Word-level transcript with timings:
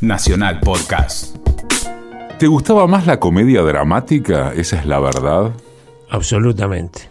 Nacional 0.00 0.60
Podcast. 0.60 1.36
¿Te 2.38 2.46
gustaba 2.46 2.86
más 2.86 3.06
la 3.06 3.20
comedia 3.20 3.60
dramática? 3.60 4.54
Esa 4.54 4.78
es 4.78 4.86
la 4.86 4.98
verdad. 4.98 5.52
Absolutamente. 6.08 7.02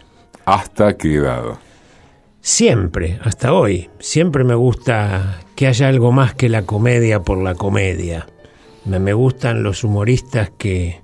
¿Hasta 0.44 0.96
qué 0.96 1.14
edad? 1.14 1.58
Siempre, 2.40 3.20
hasta 3.22 3.52
hoy, 3.52 3.90
siempre 4.00 4.42
me 4.42 4.56
gusta 4.56 5.38
que 5.54 5.68
haya 5.68 5.86
algo 5.86 6.10
más 6.10 6.34
que 6.34 6.48
la 6.48 6.62
comedia 6.62 7.20
por 7.20 7.38
la 7.38 7.54
comedia. 7.54 8.26
Me, 8.84 8.98
me 8.98 9.12
gustan 9.12 9.62
los 9.62 9.84
humoristas 9.84 10.50
que, 10.58 11.00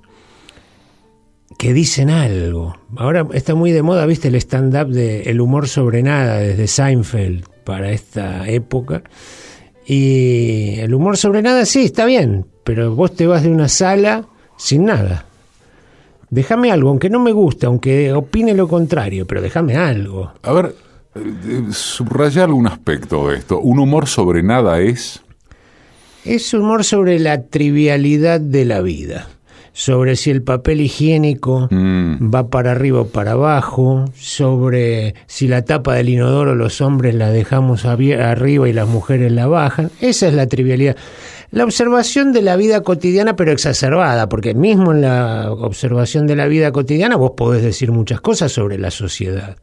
que 1.57 1.71
dicen 1.71 2.09
algo. 2.09 2.75
Ahora 2.97 3.25
está 3.31 3.55
muy 3.55 3.71
de 3.71 3.81
moda, 3.81 4.05
viste, 4.05 4.27
el 4.27 4.35
stand-up 4.35 4.89
de 4.89 5.21
el 5.23 5.39
humor 5.39 5.69
sobre 5.69 6.03
nada, 6.03 6.39
desde 6.39 6.67
Seinfeld 6.67 7.45
para 7.63 7.91
esta 7.91 8.45
época. 8.49 9.03
Y 9.89 10.79
el 10.79 10.93
humor 10.93 11.15
sobre 11.15 11.41
nada 11.41 11.65
sí, 11.65 11.85
está 11.85 12.05
bien, 12.05 12.45
pero 12.65 12.93
vos 12.93 13.15
te 13.15 13.25
vas 13.25 13.43
de 13.43 13.49
una 13.49 13.69
sala 13.69 14.25
sin 14.57 14.83
nada. 14.83 15.25
Déjame 16.29 16.71
algo, 16.71 16.89
aunque 16.89 17.09
no 17.09 17.21
me 17.21 17.31
guste, 17.31 17.67
aunque 17.67 18.11
opine 18.11 18.53
lo 18.53 18.67
contrario, 18.67 19.25
pero 19.25 19.41
déjame 19.41 19.77
algo. 19.77 20.33
A 20.43 20.51
ver, 20.51 20.75
eh, 21.15 21.63
subraya 21.71 22.43
algún 22.43 22.67
aspecto 22.67 23.29
de 23.29 23.37
esto. 23.37 23.59
¿Un 23.59 23.79
humor 23.79 24.07
sobre 24.07 24.43
nada 24.43 24.81
es? 24.81 25.21
Es 26.25 26.53
humor 26.53 26.83
sobre 26.83 27.17
la 27.19 27.43
trivialidad 27.43 28.41
de 28.41 28.65
la 28.65 28.81
vida, 28.81 29.29
sobre 29.77 30.15
si 30.15 30.31
el 30.31 30.41
papel 30.41 30.81
higiénico 30.81 31.67
Mm. 31.69 32.33
va 32.33 32.49
para 32.49 32.71
arriba 32.71 33.01
o 33.01 33.07
para 33.09 33.33
abajo, 33.33 34.05
sobre 34.15 35.13
si 35.27 35.47
la 35.47 35.65
tapa 35.65 35.93
del 35.93 36.09
inodoro 36.09 36.55
los 36.55 36.81
hombres 36.81 37.13
la 37.13 37.29
dejamos 37.29 37.85
arriba 37.85 38.67
y 38.67 38.73
las 38.73 38.87
mujeres 38.87 39.31
la 39.31 39.45
bajan. 39.45 39.91
Esa 40.01 40.29
es 40.29 40.33
la 40.33 40.47
trivialidad. 40.47 40.95
La 41.51 41.63
observación 41.63 42.33
de 42.33 42.41
la 42.41 42.55
vida 42.55 42.81
cotidiana, 42.81 43.35
pero 43.35 43.51
exacerbada, 43.51 44.27
porque 44.27 44.55
mismo 44.55 44.91
en 44.93 45.01
la 45.01 45.51
observación 45.51 46.25
de 46.25 46.35
la 46.35 46.47
vida 46.47 46.71
cotidiana 46.71 47.15
vos 47.15 47.33
podés 47.37 47.61
decir 47.61 47.91
muchas 47.91 48.19
cosas 48.19 48.51
sobre 48.51 48.79
la 48.79 48.89
sociedad. 48.89 49.57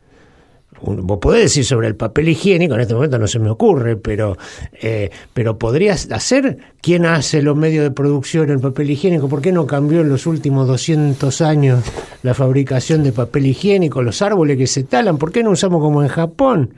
Vos 0.83 1.19
podés 1.19 1.45
decir 1.45 1.65
sobre 1.65 1.89
el 1.89 1.97
papel 1.97 2.29
higiénico, 2.29 2.75
en 2.75 2.81
este 2.81 2.95
momento 2.95 3.19
no 3.19 3.27
se 3.27 3.39
me 3.39 3.49
ocurre, 3.49 3.97
pero, 3.97 4.37
eh, 4.83 5.11
pero 5.33 5.59
podrías 5.59 6.11
hacer 6.11 6.59
quién 6.83 7.07
hace 7.07 7.41
los 7.41 7.57
medios 7.57 7.85
de 7.85 7.91
producción 7.91 8.51
el 8.51 8.61
papel 8.61 8.91
higiénico, 8.91 9.29
por 9.29 9.41
qué 9.41 9.53
no 9.53 9.67
cambió 9.67 10.03
en 10.03 10.09
los 10.09 10.27
últimos 10.27 10.69
200 10.69 11.41
años 11.41 11.83
la 12.23 12.35
fabricación 12.35 13.03
de 13.03 13.13
papel 13.13 13.47
higiénico, 13.47 14.03
los 14.03 14.21
árboles 14.21 14.59
que 14.59 14.67
se 14.67 14.85
talan, 14.85 15.17
por 15.17 15.33
qué 15.33 15.43
no 15.43 15.51
usamos 15.51 15.81
como 15.81 16.03
en 16.03 16.09
Japón 16.09 16.75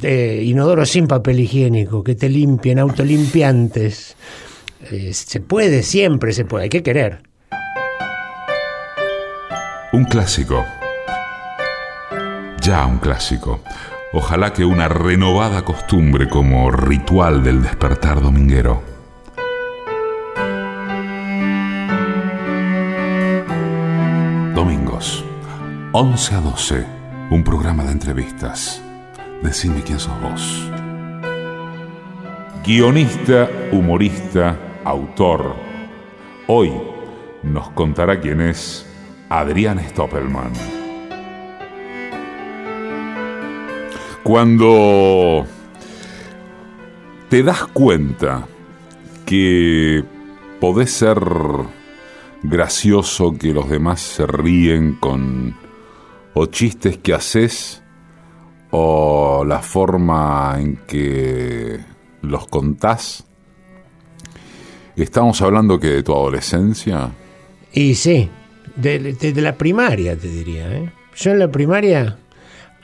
eh, 0.00 0.42
inodoros 0.44 0.88
sin 0.88 1.06
papel 1.06 1.40
higiénico, 1.40 2.02
que 2.02 2.14
te 2.14 2.28
limpien, 2.28 2.78
autolimpiantes. 2.78 4.16
Eh, 4.90 5.12
se 5.12 5.40
puede, 5.40 5.82
siempre 5.82 6.32
se 6.32 6.44
puede, 6.44 6.64
hay 6.64 6.70
que 6.70 6.82
querer. 6.82 7.22
Un 9.92 10.04
clásico. 10.04 10.64
Ya 12.62 12.86
un 12.86 12.98
clásico. 12.98 13.58
Ojalá 14.12 14.52
que 14.52 14.64
una 14.64 14.86
renovada 14.86 15.64
costumbre 15.64 16.28
como 16.28 16.70
ritual 16.70 17.42
del 17.42 17.60
despertar 17.60 18.20
dominguero. 18.20 18.82
Domingos, 24.54 25.24
11 25.90 26.34
a 26.36 26.40
12, 26.40 26.86
un 27.30 27.42
programa 27.42 27.82
de 27.82 27.90
entrevistas. 27.90 28.80
Decime 29.42 29.82
quién 29.82 29.98
sos 29.98 30.20
vos. 30.20 30.70
Guionista, 32.64 33.50
humorista, 33.72 34.56
autor. 34.84 35.56
Hoy 36.46 36.70
nos 37.42 37.70
contará 37.70 38.20
quién 38.20 38.40
es 38.40 38.86
Adrián 39.28 39.80
Stoppelman. 39.80 40.81
Cuando 44.36 45.44
te 47.28 47.42
das 47.42 47.66
cuenta 47.66 48.46
que 49.26 50.02
podés 50.58 50.90
ser 50.90 51.18
gracioso, 52.42 53.34
que 53.38 53.52
los 53.52 53.68
demás 53.68 54.00
se 54.00 54.26
ríen 54.26 54.94
con 54.94 55.54
o 56.32 56.46
chistes 56.46 56.96
que 56.96 57.12
haces 57.12 57.82
o 58.70 59.44
la 59.46 59.58
forma 59.60 60.56
en 60.58 60.76
que 60.86 61.80
los 62.22 62.46
contás. 62.46 63.26
Estamos 64.96 65.42
hablando 65.42 65.78
que 65.78 65.88
de 65.88 66.02
tu 66.02 66.14
adolescencia. 66.14 67.10
Y 67.74 67.96
sí, 67.96 68.30
de, 68.76 68.98
de- 68.98 69.32
de 69.34 69.42
la 69.42 69.58
primaria 69.58 70.16
te 70.16 70.28
diría. 70.28 70.72
¿eh? 70.74 70.90
Yo 71.16 71.32
en 71.32 71.38
la 71.38 71.50
primaria 71.50 72.16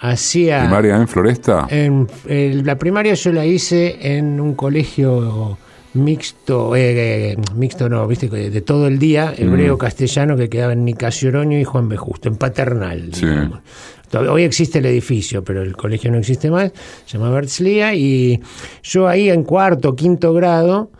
hacía... 0.00 0.60
Primaria 0.60 0.97
en 0.97 1.09
Floresta. 1.09 1.66
En, 1.70 2.06
en 2.26 2.64
la 2.66 2.76
primaria 2.76 3.14
yo 3.14 3.32
la 3.32 3.44
hice 3.47 4.16
en 4.16 4.41
un 4.41 4.54
colegio 4.54 5.59
mixto, 5.94 6.76
eh, 6.76 7.32
eh, 7.32 7.36
mixto 7.56 7.88
no, 7.88 8.06
viste, 8.06 8.28
de 8.28 8.50
de 8.50 8.60
todo 8.60 8.86
el 8.86 8.98
día, 8.98 9.34
hebreo, 9.36 9.76
castellano, 9.78 10.36
que 10.36 10.48
quedaba 10.48 10.72
en 10.75 10.84
Nicasio 10.84 11.31
Oroño 11.31 11.59
y 11.59 11.64
Juan 11.64 11.88
B. 11.88 11.97
Justo, 11.97 12.28
en 12.28 12.36
Paternal. 12.36 13.10
Sí. 13.12 13.26
digamos. 13.26 13.60
Todavía- 14.10 14.32
Hoy 14.32 14.42
existe 14.44 14.78
el 14.78 14.86
edificio, 14.86 15.42
pero 15.44 15.62
el 15.62 15.76
colegio 15.76 16.10
no 16.10 16.19
existe 16.19 16.50
más, 16.50 16.72
se 17.04 17.19
llama 17.19 17.36
Herzliya, 17.36 17.94
y 17.94 18.41
yo 18.82 19.09
ahí 19.09 19.28
en 19.30 19.42
cuarto, 19.42 19.97
quinto 19.97 20.32
grado, 20.32 20.91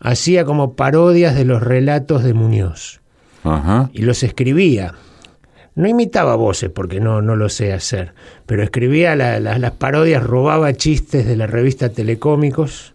hacía 0.00 0.44
como 0.44 0.74
parodias 0.74 1.34
de 1.36 1.44
los 1.44 1.62
relatos 1.62 2.22
de 2.24 2.34
Muñoz 2.34 3.00
Ajá. 3.44 3.90
y 3.92 4.02
los 4.02 4.22
escribía. 4.22 4.94
No 5.76 5.86
imitaba 5.86 6.34
voces 6.36 6.70
porque 6.70 6.98
no, 7.00 7.22
no 7.22 7.36
lo 7.36 7.48
sé 7.48 7.72
hacer, 7.72 8.12
pero 8.46 8.62
escribía 8.64 9.14
la- 9.14 9.38
la- 9.40 9.58
las 9.58 9.72
parodias, 9.72 10.22
robaba 10.22 10.72
chistes 10.74 11.24
de 11.26 11.36
la 11.36 11.46
revista 11.46 11.90
Telecómicos 11.90 12.94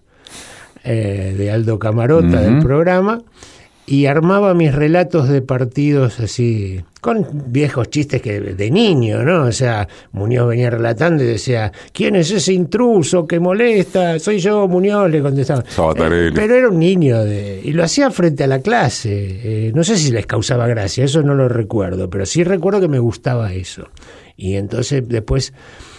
eh, 0.84 1.34
de 1.38 1.52
Aldo 1.52 1.78
Camarota 1.80 2.42
del 2.42 2.60
programa 2.60 3.22
y 3.86 4.06
armaba 4.06 4.54
mis 4.54 4.74
relatos 4.74 5.28
de 5.28 5.42
partidos 5.42 6.20
así, 6.20 6.82
con 7.02 7.28
viejos 7.48 7.90
chistes 7.90 8.22
que 8.22 8.40
de 8.40 8.72
niño, 8.72 9.24
¿no? 9.24 9.46
O 9.46 9.52
sea, 9.52 9.88
Muñoz 10.12 10.48
venía 10.48 10.70
relatando 10.70 11.24
y 11.24 11.28
decía, 11.28 11.72
¿quién 11.92 12.16
es 12.16 12.32
ese 12.32 12.54
intruso 12.54 13.26
que 13.26 13.40
molesta? 13.40 14.20
Soy 14.20 14.40
yo, 14.40 14.68
Muñoz, 14.68 15.10
le 15.10 15.22
contestaba. 15.22 15.62
Eh, 15.62 16.32
pero 16.34 16.56
era 16.56 16.70
un 16.70 16.80
niño 16.80 17.24
de, 17.24 17.60
y 17.64 17.74
lo 17.74 17.84
hacía 17.84 18.12
frente 18.12 18.44
a 18.44 18.48
la 18.48 18.60
clase. 18.60 19.68
Eh, 19.68 19.72
no 19.74 19.84
sé 19.84 19.98
si 19.98 20.12
les 20.12 20.26
causaba 20.28 20.68
gracia, 20.68 21.04
eso 21.04 21.24
no 21.24 21.34
lo 21.34 21.50
recuerdo, 21.50 22.10
pero 22.10 22.26
sí 22.26 22.44
recuerdo 22.44 22.80
que 22.82 22.88
me 22.88 23.00
gustaba 23.00 23.52
eso. 23.54 23.90
Y 24.38 24.56
entonces 24.56 25.08
después, 25.08 25.54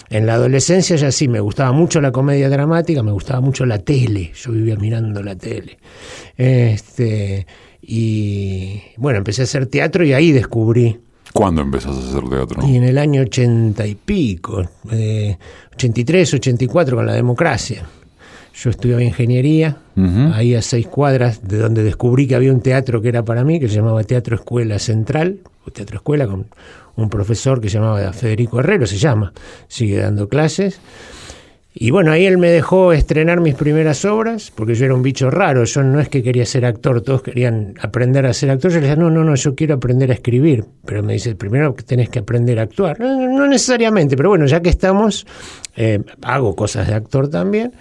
en 0.09 0.27
la 0.27 0.35
adolescencia 0.35 0.97
ya 0.97 1.11
sí, 1.11 1.27
me 1.27 1.41
gustaba 1.41 1.73
mucho 1.73 2.01
la 2.01 2.13
comedia 2.13 2.49
dramática, 2.49 3.03
me 3.03 3.13
gustaba 3.13 3.41
mucho 3.41 3.67
la 3.67 3.81
tele, 3.81 4.31
yo 4.35 4.53
vivía 4.53 4.77
mirando 4.77 5.23
la 5.23 5.35
tele. 5.37 5.79
Este, 6.37 7.47
y 7.83 8.81
bueno, 8.97 9.19
empecé 9.19 9.43
a 9.43 9.45
hacer 9.45 9.67
teatro 9.67 10.05
y 10.05 10.13
ahí 10.13 10.31
descubrí 10.31 10.99
¿Cuándo 11.33 11.63
empezás 11.63 11.97
a 11.97 11.99
hacer 11.99 12.29
teatro? 12.29 12.63
y 12.67 12.77
en 12.77 12.85
el 12.85 12.99
año 12.99 13.23
ochenta 13.23 13.87
y 13.87 13.95
pico, 13.95 14.63
eh, 14.91 15.37
83, 15.75 16.35
84, 16.35 16.97
con 16.97 17.07
la 17.07 17.15
democracia. 17.15 17.85
Yo 18.55 18.69
estudiaba 18.69 19.03
ingeniería, 19.03 19.79
ahí 20.35 20.55
a 20.55 20.61
seis 20.61 20.87
cuadras 20.87 21.49
de 21.49 21.57
donde 21.57 21.83
descubrí 21.83 22.27
que 22.27 22.35
había 22.35 22.53
un 22.53 22.61
teatro 22.61 23.01
que 23.01 23.09
era 23.09 23.25
para 23.25 23.45
mí, 23.45 23.59
que 23.59 23.67
se 23.67 23.77
llamaba 23.77 24.05
Teatro 24.05 24.37
Escuela 24.37 24.79
Central, 24.79 25.39
o 25.65 25.71
Teatro 25.71 25.97
Escuela, 25.97 26.27
con 26.27 26.49
un 26.97 27.09
profesor 27.09 27.63
que 27.63 27.71
se 27.71 27.79
llamaba 27.79 28.13
Federico 28.13 28.61
Herrero, 28.61 28.87
se 28.87 28.99
llama, 28.99 29.33
sigue 29.69 29.97
dando 29.97 30.29
clases. 30.29 30.81
Y 31.75 31.91
bueno, 31.91 32.13
ahí 32.13 32.27
él 32.27 32.37
me 32.37 32.51
dejó 32.51 32.93
estrenar 32.93 33.41
mis 33.41 33.55
primeras 33.55 34.05
obras, 34.05 34.53
porque 34.55 34.75
yo 34.75 34.85
era 34.85 34.95
un 34.95 35.03
bicho 35.03 35.31
raro, 35.31 35.65
yo 35.65 35.83
no 35.83 36.01
es 36.01 36.09
que 36.11 36.23
quería 36.23 36.45
ser 36.45 36.67
actor, 36.67 37.01
todos 37.01 37.23
querían 37.23 37.75
aprender 37.81 38.27
a 38.27 38.35
ser 38.35 38.51
actor, 38.51 38.71
yo 38.71 38.77
le 38.77 38.89
decía, 38.89 38.97
no, 38.97 39.11
no, 39.11 39.25
no, 39.25 39.35
yo 39.35 39.55
quiero 39.55 39.75
aprender 39.77 40.11
a 40.11 40.15
escribir, 40.15 40.67
pero 40.85 41.03
me 41.03 41.15
dice, 41.15 41.35
primero 41.35 41.75
tenés 41.87 42.11
que 42.11 42.19
aprender 42.19 42.59
a 42.59 42.63
actuar, 42.63 43.01
no 43.01 43.47
necesariamente, 43.47 44.19
pero 44.19 44.29
bueno, 44.29 44.45
ya 44.45 44.61
que 44.61 44.69
estamos, 44.69 45.27
eh, 45.75 46.01
hago 46.21 46.55
cosas 46.55 46.89
de 46.89 46.95
actor 46.95 47.31
también, 47.31 47.73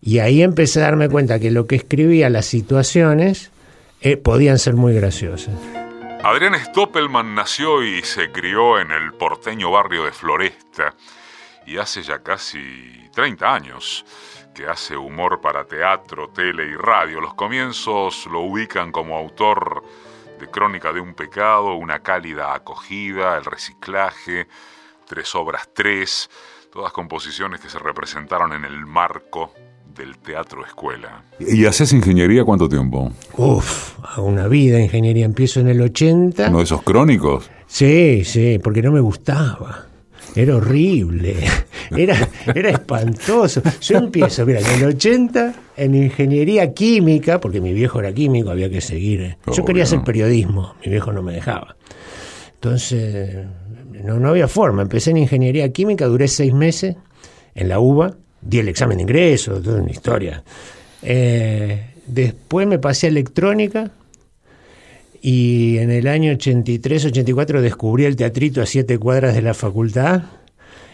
y 0.00 0.20
ahí 0.20 0.42
empecé 0.42 0.80
a 0.80 0.84
darme 0.84 1.10
cuenta 1.10 1.38
que 1.38 1.50
lo 1.50 1.66
que 1.66 1.76
escribía, 1.76 2.30
las 2.30 2.46
situaciones, 2.46 3.50
eh, 4.00 4.16
podían 4.16 4.58
ser 4.58 4.74
muy 4.74 4.94
graciosas. 4.94 5.54
Adrián 6.22 6.54
Stoppelman 6.54 7.34
nació 7.34 7.84
y 7.84 8.02
se 8.02 8.32
crió 8.32 8.80
en 8.80 8.90
el 8.90 9.12
porteño 9.12 9.70
barrio 9.70 10.04
de 10.04 10.12
Floresta 10.12 10.94
y 11.66 11.78
hace 11.78 12.02
ya 12.02 12.22
casi 12.22 12.60
30 13.12 13.54
años 13.54 14.04
que 14.54 14.66
hace 14.66 14.96
humor 14.96 15.40
para 15.40 15.66
teatro, 15.66 16.30
tele 16.30 16.66
y 16.66 16.74
radio. 16.74 17.20
Los 17.20 17.34
comienzos 17.34 18.26
lo 18.26 18.40
ubican 18.40 18.90
como 18.90 19.16
autor 19.18 19.82
de 20.40 20.48
Crónica 20.48 20.92
de 20.92 21.00
un 21.00 21.14
pecado, 21.14 21.74
Una 21.74 22.00
cálida 22.00 22.54
acogida, 22.54 23.36
El 23.36 23.44
reciclaje, 23.44 24.46
Tres 25.06 25.34
obras 25.34 25.68
tres, 25.72 26.28
todas 26.72 26.92
composiciones 26.92 27.60
que 27.60 27.68
se 27.68 27.78
representaron 27.78 28.52
en 28.52 28.64
el 28.64 28.86
marco 28.86 29.52
del 29.94 30.18
teatro 30.18 30.64
escuela. 30.64 31.22
¿Y 31.38 31.64
haces 31.64 31.92
ingeniería 31.92 32.44
cuánto 32.44 32.68
tiempo? 32.68 33.12
Uf, 33.36 33.98
a 34.02 34.20
una 34.20 34.48
vida 34.48 34.80
ingeniería. 34.80 35.24
Empiezo 35.24 35.60
en 35.60 35.68
el 35.68 35.80
80. 35.80 36.48
¿Uno 36.48 36.58
de 36.58 36.64
esos 36.64 36.82
crónicos? 36.82 37.50
Sí, 37.66 38.24
sí, 38.24 38.58
porque 38.62 38.82
no 38.82 38.92
me 38.92 39.00
gustaba. 39.00 39.85
Era 40.36 40.56
horrible, 40.56 41.34
era, 41.96 42.28
era 42.54 42.70
espantoso. 42.70 43.62
Yo 43.80 43.96
empiezo, 43.96 44.44
mira, 44.44 44.60
en 44.60 44.66
el 44.66 44.84
80 44.84 45.54
en 45.78 45.94
ingeniería 45.94 46.74
química, 46.74 47.40
porque 47.40 47.60
mi 47.60 47.72
viejo 47.72 48.00
era 48.00 48.12
químico, 48.12 48.50
había 48.50 48.68
que 48.68 48.82
seguir. 48.82 49.38
Yo 49.50 49.64
quería 49.64 49.84
hacer 49.84 50.02
periodismo, 50.02 50.74
mi 50.84 50.90
viejo 50.90 51.10
no 51.12 51.22
me 51.22 51.32
dejaba. 51.32 51.76
Entonces, 52.54 53.46
no, 54.04 54.20
no 54.20 54.28
había 54.28 54.46
forma. 54.46 54.82
Empecé 54.82 55.10
en 55.10 55.18
ingeniería 55.18 55.72
química, 55.72 56.06
duré 56.06 56.28
seis 56.28 56.52
meses 56.52 56.96
en 57.54 57.68
la 57.68 57.80
UBA, 57.80 58.14
di 58.42 58.58
el 58.58 58.68
examen 58.68 58.98
de 58.98 59.02
ingreso, 59.02 59.60
toda 59.62 59.80
una 59.80 59.90
historia. 59.90 60.42
Eh, 61.02 61.94
después 62.06 62.66
me 62.66 62.78
pasé 62.78 63.06
a 63.06 63.10
electrónica, 63.10 63.90
y 65.28 65.78
en 65.78 65.90
el 65.90 66.06
año 66.06 66.30
83-84 66.34 67.60
descubrí 67.60 68.04
el 68.04 68.14
teatrito 68.14 68.62
a 68.62 68.66
siete 68.66 68.96
cuadras 68.96 69.34
de 69.34 69.42
la 69.42 69.54
facultad 69.54 70.22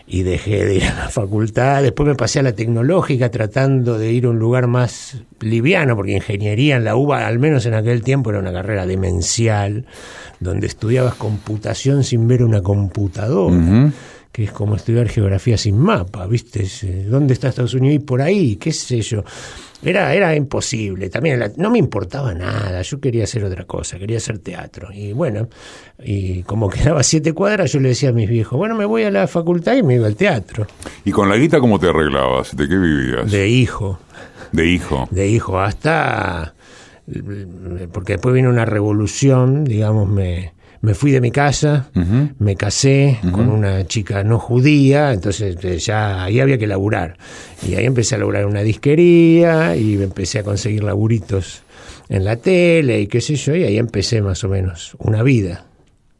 y 0.07 0.23
dejé 0.23 0.65
de 0.65 0.77
ir 0.77 0.85
a 0.85 0.95
la 0.95 1.11
facultad. 1.11 1.83
Después 1.83 2.09
me 2.09 2.15
pasé 2.15 2.39
a 2.39 2.43
la 2.43 2.53
tecnológica 2.53 3.31
tratando 3.31 3.99
de 3.99 4.11
ir 4.11 4.25
a 4.25 4.31
un 4.31 4.39
lugar 4.39 4.69
más 4.69 5.19
liviano, 5.41 5.97
porque 5.97 6.13
ingeniería 6.13 6.77
en 6.77 6.85
la 6.85 6.97
UBA, 6.97 7.27
al 7.27 7.41
menos 7.41 7.67
en 7.67 7.75
aquel 7.75 8.03
tiempo, 8.03 8.31
era 8.31 8.39
una 8.39 8.55
carrera 8.55 8.87
demencial, 8.87 9.85
donde 10.41 10.67
estudiabas 10.67 11.15
computación 11.17 12.03
sin 12.03 12.27
ver 12.27 12.43
una 12.43 12.63
computadora. 12.63 13.93
Que 14.33 14.45
es 14.45 14.51
como 14.51 14.77
estudiar 14.77 15.09
geografía 15.09 15.59
sin 15.59 15.79
mapa, 15.79 16.27
¿viste? 16.27 16.67
¿Dónde 17.07 17.35
está 17.35 17.49
Estados 17.49 17.75
Unidos? 17.75 17.97
Y 17.97 17.99
por 17.99 18.23
ahí, 18.23 18.57
qué 18.57 18.73
sé 18.73 19.03
yo. 19.03 19.23
Era, 19.83 20.15
era 20.15 20.35
imposible. 20.35 21.11
También 21.11 21.53
no 21.57 21.71
me 21.71 21.79
importaba 21.79 22.33
nada. 22.33 22.81
Yo 22.81 22.99
quería 22.99 23.25
hacer 23.25 23.45
otra 23.45 23.65
cosa, 23.65 23.99
quería 23.99 24.17
hacer 24.17 24.39
teatro. 24.39 24.89
Y 24.91 25.13
bueno, 25.13 25.49
y 26.03 26.45
como 26.45 26.71
quedaba 26.71 27.03
siete 27.03 27.35
cuadras, 27.35 27.73
yo 27.73 27.81
le 27.81 27.91
decía 27.91 28.09
a 28.09 28.13
mis 28.13 28.29
viejos, 28.29 28.57
bueno, 28.57 28.75
me 28.75 28.87
voy 28.87 29.03
a 29.03 29.11
la 29.11 29.27
facultad 29.27 29.75
y 29.77 29.83
me 29.83 29.97
iba 29.97 30.07
al 30.07 30.17
teatro. 30.17 30.67
¿Y 31.05 31.11
con 31.11 31.29
la 31.29 31.37
guita 31.37 31.61
cómo 31.61 31.79
te 31.79 31.89
arreglabas? 31.89 32.57
¿De 32.57 32.67
qué 32.67 32.77
vivías? 32.77 33.31
De 33.31 33.49
hijo. 33.49 33.99
De 34.51 34.67
hijo. 34.67 35.09
De 35.11 35.29
hijo, 35.29 35.61
hasta... 35.61 36.55
Porque 37.93 38.15
después 38.15 38.35
vino 38.35 38.49
una 38.49 38.65
revolución, 38.65 39.65
digamos, 39.65 40.09
me 40.09 40.55
me 40.83 40.95
fui 40.95 41.13
de 41.13 41.21
mi 41.21 41.31
casa, 41.31 41.91
me 42.39 42.57
casé 42.57 43.19
con 43.31 43.49
una 43.49 43.87
chica 43.87 44.25
no 44.25 44.39
judía, 44.39 45.13
entonces 45.13 45.57
eh, 45.63 45.79
ya 45.79 46.25
ahí 46.25 46.41
había 46.41 46.59
que 46.59 46.67
laburar. 46.67 47.17
Y 47.67 47.77
ahí 47.77 47.87
empecé 47.87 48.17
a 48.17 48.19
laburar 48.19 48.43
en 48.43 48.49
una 48.49 48.63
disquería 48.63 49.77
y 49.77 50.03
empecé 50.03 50.41
a 50.41 50.43
conseguir 50.43 50.83
laburitos 50.83 51.63
en 52.09 52.25
la 52.25 52.37
tele 52.37 53.01
y 53.01 53.07
qué 53.07 53.21
sé 53.21 53.37
yo, 53.37 53.55
y 53.55 53.63
ahí 53.63 53.79
empecé 53.79 54.21
más 54.21 54.43
o 54.43 54.49
menos 54.49 54.97
una 54.99 55.23
vida. 55.23 55.65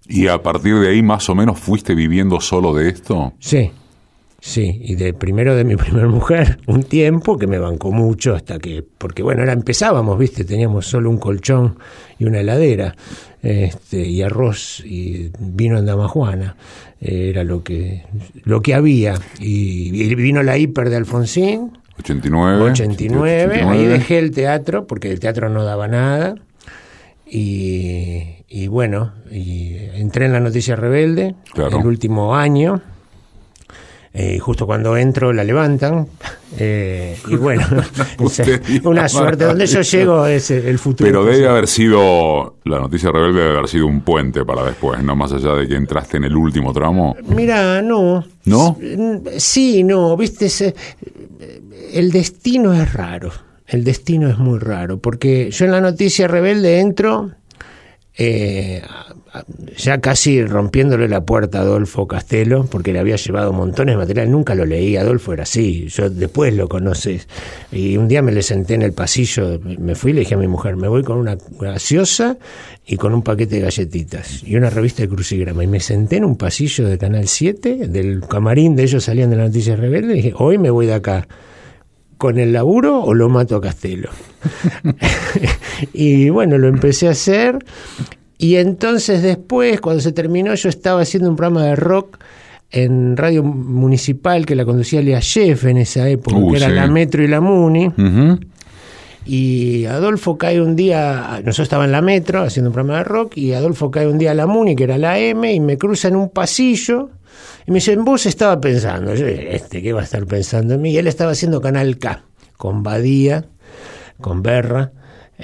¿Y 0.09 0.29
a 0.29 0.41
partir 0.43 0.79
de 0.79 0.91
ahí 0.91 1.03
más 1.03 1.29
o 1.29 1.35
menos 1.35 1.59
fuiste 1.59 1.95
viviendo 1.95 2.41
solo 2.41 2.73
de 2.73 2.89
esto? 2.89 3.33
Sí, 3.41 3.73
Sí, 4.45 4.81
y 4.83 4.97
de 4.97 5.15
primero 5.15 5.55
de 5.55 5.63
mi 5.63 5.77
primer 5.77 6.09
mujer, 6.09 6.59
un 6.67 6.83
tiempo 6.83 7.39
que 7.39 7.47
me 7.47 7.61
bancó 7.61 7.93
mucho 7.93 8.35
hasta 8.35 8.59
que, 8.59 8.85
porque 8.99 9.23
bueno, 9.23 9.43
ahora 9.43 9.53
empezábamos, 9.53 10.19
viste, 10.19 10.45
teníamos 10.45 10.85
solo 10.85 11.11
un 11.11 11.19
colchón 11.19 11.79
y 12.19 12.25
una 12.25 12.41
heladera, 12.41 12.97
este, 13.41 14.05
y 14.05 14.21
arroz 14.21 14.83
y 14.85 15.31
vino 15.39 15.79
en 15.79 15.87
Damajuana, 15.87 16.57
era 17.01 17.45
lo 17.45 17.63
que, 17.63 18.05
lo 18.43 18.63
que 18.63 18.75
había, 18.75 19.15
y, 19.39 20.13
vino 20.17 20.43
la 20.43 20.59
hiper 20.59 20.91
de 20.91 20.97
Alfonsín, 20.97 21.79
89, 22.01 22.63
89, 22.63 23.63
ahí 23.63 23.85
dejé 23.85 24.19
el 24.19 24.33
teatro, 24.33 24.89
porque 24.89 25.13
el 25.13 25.21
teatro 25.21 25.51
no 25.51 25.63
daba 25.63 25.87
nada, 25.87 26.35
y, 27.25 28.45
y 28.49 28.67
bueno, 28.67 29.13
y 29.31 29.77
entré 29.95 30.27
en 30.27 30.33
la 30.33 30.41
Noticia 30.41 30.75
Rebelde, 30.75 31.37
el 31.55 31.87
último 31.87 32.35
año, 32.35 32.83
eh, 34.15 34.39
justo 34.39 34.67
cuando 34.67 34.97
entro 34.97 35.33
la 35.33 35.43
levantan. 35.43 36.07
Eh, 36.59 37.17
y 37.29 37.37
bueno, 37.37 37.67
una 38.85 39.09
suerte. 39.09 39.45
Donde 39.45 39.67
yo 39.67 39.81
llego 39.81 40.27
es 40.27 40.51
el 40.51 40.79
futuro. 40.79 41.09
Pero 41.09 41.25
debe 41.25 41.49
haber 41.49 41.67
sido, 41.67 42.57
la 42.65 42.81
noticia 42.81 43.11
rebelde 43.11 43.41
debe 43.41 43.57
haber 43.59 43.69
sido 43.69 43.87
un 43.87 44.03
puente 44.03 44.45
para 44.45 44.65
después, 44.65 45.03
no 45.03 45.17
más 45.17 45.33
allá 45.33 45.55
de 45.55 45.67
que 45.67 45.77
entraste 45.77 46.19
en 46.19 46.25
el 46.25 46.37
último 46.37 46.73
tramo. 46.73 47.17
Mira, 47.25 47.81
no. 47.81 48.25
¿No? 48.45 48.77
Sí, 49.39 49.85
no, 49.85 50.17
viste, 50.17 50.75
el 51.93 52.11
destino 52.11 52.73
es 52.75 52.93
raro. 52.93 53.31
El 53.67 53.85
destino 53.85 54.29
es 54.29 54.37
muy 54.37 54.59
raro, 54.59 54.99
porque 54.99 55.51
yo 55.51 55.65
en 55.65 55.71
la 55.71 55.81
noticia 55.81 56.29
rebelde 56.29 56.81
entro 56.81 57.31
eh, 58.19 58.83
ya 59.77 60.01
casi 60.01 60.45
rompiéndole 60.45 61.09
la 61.09 61.25
puerta 61.25 61.59
a 61.59 61.63
Adolfo 61.63 62.07
Castelo, 62.07 62.67
porque 62.67 62.93
le 62.93 62.99
había 62.99 63.17
llevado 63.17 63.53
montones 63.53 63.95
de 63.95 63.99
material, 63.99 64.31
nunca 64.31 64.55
lo 64.55 64.67
leí, 64.67 64.97
Adolfo 64.97 65.33
era 65.33 65.45
así, 65.45 65.87
yo 65.89 66.11
después 66.11 66.55
lo 66.55 66.69
conoces. 66.69 67.29
Y 67.71 67.97
un 67.97 68.09
día 68.09 68.21
me 68.21 68.33
le 68.33 68.43
senté 68.43 68.75
en 68.75 68.83
el 68.83 68.93
pasillo, 68.93 69.59
me 69.63 69.95
fui 69.95 70.11
y 70.11 70.15
le 70.15 70.21
dije 70.21 70.35
a 70.35 70.39
mi 70.39 70.49
mujer, 70.49 70.77
me 70.77 70.89
voy 70.89 71.03
con 71.03 71.19
una 71.19 71.39
gaseosa 71.59 72.37
y 72.87 72.97
con 72.97 73.15
un 73.15 73.23
paquete 73.23 73.57
de 73.57 73.63
galletitas 73.63 74.43
y 74.45 74.57
una 74.57 74.69
revista 74.69 75.03
de 75.03 75.09
crucigrama. 75.09 75.65
Y 75.65 75.67
me 75.67 75.81
senté 75.81 76.17
en 76.17 76.25
un 76.25 76.37
pasillo 76.37 76.87
de 76.87 76.99
Canal 76.99 77.27
7, 77.27 77.89
del 77.89 78.21
camarín 78.29 78.77
de 78.77 78.83
ellos 78.83 79.05
salían 79.05 79.31
de 79.31 79.37
la 79.37 79.45
Noticias 79.45 79.79
Rebelde, 79.79 80.13
y 80.13 80.17
dije, 80.17 80.35
hoy 80.37 80.59
me 80.59 80.71
voy 80.71 80.87
de 80.87 80.95
acá. 80.95 81.27
¿Con 82.19 82.39
el 82.39 82.53
laburo 82.53 83.03
o 83.03 83.15
lo 83.15 83.29
mato 83.29 83.57
a 83.57 83.61
Castelo? 83.61 84.11
y 85.93 86.29
bueno, 86.29 86.57
lo 86.57 86.69
empecé 86.69 87.09
a 87.09 87.13
hacer 87.13 87.59
y 88.43 88.57
entonces 88.57 89.23
después, 89.23 89.81
cuando 89.81 90.03
se 90.03 90.11
terminó, 90.11 90.53
yo 90.57 90.69
estaba 90.69 91.03
haciendo 91.03 91.31
un 91.31 91.37
programa 91.37 91.65
de 91.65 91.77
rock 91.77 92.19
en 92.73 93.17
radio 93.17 93.45
municipal 93.45 94.45
que 94.45 94.57
la 94.57 94.65
conducía 94.65 95.01
Lea 95.01 95.21
Jeff 95.21 95.65
en 95.67 95.77
esa 95.77 96.09
época, 96.09 96.37
uh, 96.39 96.51
que 96.51 96.57
era 96.57 96.69
la 96.69 96.89
Metro 96.89 97.23
y 97.23 97.29
la 97.29 97.41
Muni. 97.41 97.93
Y 99.25 99.85
Adolfo 99.85 100.39
cae 100.39 100.61
un 100.61 100.75
día, 100.75 101.41
nosotros 101.45 101.67
estaba 101.67 101.85
en 101.85 101.93
la 101.93 102.03
Metro 102.03 102.43
haciendo 102.43 102.71
un 102.71 102.75
programa 102.75 102.99
de 102.99 103.05
rock, 103.05 103.37
y 103.37 103.53
Adolfo 103.53 103.93
cae 103.93 104.09
un 104.09 104.19
día 104.19 104.33
a 104.33 104.35
la 104.35 104.49
Muni, 104.49 104.75
que 104.75 104.83
era 104.83 104.99
la 104.99 105.21
M, 105.21 105.53
y 105.53 105.61
me 105.61 105.79
cruza 105.79 106.09
en 106.09 106.17
un 106.17 106.29
pasillo, 106.29 107.11
y 107.65 107.71
me 107.71 107.77
dice, 107.77 107.95
vos 107.95 108.27
estaba 108.27 108.61
pensando, 108.61 109.15
yo, 109.15 109.25
este, 109.25 109.83
¿qué 109.83 109.93
va 109.93 110.01
a 110.01 110.05
estar 110.05 110.27
pensando 110.27 110.75
en 110.75 110.83
mí? 110.83 110.91
Y 110.91 110.99
él 110.99 111.07
estaba 111.07 111.31
haciendo 111.31 111.61
Canal 111.61 111.97
K, 111.97 112.25
con 112.57 112.83
Badía, 112.83 113.45
con 114.21 114.43
Berra, 114.43 114.91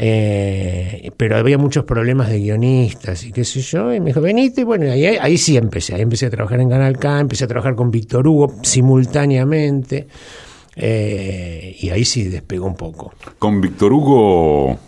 eh, 0.00 1.10
pero 1.16 1.36
había 1.36 1.58
muchos 1.58 1.84
problemas 1.84 2.28
de 2.28 2.38
guionistas 2.38 3.24
y 3.24 3.32
qué 3.32 3.44
sé 3.44 3.60
yo, 3.62 3.92
y 3.92 3.98
me 3.98 4.06
dijo, 4.06 4.20
venite, 4.20 4.60
y 4.60 4.64
bueno, 4.64 4.92
ahí, 4.92 5.04
ahí 5.04 5.36
sí 5.36 5.56
empecé, 5.56 5.96
ahí 5.96 6.02
empecé 6.02 6.26
a 6.26 6.30
trabajar 6.30 6.60
en 6.60 6.70
Canal 6.70 6.96
K, 6.96 7.18
empecé 7.18 7.46
a 7.46 7.48
trabajar 7.48 7.74
con 7.74 7.90
Víctor 7.90 8.28
Hugo 8.28 8.54
simultáneamente, 8.62 10.06
eh, 10.76 11.76
y 11.80 11.90
ahí 11.90 12.04
sí 12.04 12.28
despegó 12.28 12.66
un 12.66 12.76
poco. 12.76 13.12
Con 13.40 13.60
Víctor 13.60 13.92
Hugo, 13.92 14.78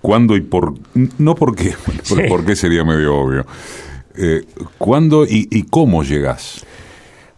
¿cuándo 0.00 0.36
y 0.36 0.40
por 0.40 0.74
no 1.18 1.36
por 1.36 1.54
qué, 1.54 1.74
por, 2.28 2.44
qué 2.44 2.56
sería 2.56 2.82
medio 2.82 3.14
obvio? 3.14 3.46
Eh, 4.16 4.42
¿Cuándo 4.76 5.24
y, 5.24 5.46
y 5.52 5.62
cómo 5.62 6.02
llegas? 6.02 6.66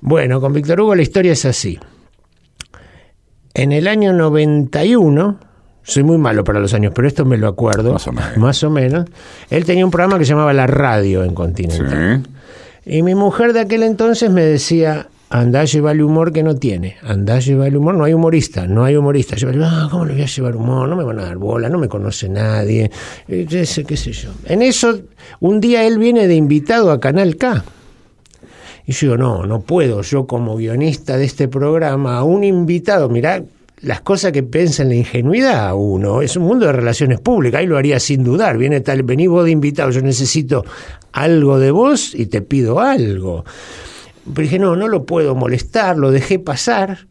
Bueno, 0.01 0.41
con 0.41 0.55
Víctor 0.55 0.81
Hugo 0.81 0.95
la 0.95 1.03
historia 1.03 1.33
es 1.33 1.45
así. 1.45 1.79
En 3.53 3.73
el 3.73 3.89
año 3.89 4.15
91, 4.15 5.48
soy 5.89 6.03
muy 6.03 6.19
malo 6.19 6.45
para 6.45 6.61
los 6.61 6.75
años, 6.75 6.93
pero 6.95 7.09
esto 7.09 7.25
me 7.25 7.39
lo 7.39 7.49
acuerdo. 7.49 7.97
Más 8.37 8.63
o 8.63 8.71
menos. 8.71 9.07
Él 9.49 9.65
tenía 9.65 9.87
un 9.87 9.91
programa 9.91 10.19
que 10.19 10.27
se 10.27 10.31
llamaba 10.31 10.53
La 10.53 10.67
Radio 10.67 11.25
en 11.25 11.33
Continental. 11.33 12.25
Y 12.85 13.03
mi 13.03 13.15
mujer 13.15 13.55
de 13.55 13.61
aquel 13.61 13.83
entonces 13.83 14.31
me 14.31 14.45
decía, 14.45 15.09
andá 15.31 15.65
lleva 15.65 15.93
el 15.93 16.03
humor 16.03 16.31
que 16.31 16.43
no 16.43 16.57
tiene. 16.57 16.97
Andá 17.03 17.39
lleva 17.39 17.67
el 17.67 17.75
humor, 17.75 17.95
no 17.95 18.05
hay 18.05 18.13
humorista, 18.13 18.67
no 18.67 18.85
hay 18.85 18.97
humorista. 18.97 19.37
Yo, 19.37 19.49
ah, 19.65 19.89
¿cómo 19.91 20.05
le 20.05 20.13
voy 20.13 20.23
a 20.23 20.27
llevar 20.27 20.57
humor? 20.57 20.91
No 20.91 20.95
me 20.95 21.05
van 21.05 21.21
a 21.21 21.25
dar 21.25 21.39
bola, 21.39 21.71
no 21.71 21.79
me 21.79 21.89
conoce 21.89 22.29
nadie. 22.29 22.91
Qué 23.27 23.65
sé 23.65 24.13
yo. 24.13 24.31
En 24.45 24.61
eso, 24.61 25.01
un 25.41 25.59
día 25.59 25.87
él 25.87 25.99
viene 25.99 26.29
de 26.29 26.35
invitado 26.35 26.93
a 26.93 27.01
Canal 27.01 27.37
K. 27.37 27.65
Y 28.87 28.93
yo 28.93 29.07
digo, 29.07 29.17
no, 29.17 29.47
no 29.47 29.61
puedo, 29.63 30.03
yo 30.03 30.27
como 30.27 30.57
guionista 30.57 31.17
de 31.17 31.25
este 31.25 31.49
programa, 31.49 32.19
a 32.19 32.25
un 32.25 32.45
invitado, 32.45 33.09
mirá, 33.09 33.43
las 33.81 34.01
cosas 34.01 34.33
que 34.33 34.43
piensa 34.43 34.83
en 34.83 34.91
la 34.91 34.95
ingenuidad 34.97 35.75
uno. 35.75 36.23
Es 36.23 36.37
un 36.37 36.45
mundo 36.45 36.67
de 36.67 36.73
relaciones 36.73 37.21
públicas, 37.21 37.61
ahí 37.61 37.67
lo 37.67 37.77
haría 37.77 38.01
sin 38.01 38.25
dudar. 38.25 38.59
Viene 38.59 38.81
tal, 38.81 39.03
vení 39.03 39.27
vos 39.27 39.45
de 39.45 39.53
invitado, 39.53 39.91
yo 39.91 40.03
necesito 40.03 40.65
algo 41.13 41.59
de 41.59 41.71
vos 41.71 42.15
y 42.15 42.27
te 42.27 42.43
pido 42.43 42.81
algo. 42.81 43.45
Pero 44.25 44.43
dije, 44.43 44.59
no, 44.59 44.77
no 44.77 44.89
lo 44.89 45.05
puedo 45.05 45.35
molestar, 45.35 45.97
lo 45.97 46.11
dejé 46.11 46.39
pasar. 46.39 47.07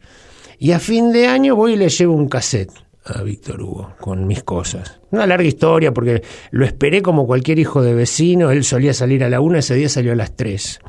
Y 0.59 0.71
a 0.71 0.79
fin 0.79 1.11
de 1.11 1.27
año 1.27 1.55
voy 1.55 1.73
y 1.73 1.77
le 1.77 1.89
llevo 1.89 2.13
un 2.13 2.27
cassette 2.27 2.86
a 3.07 3.21
Víctor 3.23 3.61
Hugo 3.61 3.93
con 3.99 4.27
mis 4.27 4.43
cosas. 4.43 4.99
Una 5.11 5.25
larga 5.25 5.47
historia 5.47 5.93
porque 5.93 6.21
lo 6.51 6.65
esperé 6.65 7.01
como 7.01 7.25
cualquier 7.25 7.59
hijo 7.59 7.81
de 7.81 7.93
vecino. 7.93 8.51
Él 8.51 8.63
solía 8.63 8.93
salir 8.93 9.23
a 9.23 9.29
la 9.29 9.39
una, 9.39 9.59
ese 9.59 9.75
día 9.75 9.89
salió 9.89 10.11
a 10.11 10.15
las 10.15 10.35
tres. 10.35 10.79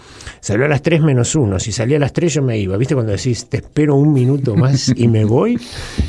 Salió 0.40 0.64
a 0.64 0.68
las 0.68 0.82
tres 0.82 1.00
menos 1.00 1.34
uno. 1.34 1.58
Si 1.60 1.72
salía 1.72 1.96
a 1.96 2.00
las 2.00 2.12
tres 2.12 2.34
yo 2.34 2.42
me 2.42 2.58
iba. 2.58 2.76
¿Viste 2.76 2.94
cuando 2.94 3.12
decís 3.12 3.48
te 3.48 3.58
espero 3.58 3.94
un 3.96 4.12
minuto 4.12 4.56
más 4.56 4.92
y 4.94 5.08
me 5.08 5.24
voy? 5.24 5.58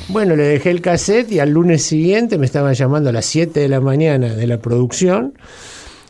Bueno, 0.07 0.35
le 0.35 0.43
dejé 0.43 0.71
el 0.71 0.81
cassette 0.81 1.31
y 1.31 1.39
al 1.39 1.51
lunes 1.51 1.83
siguiente 1.83 2.37
me 2.37 2.45
estaban 2.45 2.73
llamando 2.73 3.09
a 3.09 3.13
las 3.13 3.25
siete 3.25 3.59
de 3.59 3.69
la 3.69 3.79
mañana 3.79 4.33
de 4.33 4.47
la 4.47 4.59
producción. 4.59 5.33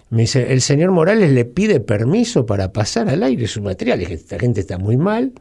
Me 0.10 0.24
dice, 0.24 0.52
el 0.52 0.62
señor 0.62 0.92
Morales 0.92 1.32
le 1.32 1.46
pide 1.46 1.80
permiso 1.80 2.46
para 2.46 2.72
pasar 2.72 3.10
al 3.10 3.22
aire 3.22 3.48
su 3.48 3.62
material. 3.62 4.00
Dije, 4.00 4.16
esta 4.16 4.40
gente 4.40 4.62
está 4.62 4.78
muy 4.78 4.98
mal 4.98 5.34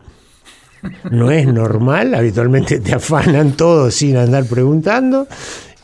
no 1.11 1.30
es 1.30 1.47
normal, 1.47 2.14
habitualmente 2.14 2.80
te 2.80 2.94
afanan 2.94 3.52
todos 3.52 3.94
sin 3.94 4.16
andar 4.16 4.44
preguntando. 4.44 5.26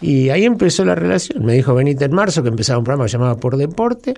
Y 0.01 0.29
ahí 0.31 0.45
empezó 0.45 0.85
la 0.85 0.95
relación. 0.95 1.45
Me 1.45 1.55
dijo 1.55 1.75
Benítez 1.75 2.09
en 2.09 2.15
marzo 2.15 2.43
que 2.43 2.49
empezaba 2.51 2.79
un 2.79 2.85
programa 2.85 3.07
llamado 3.07 3.39
Por 3.39 3.57
Deporte, 3.57 4.15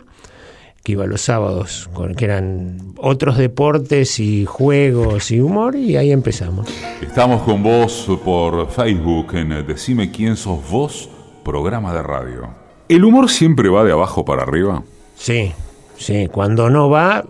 que 0.82 0.92
iba 0.92 1.06
los 1.06 1.20
sábados, 1.20 1.88
con, 1.92 2.14
que 2.14 2.24
eran 2.24 2.94
otros 2.98 3.36
deportes 3.36 4.18
y 4.18 4.46
juegos 4.46 5.30
y 5.30 5.40
humor, 5.40 5.76
y 5.76 5.96
ahí 5.96 6.10
empezamos. 6.10 6.68
Estamos 7.00 7.42
con 7.42 7.62
vos 7.62 8.08
por 8.24 8.68
Facebook 8.70 9.34
en 9.34 9.66
Decime 9.66 10.10
quién 10.10 10.36
sos 10.36 10.58
vos, 10.70 11.08
programa 11.44 11.92
de 11.92 12.02
radio. 12.02 12.48
¿El 12.88 13.04
humor 13.04 13.30
siempre 13.30 13.68
va 13.68 13.84
de 13.84 13.92
abajo 13.92 14.24
para 14.24 14.42
arriba? 14.42 14.82
Sí, 15.16 15.52
sí. 15.96 16.28
Cuando 16.30 16.70
no 16.70 16.88
va, 16.88 17.24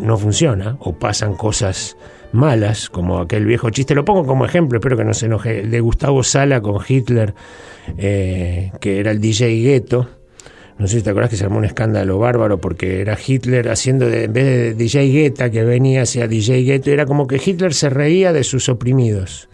no 0.00 0.16
funciona, 0.16 0.76
o 0.80 0.94
pasan 0.94 1.36
cosas 1.36 1.96
malas, 2.34 2.90
como 2.90 3.20
aquel 3.20 3.46
viejo 3.46 3.70
chiste, 3.70 3.94
lo 3.94 4.04
pongo 4.04 4.26
como 4.26 4.44
ejemplo, 4.44 4.78
espero 4.78 4.96
que 4.96 5.04
no 5.04 5.14
se 5.14 5.26
enoje, 5.26 5.62
de 5.62 5.80
Gustavo 5.80 6.22
Sala 6.22 6.60
con 6.60 6.80
Hitler, 6.86 7.34
eh, 7.96 8.72
que 8.80 9.00
era 9.00 9.10
el 9.10 9.20
DJ 9.20 9.62
Ghetto. 9.62 10.08
No 10.76 10.88
sé 10.88 10.98
si 10.98 11.02
te 11.02 11.10
acuerdas 11.10 11.30
que 11.30 11.36
se 11.36 11.44
armó 11.44 11.58
un 11.58 11.64
escándalo 11.64 12.18
bárbaro 12.18 12.58
porque 12.58 13.00
era 13.00 13.16
Hitler 13.24 13.68
haciendo, 13.68 14.08
de, 14.08 14.24
en 14.24 14.32
vez 14.32 14.44
de 14.44 14.74
DJ 14.74 15.12
Guetta 15.12 15.48
que 15.48 15.62
venía 15.62 16.02
hacia 16.02 16.26
DJ 16.26 16.64
Ghetto, 16.64 16.90
era 16.90 17.06
como 17.06 17.28
que 17.28 17.40
Hitler 17.44 17.72
se 17.72 17.90
reía 17.90 18.32
de 18.32 18.42
sus 18.42 18.68
oprimidos 18.68 19.48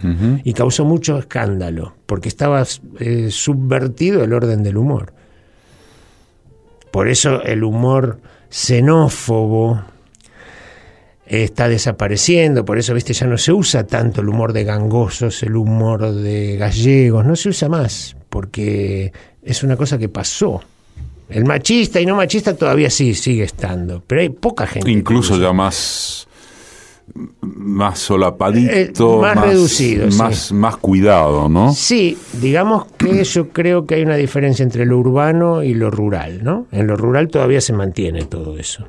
y 0.44 0.54
causó 0.54 0.86
mucho 0.86 1.18
escándalo 1.18 1.94
porque 2.06 2.28
estaba 2.28 2.64
eh, 2.98 3.28
subvertido 3.30 4.24
el 4.24 4.32
orden 4.32 4.62
del 4.62 4.78
humor. 4.78 5.12
Por 6.90 7.08
eso 7.08 7.42
el 7.42 7.64
humor 7.64 8.20
xenófobo, 8.48 9.82
está 11.30 11.68
desapareciendo, 11.68 12.64
por 12.64 12.78
eso, 12.78 12.92
viste, 12.92 13.12
ya 13.12 13.26
no 13.26 13.38
se 13.38 13.52
usa 13.52 13.86
tanto 13.86 14.20
el 14.20 14.28
humor 14.28 14.52
de 14.52 14.64
gangosos, 14.64 15.42
el 15.44 15.56
humor 15.56 16.12
de 16.12 16.56
gallegos, 16.56 17.24
no 17.24 17.36
se 17.36 17.50
usa 17.50 17.68
más, 17.68 18.16
porque 18.28 19.12
es 19.42 19.62
una 19.62 19.76
cosa 19.76 19.96
que 19.96 20.08
pasó. 20.08 20.60
El 21.28 21.44
machista 21.44 22.00
y 22.00 22.06
no 22.06 22.16
machista 22.16 22.56
todavía 22.56 22.90
sí 22.90 23.14
sigue 23.14 23.44
estando, 23.44 24.02
pero 24.04 24.22
hay 24.22 24.30
poca 24.30 24.66
gente. 24.66 24.90
Incluso 24.90 25.38
ya 25.38 25.52
más 25.52 26.26
más 27.42 27.98
solapadito, 27.98 29.18
eh, 29.18 29.20
más, 29.20 29.40
reducido, 29.40 30.08
más, 30.16 30.52
más 30.52 30.76
cuidado, 30.76 31.48
¿no? 31.48 31.72
Sí, 31.72 32.16
digamos 32.40 32.86
que 32.96 33.24
yo 33.24 33.48
creo 33.48 33.84
que 33.86 33.96
hay 33.96 34.02
una 34.02 34.16
diferencia 34.16 34.62
entre 34.62 34.86
lo 34.86 34.98
urbano 34.98 35.62
y 35.62 35.74
lo 35.74 35.90
rural, 35.90 36.42
¿no? 36.42 36.66
En 36.72 36.86
lo 36.86 36.96
rural 36.96 37.28
todavía 37.28 37.60
se 37.60 37.72
mantiene 37.72 38.24
todo 38.24 38.56
eso. 38.58 38.86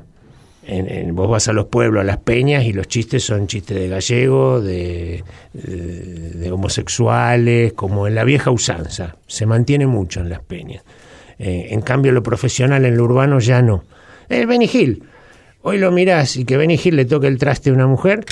En, 0.64 1.14
vos 1.14 1.28
vas 1.28 1.48
a 1.48 1.52
los 1.52 1.66
pueblos, 1.66 2.02
a 2.02 2.04
las 2.04 2.18
peñas, 2.18 2.64
y 2.64 2.72
los 2.72 2.86
chistes 2.86 3.24
son 3.24 3.46
chistes 3.48 3.76
de 3.76 3.88
gallego, 3.88 4.60
de, 4.60 5.24
homosexuales, 6.52 7.72
como 7.72 8.06
en 8.06 8.14
la 8.14 8.24
vieja 8.24 8.50
usanza. 8.50 9.16
Se 9.26 9.44
mantiene 9.44 9.86
mucho 9.86 10.20
en 10.20 10.28
las 10.28 10.40
peñas. 10.40 10.84
Eh, 11.38 11.68
en 11.70 11.80
cambio, 11.80 12.12
lo 12.12 12.22
profesional 12.22 12.84
en 12.84 12.96
lo 12.96 13.04
urbano 13.04 13.40
ya 13.40 13.60
no. 13.60 13.84
El 14.28 14.46
Benny 14.46 14.70
Hill. 14.72 15.02
Hoy 15.62 15.78
lo 15.78 15.90
mirás 15.90 16.36
y 16.36 16.44
que 16.44 16.56
Benny 16.56 16.78
Hill 16.82 16.96
le 16.96 17.04
toque 17.04 17.26
el 17.26 17.38
traste 17.38 17.70
a 17.70 17.72
una 17.72 17.86
mujer, 17.86 18.24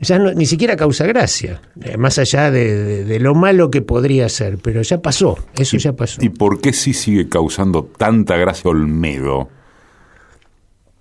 ya 0.00 0.18
no, 0.18 0.32
ni 0.32 0.46
siquiera 0.46 0.76
causa 0.76 1.06
gracia, 1.06 1.60
eh, 1.82 1.96
más 1.96 2.18
allá 2.18 2.50
de, 2.50 3.18
lo 3.20 3.34
malo 3.34 3.70
que 3.70 3.82
podría 3.82 4.28
ser, 4.28 4.58
pero 4.58 4.82
ya 4.82 5.00
pasó, 5.02 5.38
eso 5.56 5.76
ya 5.76 5.92
pasó. 5.94 6.22
¿Y 6.22 6.28
por 6.28 6.60
qué 6.60 6.72
sí 6.72 6.94
sigue 6.94 7.28
causando 7.28 7.84
tanta 7.84 8.36
gracia 8.36 8.70
Olmedo? 8.70 9.48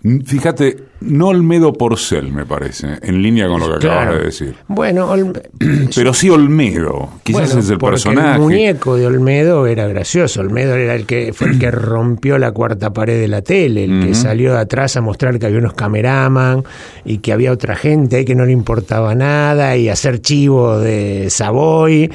Fíjate, 0.03 0.77
no 1.01 1.29
Olmedo 1.29 1.73
Porcel, 1.73 2.31
me 2.31 2.45
parece, 2.45 2.99
en 3.01 3.21
línea 3.21 3.47
con 3.47 3.59
lo 3.59 3.67
que 3.67 3.87
acabas 3.87 4.13
de 4.13 4.23
decir. 4.25 4.55
Bueno, 4.67 5.11
pero 5.95 6.13
sí 6.13 6.29
Olmedo, 6.29 7.09
quizás 7.23 7.55
es 7.55 7.69
el 7.71 7.79
personaje. 7.79 8.35
El 8.35 8.41
muñeco 8.41 8.95
de 8.95 9.07
Olmedo 9.07 9.65
era 9.65 9.87
gracioso. 9.87 10.41
Olmedo 10.41 10.75
era 10.75 10.93
el 10.93 11.07
que 11.07 11.33
fue 11.33 11.49
el 11.49 11.59
que 11.59 11.71
rompió 11.71 12.37
la 12.37 12.51
cuarta 12.51 12.93
pared 12.93 13.19
de 13.19 13.27
la 13.27 13.41
tele, 13.41 13.85
el 13.85 14.05
que 14.05 14.13
salió 14.13 14.53
de 14.53 14.59
atrás 14.59 14.95
a 14.97 15.01
mostrar 15.01 15.39
que 15.39 15.47
había 15.47 15.57
unos 15.57 15.73
cameraman 15.73 16.63
y 17.03 17.17
que 17.17 17.33
había 17.33 17.51
otra 17.51 17.75
gente 17.75 18.23
que 18.23 18.35
no 18.35 18.45
le 18.45 18.51
importaba 18.51 19.15
nada 19.15 19.77
y 19.77 19.89
hacer 19.89 20.21
chivo 20.21 20.79
de 20.79 21.29
Savoy. 21.31 22.11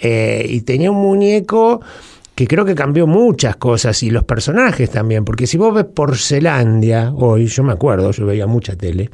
Eh, 0.00 0.46
y 0.48 0.62
tenía 0.62 0.90
un 0.90 1.02
muñeco 1.02 1.82
que 2.36 2.46
creo 2.46 2.66
que 2.66 2.74
cambió 2.74 3.06
muchas 3.06 3.56
cosas 3.56 4.00
y 4.02 4.10
los 4.10 4.24
personajes 4.24 4.90
también, 4.90 5.24
porque 5.24 5.46
si 5.46 5.56
vos 5.56 5.74
ves 5.74 5.86
Porcelandia 5.86 7.10
hoy, 7.16 7.46
yo 7.46 7.62
me 7.62 7.72
acuerdo, 7.72 8.10
yo 8.10 8.26
veía 8.26 8.46
mucha 8.46 8.76
tele, 8.76 9.10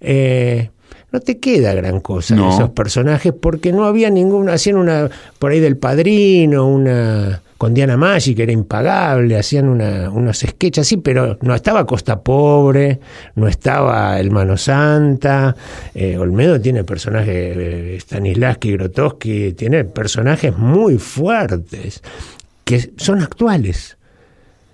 eh, 0.00 0.70
no 1.12 1.20
te 1.20 1.38
queda 1.38 1.72
gran 1.72 2.00
cosa 2.00 2.34
esos 2.34 2.70
personajes 2.70 3.32
porque 3.32 3.72
no 3.72 3.84
había 3.84 4.10
ninguna, 4.10 4.54
hacían 4.54 4.76
una 4.76 5.08
por 5.38 5.52
ahí 5.52 5.60
del 5.60 5.76
padrino, 5.76 6.66
una 6.66 7.40
con 7.56 7.72
Diana 7.72 7.96
Maggi 7.96 8.34
que 8.34 8.42
era 8.42 8.50
impagable, 8.50 9.38
hacían 9.38 9.68
una, 9.68 10.10
unos 10.10 10.38
sketches 10.38 10.84
así, 10.84 10.96
pero 10.96 11.38
no 11.42 11.54
estaba 11.54 11.86
Costa 11.86 12.20
Pobre, 12.20 12.98
no 13.36 13.46
estaba 13.46 14.18
El 14.18 14.32
Mano 14.32 14.56
Santa, 14.56 15.54
eh, 15.94 16.18
Olmedo 16.18 16.60
tiene 16.60 16.82
personajes, 16.82 17.56
eh, 17.56 17.98
Stanislavski, 18.00 18.72
Grotowski, 18.72 19.52
tiene 19.52 19.84
personajes 19.84 20.58
muy 20.58 20.98
fuertes 20.98 22.02
que 22.64 22.92
son 22.96 23.22
actuales. 23.22 23.96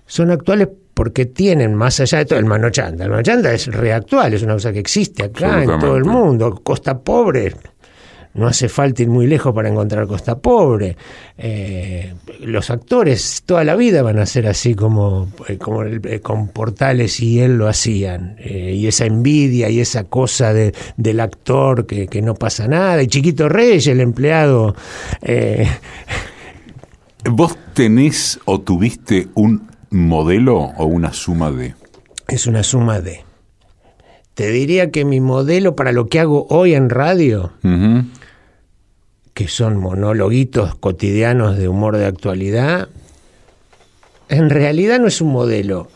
Son 0.07 0.31
actuales 0.31 0.69
porque 0.95 1.27
tienen, 1.27 1.75
más 1.75 2.01
allá 2.01 2.19
de 2.19 2.25
todo, 2.27 2.39
el 2.39 2.45
manochanda. 2.45 3.05
El 3.05 3.11
manochanda 3.11 3.53
es 3.53 3.67
reactual, 3.67 4.35
es 4.35 4.43
una 4.43 4.55
cosa 4.55 4.73
que 4.73 4.81
existe 4.81 5.25
acá 5.25 5.63
en 5.63 5.79
todo 5.79 5.97
el 5.97 6.05
mundo. 6.05 6.61
Costa 6.63 6.99
Pobre, 6.99 7.55
no 8.33 8.47
hace 8.47 8.69
falta 8.69 9.03
ir 9.03 9.09
muy 9.09 9.27
lejos 9.27 9.53
para 9.55 9.69
encontrar 9.69 10.07
Costa 10.07 10.39
Pobre. 10.39 10.97
Eh, 11.37 12.15
los 12.41 12.71
actores 12.71 13.43
toda 13.45 13.65
la 13.65 13.75
vida 13.75 14.03
van 14.03 14.19
a 14.19 14.27
ser 14.27 14.47
así 14.47 14.75
como, 14.75 15.33
eh, 15.49 15.59
como 15.59 15.85
eh, 15.85 16.21
con 16.21 16.49
Portales 16.49 17.19
y 17.21 17.41
él 17.41 17.57
lo 17.57 17.67
hacían. 17.67 18.37
y 18.39 18.87
esa 18.87 19.07
envidia 19.07 19.69
y 19.69 19.81
esa 19.81 20.05
cosa 20.05 20.53
de, 20.53 20.73
del 20.97 21.21
actor 21.21 21.87
que, 21.87 22.07
que, 22.07 22.23
no 22.23 22.35
pasa 22.35 22.69
nada. 22.69 23.03
Y 23.03 23.09
Chiquito 23.09 23.49
Reyes, 23.49 23.87
el 23.89 24.01
empleado 24.01 24.77
¿Vos 27.33 27.57
tenés 27.75 28.41
o 28.45 28.61
tuviste 28.61 29.29
un 29.35 29.69
modelo 29.91 30.57
o 30.57 30.85
una 30.85 31.13
suma 31.13 31.53
de? 31.53 31.77
Es 32.27 32.49
una 32.49 32.65
suma 32.65 33.01
de. 33.01 33.25
Te 34.35 34.51
diría 34.51 34.91
que 34.91 35.05
mi 35.05 35.21
modelo 35.21 35.77
para 35.77 35.93
lo 35.93 36.09
que 36.09 36.19
hago 36.19 36.49
hoy 36.51 36.75
en 36.75 36.91
radio, 36.91 37.53
que 39.33 39.47
son 39.47 39.77
monologuitos 39.77 40.75
cotidianos 40.75 41.57
de 41.57 41.69
humor 41.69 41.99
de 41.99 42.07
actualidad, 42.07 42.89
en 44.29 44.51
realidad 44.51 44.99
no 44.99 45.07
es 45.07 45.21
un 45.21 45.31
modelo, 45.31 45.89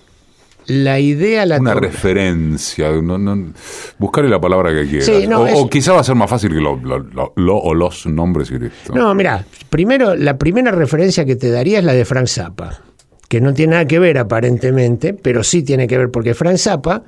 la 0.66 0.98
idea 0.98 1.44
la 1.44 1.58
una 1.58 1.74
referencia 1.74 2.90
no, 2.90 3.52
buscarle 3.98 4.30
la 4.30 4.40
palabra 4.40 4.72
que 4.72 4.88
quieras. 4.88 5.54
O, 5.54 5.68
quizá 5.68 5.92
va 5.92 6.00
a 6.00 6.04
ser 6.04 6.14
más 6.14 6.30
fácil 6.30 6.50
que 6.50 6.60
lo, 6.60 6.76
lo, 6.76 7.56
o 7.56 7.74
los 7.74 8.06
nombres 8.06 8.50
y 8.50 8.58
listo. 8.58 8.94
No 8.94 9.14
mira 9.14 9.44
primero 9.68 10.14
la 10.14 10.38
primera 10.38 10.70
referencia 10.70 11.24
que 11.24 11.36
te 11.36 11.50
daría 11.50 11.78
es 11.78 11.84
la 11.84 11.92
de 11.92 12.04
Frank 12.04 12.26
Zappa 12.26 12.80
que 13.28 13.40
no 13.40 13.52
tiene 13.52 13.72
nada 13.72 13.86
que 13.86 13.98
ver 13.98 14.18
aparentemente 14.18 15.14
pero 15.14 15.42
sí 15.42 15.62
tiene 15.62 15.86
que 15.86 15.98
ver 15.98 16.10
porque 16.10 16.34
Frank 16.34 16.56
Zappa 16.56 17.04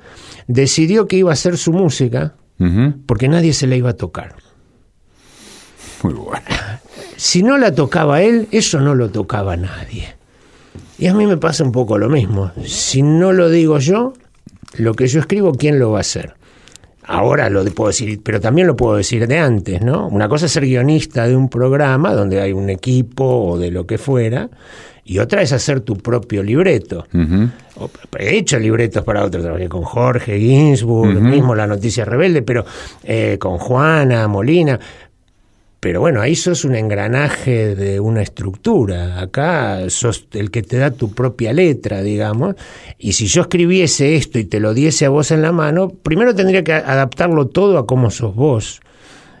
decidió 0.47 1.07
que 1.07 1.17
iba 1.17 1.31
a 1.31 1.33
hacer 1.33 1.57
su 1.57 1.73
música 1.73 2.35
porque 3.05 3.27
nadie 3.27 3.53
se 3.53 3.67
la 3.67 3.75
iba 3.75 3.91
a 3.91 3.93
tocar. 3.93 4.35
Muy 6.01 6.13
bueno. 6.13 6.45
Si 7.15 7.43
no 7.43 7.57
la 7.57 7.73
tocaba 7.73 8.21
él 8.21 8.47
eso 8.51 8.79
no 8.79 8.93
lo 8.93 9.09
tocaba 9.09 9.57
nadie 9.57 10.16
y 10.99 11.07
a 11.07 11.13
mí 11.13 11.25
me 11.27 11.37
pasa 11.37 11.63
un 11.63 11.71
poco 11.71 11.97
lo 11.97 12.09
mismo. 12.09 12.51
Si 12.65 13.01
no 13.01 13.33
lo 13.33 13.49
digo 13.49 13.79
yo, 13.79 14.13
lo 14.77 14.93
que 14.93 15.07
yo 15.07 15.19
escribo, 15.19 15.53
¿quién 15.53 15.79
lo 15.79 15.91
va 15.91 15.99
a 15.99 16.01
hacer? 16.01 16.33
Ahora 17.03 17.49
lo 17.49 17.63
puedo 17.65 17.87
decir, 17.87 18.19
pero 18.21 18.41
también 18.41 18.67
lo 18.67 18.75
puedo 18.75 18.97
decir 18.97 19.27
de 19.27 19.37
antes, 19.37 19.81
¿no? 19.81 20.07
Una 20.07 20.27
cosa 20.27 20.47
es 20.47 20.51
ser 20.51 20.65
guionista 20.65 21.25
de 21.25 21.37
un 21.37 21.49
programa 21.49 22.13
donde 22.13 22.41
hay 22.41 22.51
un 22.51 22.69
equipo 22.69 23.23
o 23.23 23.57
de 23.57 23.71
lo 23.71 23.87
que 23.87 23.97
fuera, 23.97 24.49
y 25.05 25.19
otra 25.19 25.41
es 25.41 25.53
hacer 25.53 25.79
tu 25.79 25.95
propio 25.95 26.43
libreto. 26.43 27.07
He 28.19 28.37
hecho 28.37 28.59
libretos 28.59 29.05
para 29.05 29.23
otros, 29.23 29.41
trabajé 29.41 29.69
con 29.69 29.83
Jorge 29.83 30.37
Ginsburg, 30.37 31.21
mismo 31.21 31.55
La 31.55 31.65
Noticia 31.65 32.03
Rebelde, 32.03 32.41
pero 32.41 32.65
eh, 33.05 33.37
con 33.39 33.57
Juana 33.57 34.27
Molina 34.27 34.77
Pero 35.87 36.01
bueno, 36.01 36.19
ahí 36.19 36.35
sos 36.35 36.65
un 36.65 36.75
engranaje 36.75 37.73
de 37.73 38.01
una 38.01 38.21
estructura. 38.21 39.21
Acá 39.21 39.89
sos 39.89 40.27
el 40.33 40.51
que 40.51 40.61
te 40.61 40.77
da 40.77 40.91
tu 40.91 41.13
propia 41.13 41.53
letra, 41.53 42.01
digamos. 42.01 42.55
Y 42.97 43.13
si 43.13 43.27
yo 43.27 43.43
escribiese 43.43 44.17
esto 44.17 44.37
y 44.37 44.43
te 44.43 44.59
lo 44.59 44.73
diese 44.73 45.05
a 45.05 45.09
vos 45.09 45.31
en 45.31 45.41
la 45.41 45.53
mano, 45.53 45.87
primero 45.87 46.35
tendría 46.35 46.61
que 46.61 46.73
adaptarlo 46.73 47.47
todo 47.47 47.77
a 47.77 47.87
cómo 47.87 48.11
sos 48.11 48.35
vos. 48.35 48.81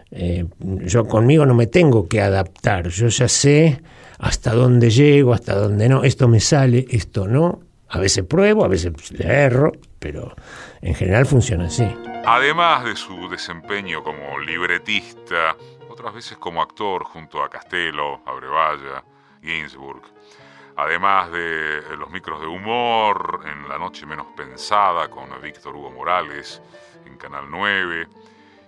Eh, 0.09 0.45
yo 0.59 1.05
conmigo 1.05 1.45
no 1.45 1.53
me 1.53 1.67
tengo 1.67 2.07
que 2.07 2.21
adaptar. 2.21 2.87
Yo 2.87 3.09
ya 3.09 3.27
sé 3.27 3.81
hasta 4.17 4.53
dónde 4.53 4.89
llego, 4.89 5.33
hasta 5.33 5.53
dónde 5.53 5.89
no. 5.89 6.05
Esto 6.05 6.29
me 6.29 6.39
sale, 6.39 6.85
esto 6.89 7.27
no. 7.27 7.59
A 7.89 7.99
veces 7.99 8.23
pruebo, 8.23 8.63
a 8.63 8.69
veces 8.69 8.93
le 9.11 9.25
erro, 9.25 9.73
pero 9.99 10.33
en 10.81 10.95
general 10.95 11.25
funciona 11.25 11.65
así. 11.65 11.85
Además 12.25 12.85
de 12.85 12.95
su 12.95 13.27
desempeño 13.27 14.01
como 14.01 14.39
libretista, 14.39 15.57
otras 15.97 16.13
veces 16.13 16.37
como 16.37 16.61
actor 16.61 17.03
junto 17.05 17.41
a 17.41 17.49
Castelo, 17.49 18.21
Abrevaya, 18.23 19.03
Ginsburg, 19.41 20.03
además 20.75 21.31
de 21.31 21.81
los 21.97 22.11
micros 22.11 22.39
de 22.39 22.45
humor 22.45 23.41
en 23.45 23.67
La 23.67 23.79
Noche 23.79 24.05
Menos 24.05 24.27
Pensada 24.35 25.09
con 25.09 25.29
Víctor 25.41 25.75
Hugo 25.75 25.89
Morales 25.89 26.61
en 27.03 27.17
Canal 27.17 27.45
9 27.49 28.07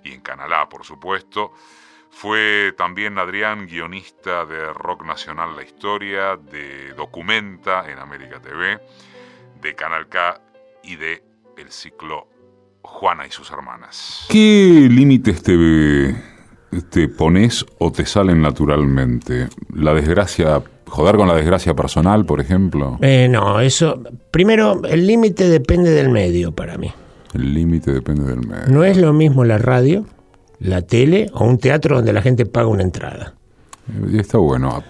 y 0.06 0.14
en 0.14 0.22
Canal 0.22 0.52
A, 0.54 0.68
por 0.68 0.84
supuesto, 0.84 1.54
fue 2.10 2.74
también 2.76 3.20
Adrián 3.20 3.68
guionista 3.68 4.48
de 4.48 4.74
Rock 4.74 5.06
Nacional 5.06 5.56
La 5.56 5.62
Historia, 5.62 6.36
de 6.36 6.94
Documenta 6.96 7.92
en 7.92 8.00
América 8.00 8.42
TV, 8.42 8.80
de 9.62 9.76
Canal 9.76 10.10
K 10.10 10.42
y 10.82 10.96
de 10.96 11.24
el 11.58 11.72
ciclo 11.72 12.28
Juana 12.82 13.28
y 13.28 13.30
sus 13.30 13.52
hermanas. 13.52 14.26
¿Qué 14.30 14.88
límites 14.90 15.44
te, 15.44 15.56
te 16.90 17.08
pones 17.08 17.66
o 17.78 17.92
te 17.92 18.06
salen 18.06 18.42
naturalmente? 18.42 19.48
¿La 19.74 19.94
desgracia, 19.94 20.62
joder 20.88 21.16
con 21.16 21.28
la 21.28 21.36
desgracia 21.36 21.74
personal, 21.76 22.26
por 22.26 22.40
ejemplo? 22.42 22.98
Eh, 23.02 23.28
no, 23.30 23.60
eso, 23.60 24.02
primero, 24.32 24.82
el 24.88 25.08
límite 25.08 25.50
depende 25.50 25.92
del 25.92 26.10
medio 26.10 26.52
para 26.52 26.78
mí. 26.78 26.92
El 27.34 27.54
límite 27.54 27.92
depende 27.92 28.24
del 28.26 28.46
medio. 28.48 28.68
No 28.70 28.84
es 28.84 28.98
lo 28.98 29.14
mismo 29.14 29.44
la 29.46 29.58
radio, 29.58 30.06
la 30.60 30.82
tele 30.82 31.30
o 31.34 31.46
un 31.46 31.58
teatro 31.58 31.98
donde 31.98 32.14
la 32.14 32.22
gente 32.22 32.46
paga 32.46 32.68
una 32.68 32.84
entrada. 32.84 33.36
Está 34.14 34.38
bueno. 34.38 34.84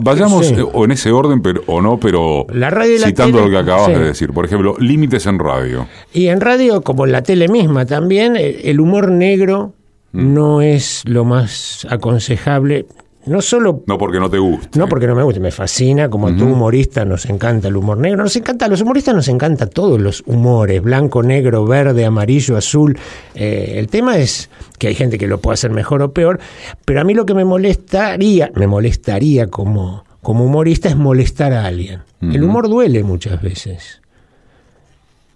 Vayamos 0.00 0.46
Sí. 0.46 0.56
o 0.72 0.84
en 0.86 0.92
ese 0.92 1.10
orden 1.10 1.42
pero, 1.42 1.62
o 1.66 1.82
no, 1.82 1.98
pero 1.98 2.46
La 2.50 2.70
radio 2.70 2.98
la 2.98 3.06
citando 3.08 3.38
tele, 3.38 3.50
lo 3.50 3.52
que 3.52 3.58
acabas 3.70 3.86
sí. 3.88 3.92
de 3.92 3.98
decir. 4.04 4.32
Por 4.32 4.46
ejemplo, 4.46 4.74
límites 4.78 5.26
en 5.26 5.38
radio. 5.38 5.86
Y 6.14 6.28
en 6.28 6.40
radio, 6.40 6.80
como 6.80 7.04
en 7.04 7.12
la 7.12 7.22
tele 7.22 7.48
misma 7.48 7.84
también, 7.84 8.36
eh, 8.36 8.62
el 8.70 8.80
humor 8.80 9.10
negro 9.10 9.74
no 10.12 10.62
es 10.62 11.02
lo 11.06 11.24
más 11.24 11.86
aconsejable. 11.88 12.86
No 13.24 13.40
solo 13.40 13.84
No 13.86 13.98
porque 13.98 14.18
no 14.18 14.28
te 14.28 14.38
guste. 14.38 14.76
No 14.78 14.88
porque 14.88 15.06
no 15.06 15.14
me 15.14 15.22
guste, 15.22 15.38
me 15.38 15.52
fascina, 15.52 16.08
como 16.08 16.34
tú 16.34 16.44
humorista 16.44 17.04
nos 17.04 17.26
encanta 17.26 17.68
el 17.68 17.76
humor 17.76 17.98
negro, 17.98 18.24
nos 18.24 18.34
encanta, 18.34 18.64
a 18.64 18.68
los 18.68 18.80
humoristas 18.80 19.14
nos 19.14 19.28
encanta 19.28 19.68
todos 19.68 20.00
los 20.00 20.24
humores, 20.26 20.82
blanco, 20.82 21.22
negro, 21.22 21.64
verde, 21.64 22.04
amarillo, 22.04 22.56
azul. 22.56 22.98
Eh, 23.36 23.74
el 23.76 23.86
tema 23.86 24.18
es 24.18 24.50
que 24.78 24.88
hay 24.88 24.96
gente 24.96 25.18
que 25.18 25.28
lo 25.28 25.40
puede 25.40 25.54
hacer 25.54 25.70
mejor 25.70 26.02
o 26.02 26.12
peor, 26.12 26.40
pero 26.84 27.00
a 27.00 27.04
mí 27.04 27.14
lo 27.14 27.24
que 27.24 27.34
me 27.34 27.44
molestaría, 27.44 28.50
me 28.56 28.66
molestaría 28.66 29.46
como, 29.46 30.04
como 30.20 30.44
humorista 30.44 30.88
es 30.88 30.96
molestar 30.96 31.52
a 31.52 31.64
alguien. 31.64 32.00
El 32.20 32.42
humor 32.42 32.68
duele 32.68 33.04
muchas 33.04 33.40
veces. 33.40 34.01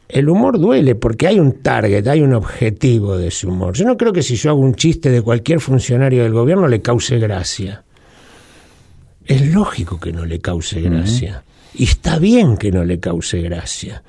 El 0.09 0.29
humor 0.29 0.59
duele 0.59 0.95
porque 0.95 1.27
hay 1.27 1.41
un 1.41 1.63
target, 1.63 2.07
hay 2.07 2.23
un 2.23 2.33
objetivo 2.33 3.17
de 3.17 3.29
ese 3.29 3.47
humor. 3.47 3.75
Yo 3.75 3.85
no 3.85 3.97
creo 3.97 4.13
que 4.13 4.23
si 4.23 4.37
yo 4.37 4.51
hago 4.51 4.61
un 4.61 4.75
chiste 4.75 5.11
de 5.11 5.23
cualquier 5.23 5.61
funcionario 5.61 6.23
del 6.23 6.33
gobierno 6.33 6.69
le 6.69 6.81
cause 6.81 7.19
gracia. 7.19 7.83
Es 9.25 9.53
lógico 9.53 9.99
que 9.99 10.13
no 10.13 10.25
le 10.25 10.39
cause 10.39 10.81
gracia. 10.81 11.43
Y 11.75 11.85
está 11.85 12.19
bien 12.19 12.57
que 12.57 12.71
no 12.71 12.85
le 12.85 13.01
cause 13.01 13.41
gracia. 13.43 14.03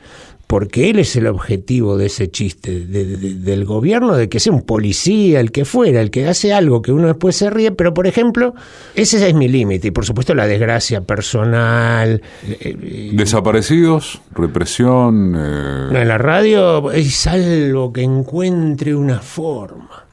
Porque 0.48 0.90
él 0.90 1.00
es 1.00 1.14
el 1.18 1.28
objetivo 1.28 1.98
de 1.98 2.06
ese 2.06 2.32
chiste 2.32 2.80
de- 2.86 3.06
de- 3.18 3.34
del 3.34 3.66
gobierno, 3.66 4.16
de 4.16 4.30
que 4.30 4.40
sea 4.40 4.54
un 4.54 4.62
policía, 4.62 5.42
el 5.42 5.52
que 5.52 5.66
fuera, 5.66 6.00
el 6.00 6.10
que 6.10 6.26
hace 6.26 6.54
algo 6.54 6.82
que 6.82 6.94
uno 6.94 7.08
después 7.08 7.36
se 7.36 7.50
ríe. 7.50 7.74
Pero, 7.74 7.94
por 7.94 8.08
ejemplo, 8.08 8.56
ese 8.96 9.28
es 9.28 9.34
mi 9.34 9.50
límite. 9.50 9.90
Y, 9.90 9.92
por 9.92 10.06
supuesto, 10.06 10.34
la 10.34 10.48
desgracia 10.48 11.02
personal. 11.02 12.22
eh, 12.48 12.58
eh, 12.62 13.10
Desaparecidos, 13.14 14.22
represión. 14.34 15.36
eh, 15.36 15.88
no, 15.92 16.00
en 16.00 16.08
la 16.08 16.18
radio 16.18 16.92
es 16.94 17.28
algo 17.28 17.92
que 17.92 18.04
encuentre 18.04 18.96
una 18.96 19.20
forma. 19.20 20.06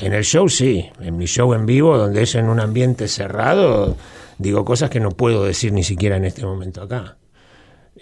En 0.00 0.14
el 0.14 0.22
show 0.24 0.48
sí, 0.48 0.86
en 1.00 1.16
mi 1.16 1.26
show 1.26 1.52
en 1.52 1.66
vivo, 1.66 1.98
donde 1.98 2.22
es 2.22 2.36
en 2.36 2.48
un 2.48 2.60
ambiente 2.60 3.08
cerrado, 3.08 3.96
digo 4.38 4.64
cosas 4.64 4.88
que 4.88 5.00
no 5.00 5.10
puedo 5.10 5.44
decir 5.44 5.72
ni 5.72 5.82
siquiera 5.82 6.16
en 6.16 6.24
este 6.26 6.44
momento 6.46 6.80
acá. 6.80 7.16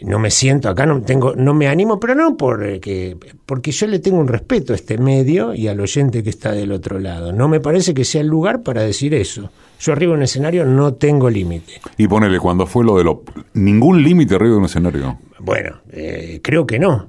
No 0.00 0.18
me 0.18 0.30
siento 0.30 0.68
acá, 0.68 0.86
no 0.86 1.02
tengo, 1.02 1.34
no 1.34 1.54
me 1.54 1.66
animo, 1.66 1.98
pero 1.98 2.14
no 2.14 2.36
porque, 2.36 3.16
porque 3.44 3.72
yo 3.72 3.86
le 3.88 3.98
tengo 3.98 4.18
un 4.18 4.28
respeto 4.28 4.72
a 4.72 4.76
este 4.76 4.96
medio 4.96 5.54
y 5.54 5.66
al 5.66 5.80
oyente 5.80 6.22
que 6.22 6.30
está 6.30 6.52
del 6.52 6.70
otro 6.70 7.00
lado. 7.00 7.32
No 7.32 7.48
me 7.48 7.58
parece 7.58 7.94
que 7.94 8.04
sea 8.04 8.20
el 8.20 8.28
lugar 8.28 8.62
para 8.62 8.82
decir 8.82 9.12
eso. 9.14 9.50
Yo 9.80 9.92
arriba 9.92 10.12
en 10.12 10.18
un 10.18 10.22
escenario 10.24 10.64
no 10.64 10.94
tengo 10.94 11.28
límite. 11.28 11.80
y 11.96 12.06
ponele, 12.06 12.38
cuando 12.38 12.66
fue 12.66 12.84
lo 12.84 12.96
de 12.96 13.04
lo. 13.04 13.22
Ningún 13.54 14.02
límite 14.02 14.36
arriba 14.36 14.52
de 14.52 14.58
un 14.58 14.64
escenario. 14.66 15.18
Bueno, 15.40 15.80
eh, 15.90 16.40
creo 16.42 16.66
que 16.66 16.78
no. 16.78 17.08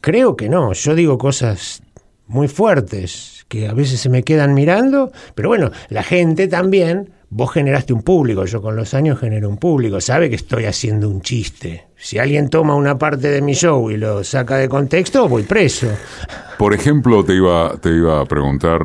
Creo 0.00 0.36
que 0.36 0.48
no. 0.48 0.72
Yo 0.72 0.94
digo 0.94 1.18
cosas 1.18 1.82
muy 2.26 2.48
fuertes 2.48 3.46
que 3.48 3.68
a 3.68 3.74
veces 3.74 4.00
se 4.00 4.08
me 4.08 4.22
quedan 4.22 4.54
mirando, 4.54 5.12
pero 5.34 5.48
bueno, 5.48 5.70
la 5.88 6.02
gente 6.02 6.48
también, 6.48 7.10
vos 7.36 7.50
generaste 7.52 7.92
un 7.92 8.02
público, 8.02 8.44
yo 8.44 8.62
con 8.62 8.76
los 8.76 8.94
años 8.94 9.18
genero 9.18 9.48
un 9.48 9.56
público, 9.56 10.00
sabe 10.00 10.30
que 10.30 10.36
estoy 10.36 10.66
haciendo 10.66 11.08
un 11.08 11.20
chiste. 11.20 11.88
Si 11.96 12.16
alguien 12.16 12.48
toma 12.48 12.76
una 12.76 12.96
parte 12.96 13.28
de 13.28 13.42
mi 13.42 13.54
show 13.54 13.90
y 13.90 13.96
lo 13.96 14.22
saca 14.22 14.56
de 14.56 14.68
contexto, 14.68 15.28
voy 15.28 15.42
preso. 15.42 15.88
Por 16.58 16.74
ejemplo, 16.74 17.24
te 17.24 17.34
iba, 17.34 17.76
te 17.78 17.88
iba 17.90 18.20
a 18.20 18.24
preguntar 18.24 18.80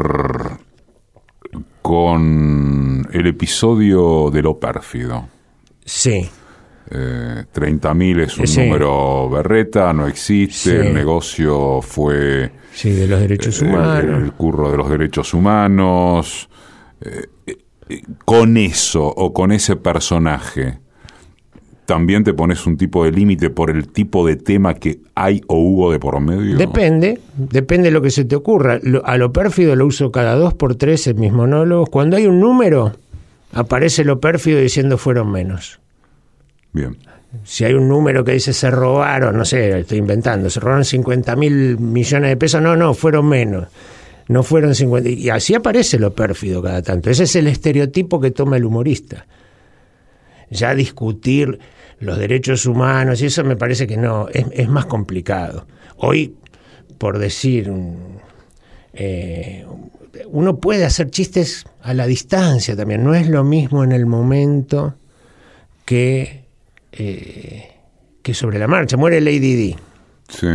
con 1.81 3.07
el 3.11 3.27
episodio 3.27 4.29
de 4.31 4.41
lo 4.41 4.59
pérfido. 4.59 5.27
Sí, 5.85 6.29
Eh, 6.91 7.43
30.000 7.53 8.19
es 8.21 8.35
un 8.39 8.47
Sí. 8.47 8.61
número 8.61 9.29
berreta, 9.29 9.93
no 9.93 10.07
existe, 10.07 10.71
Sí. 10.71 10.87
el 10.87 10.91
negocio 10.91 11.83
fue 11.83 12.51
sí, 12.73 12.89
de 12.89 13.05
los 13.07 13.19
derechos 13.19 13.61
el, 13.61 13.67
humanos. 13.67 14.23
el 14.23 14.31
curro 14.31 14.71
de 14.71 14.77
los 14.77 14.89
derechos 14.89 15.31
humanos. 15.35 16.49
Eh, 16.99 17.27
eh, 17.45 17.57
con 18.25 18.57
eso 18.57 19.05
o 19.05 19.33
con 19.33 19.51
ese 19.51 19.75
personaje, 19.75 20.79
¿también 21.85 22.23
te 22.23 22.33
pones 22.33 22.65
un 22.67 22.77
tipo 22.77 23.03
de 23.03 23.11
límite 23.11 23.49
por 23.49 23.69
el 23.71 23.87
tipo 23.87 24.25
de 24.25 24.35
tema 24.35 24.75
que 24.75 24.99
hay 25.15 25.41
o 25.47 25.57
hubo 25.57 25.91
de 25.91 25.99
por 25.99 26.19
medio? 26.19 26.55
Depende, 26.55 27.19
depende 27.35 27.85
de 27.87 27.91
lo 27.91 28.01
que 28.01 28.11
se 28.11 28.25
te 28.25 28.35
ocurra. 28.35 28.79
A 29.03 29.17
lo 29.17 29.33
pérfido 29.33 29.75
lo 29.75 29.87
uso 29.87 30.11
cada 30.11 30.35
dos 30.35 30.53
por 30.53 30.75
tres 30.75 31.07
en 31.07 31.19
mis 31.19 31.31
monólogos. 31.31 31.89
Cuando 31.89 32.17
hay 32.17 32.27
un 32.27 32.39
número, 32.39 32.93
aparece 33.53 34.03
lo 34.03 34.19
pérfido 34.19 34.59
diciendo 34.59 34.97
fueron 34.97 35.31
menos. 35.31 35.79
Bien. 36.71 36.95
Si 37.43 37.63
hay 37.63 37.73
un 37.73 37.87
número 37.87 38.23
que 38.23 38.33
dice 38.33 38.53
se 38.53 38.71
robaron, 38.71 39.37
no 39.37 39.45
sé, 39.45 39.79
estoy 39.79 39.99
inventando, 39.99 40.49
se 40.49 40.59
robaron 40.59 40.85
50 40.85 41.35
mil 41.35 41.77
millones 41.77 42.29
de 42.29 42.37
pesos, 42.37 42.61
no, 42.61 42.75
no, 42.75 42.93
fueron 42.93 43.27
menos. 43.27 43.67
No 44.29 44.43
fueron 44.43 44.73
50. 44.75 45.09
Y 45.09 45.29
así 45.29 45.53
aparece 45.55 45.99
lo 45.99 46.13
pérfido 46.13 46.61
cada 46.61 46.81
tanto. 46.81 47.09
Ese 47.09 47.23
es 47.23 47.35
el 47.35 47.47
estereotipo 47.47 48.21
que 48.21 48.31
toma 48.31 48.55
el 48.57 48.63
humorista. 48.63 49.25
Ya 50.51 50.73
discutir 50.75 51.59
los 51.99 52.17
derechos 52.17 52.65
humanos 52.65 53.21
y 53.21 53.25
eso 53.25 53.43
me 53.43 53.55
parece 53.57 53.85
que 53.87 53.97
no, 53.97 54.27
es, 54.29 54.69
más 54.69 54.85
complicado. 54.85 55.67
Hoy, 55.97 56.35
por 56.97 57.19
decir, 57.19 57.69
un- 57.69 58.19
eh, 58.93 59.65
uno 60.27 60.57
puede 60.59 60.85
hacer 60.85 61.09
chistes 61.09 61.65
a 61.81 61.93
la 61.93 62.05
distancia 62.07 62.75
también. 62.75 63.03
No 63.03 63.15
es 63.15 63.27
lo 63.29 63.43
mismo 63.43 63.83
en 63.83 63.91
el 63.91 64.05
momento 64.05 64.95
que, 65.85 66.45
eh, 66.91 67.71
que 68.21 68.33
sobre 68.35 68.59
la 68.59 68.67
marcha. 68.67 68.95
Muere 68.95 69.21
Lady 69.21 69.55
Di. 69.55 69.75
Sí. 70.29 70.47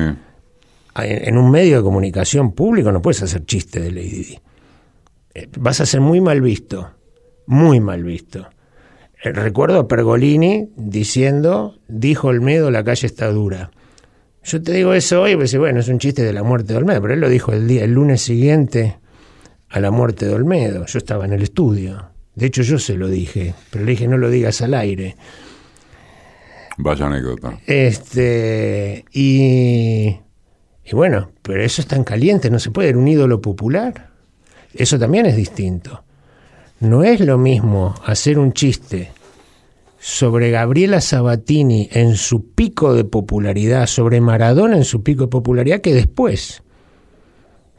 En, 0.97 1.37
un 1.37 1.51
medio 1.51 1.79
de 1.79 1.83
comunicación 1.83 2.53
público 2.53 2.93
no 2.93 3.03
puedes 3.03 3.23
hacer 3.23 3.45
chiste 3.45 3.81
de 3.81 3.91
Lady 3.91 4.25
Di. 4.25 4.39
Eh, 5.35 5.49
Vas 5.59 5.81
a 5.81 5.87
ser 5.87 6.01
muy 6.01 6.21
mal 6.21 6.41
visto. 6.41 6.91
Muy 7.47 7.81
mal 7.81 8.05
visto. 8.05 8.49
Eh, 9.23 9.33
Recuerdo 9.33 9.81
a 9.81 9.89
Pergolini 9.89 10.71
diciendo, 10.77 11.79
dijo 11.89 12.29
Olmedo, 12.29 12.71
la 12.71 12.85
calle 12.85 13.07
está 13.07 13.29
dura. 13.29 13.71
Yo 14.45 14.63
te 14.63 14.73
digo 14.73 14.93
eso 14.93 15.23
hoy, 15.23 15.37
pues 15.37 15.57
bueno, 15.57 15.81
es 15.81 15.89
un 15.89 15.99
chiste 15.99 16.23
de 16.23 16.33
la 16.33 16.43
muerte 16.43 16.75
de 16.75 16.79
Olmedo, 16.79 17.01
pero 17.01 17.15
él 17.15 17.21
lo 17.21 17.29
dijo 17.29 17.53
el 17.53 17.67
día, 17.67 17.83
el 17.85 17.93
lunes 17.93 18.21
siguiente 18.21 18.99
a 19.71 19.81
la 19.81 19.91
muerte 19.91 20.27
de 20.27 20.35
Olmedo. 20.35 20.85
Yo 20.87 20.99
estaba 20.99 21.25
en 21.25 21.33
el 21.33 21.43
estudio. 21.43 22.11
De 22.35 22.47
hecho, 22.47 22.63
yo 22.63 22.79
se 22.79 22.95
lo 22.95 23.09
dije, 23.09 23.55
pero 23.71 23.85
le 23.85 23.93
dije 23.93 24.07
no 24.07 24.19
lo 24.19 24.29
digas 24.29 24.61
al 24.61 24.75
aire. 24.75 25.17
Vaya 26.77 27.07
anécdota. 27.07 27.59
Este, 27.67 29.05
y, 29.13 30.17
y 30.87 30.95
bueno, 30.95 31.31
pero 31.43 31.63
eso 31.63 31.81
está 31.81 31.97
en 31.97 32.05
caliente, 32.05 32.51
no 32.51 32.59
se 32.59 32.71
puede, 32.71 32.91
era 32.91 32.99
un 32.99 33.09
ídolo 33.09 33.41
popular. 33.41 34.09
Eso 34.75 34.99
también 34.99 35.27
es 35.27 35.37
distinto. 35.37 36.03
no 36.81 37.03
es 37.03 37.21
lo 37.21 37.39
mismo 37.39 37.95
hacer 38.05 38.39
un 38.39 38.53
chiste 38.53 39.11
sobre 39.99 40.51
Gabriela 40.51 41.01
Sabatini 41.01 41.89
en 41.91 42.17
su 42.17 42.51
pico 42.51 42.93
de 42.93 43.05
popularidad, 43.05 43.87
sobre 43.87 44.21
Maradona 44.21 44.77
en 44.77 44.85
su 44.85 45.03
pico 45.03 45.23
de 45.25 45.29
popularidad 45.29 45.81
que 45.81 45.95
después. 45.95 46.63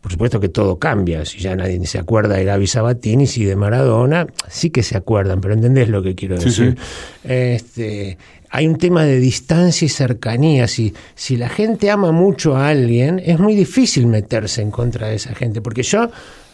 Por 0.01 0.11
supuesto 0.11 0.39
que 0.39 0.49
todo 0.49 0.79
cambia, 0.79 1.23
si 1.25 1.39
ya 1.39 1.55
nadie 1.55 1.85
se 1.85 1.99
acuerda 1.99 2.35
de 2.35 2.45
Gaby 2.45 2.65
Sabatini, 2.65 3.27
si 3.27 3.45
de 3.45 3.55
Maradona, 3.55 4.25
sí 4.49 4.71
que 4.71 4.81
se 4.81 4.97
acuerdan, 4.97 5.41
pero 5.41 5.53
entendés 5.53 5.89
lo 5.89 6.01
que 6.01 6.15
quiero 6.15 6.37
decir. 6.37 6.77
Este, 7.23 8.17
hay 8.49 8.67
un 8.67 8.77
tema 8.77 9.03
de 9.03 9.19
distancia 9.19 9.85
y 9.85 9.89
cercanía. 9.89 10.67
Si, 10.67 10.93
si 11.15 11.37
la 11.37 11.49
gente 11.49 11.89
ama 11.89 12.11
mucho 12.11 12.55
a 12.55 12.69
alguien, 12.69 13.21
es 13.23 13.39
muy 13.39 13.55
difícil 13.55 14.07
meterse 14.07 14.61
en 14.61 14.71
contra 14.71 15.07
de 15.09 15.15
esa 15.15 15.33
gente, 15.35 15.61
porque 15.61 15.83
yo 15.83 16.09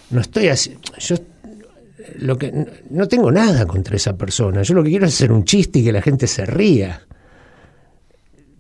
no 0.10 0.22
estoy 0.22 0.48
así, 0.48 0.78
yo 1.00 1.16
lo 2.20 2.38
que 2.38 2.54
no 2.90 3.08
tengo 3.08 3.32
nada 3.32 3.66
contra 3.66 3.96
esa 3.96 4.18
persona. 4.18 4.64
Yo 4.64 4.74
lo 4.74 4.84
que 4.84 4.90
quiero 4.90 5.06
es 5.06 5.14
hacer 5.14 5.32
un 5.32 5.46
chiste 5.46 5.80
y 5.80 5.84
que 5.84 5.92
la 5.92 6.02
gente 6.02 6.28
se 6.28 6.46
ría. 6.46 7.02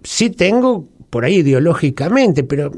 Sí 0.03 0.29
tengo 0.31 0.87
por 1.09 1.25
ahí 1.25 1.35
ideológicamente, 1.35 2.43
pero 2.43 2.71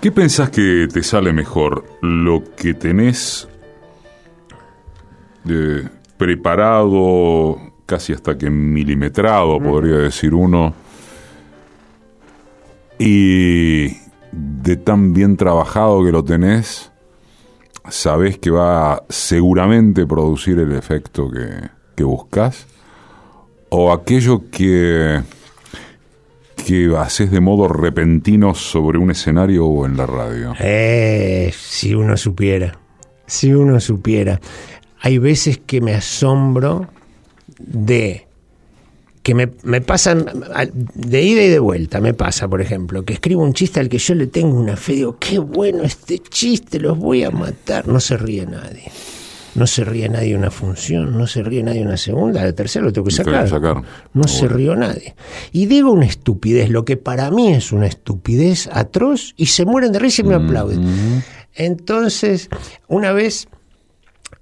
¿Qué 0.00 0.12
pensás 0.12 0.50
que 0.50 0.86
te 0.92 1.02
sale 1.02 1.32
mejor? 1.32 1.84
¿Lo 2.02 2.44
que 2.56 2.74
tenés 2.74 3.48
eh, 5.48 5.88
preparado, 6.16 7.56
casi 7.86 8.12
hasta 8.12 8.36
que 8.36 8.50
milimetrado, 8.50 9.60
podría 9.60 9.98
decir 9.98 10.34
uno, 10.34 10.74
y 12.98 13.88
de 14.32 14.76
tan 14.76 15.12
bien 15.12 15.36
trabajado 15.36 16.04
que 16.04 16.10
lo 16.10 16.24
tenés, 16.24 16.90
sabés 17.90 18.38
que 18.38 18.50
va 18.50 19.02
seguramente 19.08 20.06
producir 20.06 20.58
el 20.58 20.72
efecto 20.72 21.30
que, 21.30 21.68
que 21.94 22.04
buscas? 22.04 22.66
¿O 23.68 23.92
aquello 23.92 24.50
que 24.50 25.22
que 26.66 26.92
haces 26.96 27.30
de 27.30 27.40
modo 27.40 27.68
repentino 27.68 28.52
sobre 28.54 28.98
un 28.98 29.12
escenario 29.12 29.66
o 29.66 29.86
en 29.86 29.96
la 29.96 30.04
radio? 30.04 30.52
Eh, 30.58 31.52
si 31.56 31.94
uno 31.94 32.16
supiera, 32.16 32.76
si 33.26 33.54
uno 33.54 33.78
supiera. 33.78 34.40
Hay 35.00 35.18
veces 35.18 35.58
que 35.58 35.80
me 35.80 35.94
asombro 35.94 36.88
de 37.58 38.25
que 39.26 39.34
me, 39.34 39.50
me, 39.64 39.80
pasan 39.80 40.24
de 40.94 41.20
ida 41.20 41.42
y 41.42 41.48
de 41.48 41.58
vuelta, 41.58 42.00
me 42.00 42.14
pasa, 42.14 42.46
por 42.46 42.60
ejemplo, 42.60 43.04
que 43.04 43.14
escribo 43.14 43.42
un 43.42 43.54
chiste 43.54 43.80
al 43.80 43.88
que 43.88 43.98
yo 43.98 44.14
le 44.14 44.28
tengo 44.28 44.56
una 44.56 44.76
fe, 44.76 44.92
digo, 44.92 45.16
qué 45.18 45.40
bueno 45.40 45.82
este 45.82 46.20
chiste, 46.20 46.78
los 46.78 46.96
voy 46.96 47.24
a 47.24 47.32
matar, 47.32 47.88
no 47.88 47.98
se 47.98 48.16
ríe 48.16 48.46
nadie 48.46 48.84
no 49.56 49.66
se 49.66 49.84
ríe 49.84 50.08
nadie 50.08 50.36
una 50.36 50.52
función, 50.52 51.18
no 51.18 51.26
se 51.26 51.42
ríe 51.42 51.64
nadie 51.64 51.82
una 51.82 51.96
segunda, 51.96 52.44
la 52.44 52.52
tercera 52.52 52.84
lo 52.84 52.92
tengo 52.92 53.06
que 53.06 53.14
sacar. 53.14 53.82
No 54.12 54.28
se 54.28 54.46
rió 54.46 54.76
nadie. 54.76 55.16
Y 55.50 55.66
digo 55.66 55.90
una 55.90 56.06
estupidez, 56.06 56.68
lo 56.70 56.84
que 56.84 56.96
para 56.96 57.30
mí 57.32 57.52
es 57.52 57.72
una 57.72 57.86
estupidez 57.86 58.68
atroz, 58.70 59.34
y 59.36 59.46
se 59.46 59.64
mueren 59.64 59.90
de 59.90 59.98
risa 59.98 60.22
y 60.22 60.26
me 60.26 60.34
aplauden. 60.34 61.24
Entonces, 61.54 62.48
una 62.86 63.12
vez 63.12 63.48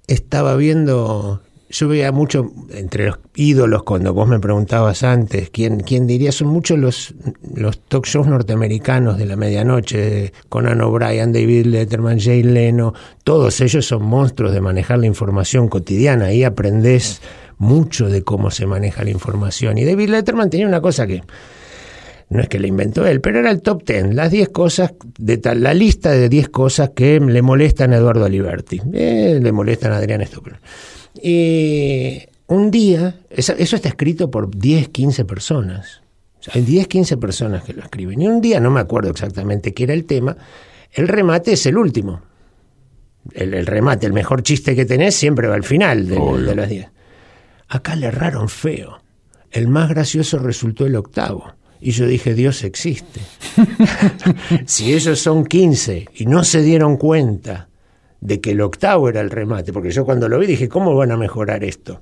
estaba 0.07 0.55
viendo 0.57 1.41
yo 1.75 1.89
veía 1.89 2.13
mucho 2.13 2.53
entre 2.71 3.07
los 3.07 3.19
ídolos 3.35 3.83
cuando 3.83 4.13
vos 4.13 4.29
me 4.29 4.39
preguntabas 4.39 5.03
antes 5.03 5.49
quién, 5.49 5.81
quién 5.81 6.07
diría, 6.07 6.31
son 6.31 6.47
muchos 6.47 6.79
los, 6.79 7.13
los 7.53 7.79
talk 7.81 8.05
shows 8.05 8.27
norteamericanos 8.27 9.17
de 9.17 9.25
la 9.25 9.35
medianoche, 9.35 10.31
Conan 10.47 10.79
O'Brien, 10.79 11.33
David 11.33 11.65
Letterman, 11.65 12.17
Jay 12.17 12.43
Leno, 12.43 12.93
todos 13.25 13.59
ellos 13.59 13.85
son 13.85 14.03
monstruos 14.03 14.53
de 14.53 14.61
manejar 14.61 14.99
la 14.99 15.07
información 15.07 15.67
cotidiana, 15.67 16.27
ahí 16.27 16.45
aprendés 16.45 17.21
mucho 17.57 18.07
de 18.07 18.23
cómo 18.23 18.51
se 18.51 18.65
maneja 18.67 19.03
la 19.03 19.09
información. 19.09 19.77
Y 19.77 19.83
David 19.83 20.09
Letterman 20.09 20.49
tenía 20.49 20.67
una 20.67 20.79
cosa 20.79 21.05
que 21.05 21.23
no 22.29 22.41
es 22.41 22.47
que 22.47 22.57
la 22.57 22.67
inventó 22.67 23.05
él, 23.05 23.19
pero 23.19 23.39
era 23.39 23.51
el 23.51 23.61
top 23.61 23.83
ten, 23.83 24.15
las 24.15 24.31
10 24.31 24.47
cosas, 24.49 24.93
de 25.17 25.37
tal, 25.37 25.61
la 25.61 25.73
lista 25.73 26.11
de 26.11 26.29
10 26.29 26.47
cosas 26.49 26.91
que 26.95 27.19
le 27.19 27.41
molestan 27.41 27.91
a 27.91 27.97
Eduardo 27.97 28.23
Aliberti, 28.23 28.81
eh, 28.93 29.39
le 29.41 29.51
molestan 29.51 29.91
a 29.91 29.97
Adrián 29.97 30.25
Stoppel. 30.25 30.55
Y 31.21 32.21
un 32.47 32.71
día, 32.71 33.19
eso, 33.29 33.53
está 33.53 33.89
escrito 33.89 34.29
por 34.29 34.55
10, 34.55 34.89
15 34.89 35.25
personas. 35.25 36.01
hay 36.53 36.61
10, 36.61 36.87
15 36.87 37.17
personas 37.17 37.63
que 37.63 37.73
lo 37.73 37.81
escriben. 37.81 38.21
Y 38.21 38.27
un 38.27 38.41
día, 38.41 38.59
no 38.59 38.71
me 38.71 38.79
acuerdo 38.79 39.09
exactamente 39.09 39.73
qué 39.73 39.83
era 39.83 39.93
el 39.93 40.05
tema, 40.05 40.37
el 40.91 41.07
remate 41.07 41.53
es 41.53 41.65
el 41.65 41.77
último. 41.77 42.21
El, 43.33 43.65
remate, 43.65 44.05
el 44.05 44.13
mejor 44.13 44.43
chiste 44.43 44.75
que 44.75 44.85
tenés 44.85 45.15
siempre 45.15 45.47
va 45.47 45.55
al 45.55 45.63
final 45.63 46.07
de, 46.07 46.15
de 46.15 46.55
las 46.55 46.69
10. 46.69 46.87
Acá 47.69 47.95
le 47.95 48.07
erraron 48.07 48.49
feo. 48.49 49.01
El 49.51 49.67
más 49.67 49.89
gracioso 49.89 50.37
resultó 50.37 50.85
el 50.85 50.95
octavo. 50.95 51.53
Y 51.81 51.91
yo 51.91 52.05
dije, 52.05 52.35
Dios 52.35 52.63
existe. 52.63 53.21
si 54.65 54.93
ellos 54.93 55.19
son 55.19 55.45
15 55.45 56.07
y 56.13 56.25
no 56.27 56.43
se 56.43 56.61
dieron 56.61 56.97
cuenta 56.97 57.67
de 58.21 58.41
que 58.41 58.51
el 58.51 58.61
octavo 58.61 59.09
era 59.09 59.21
el 59.21 59.29
remate, 59.29 59.73
porque 59.73 59.91
yo 59.91 60.05
cuando 60.05 60.27
lo 60.27 60.39
vi 60.39 60.47
dije, 60.47 60.69
¿cómo 60.69 60.95
van 60.95 61.11
a 61.11 61.17
mejorar 61.17 61.63
esto? 61.63 61.99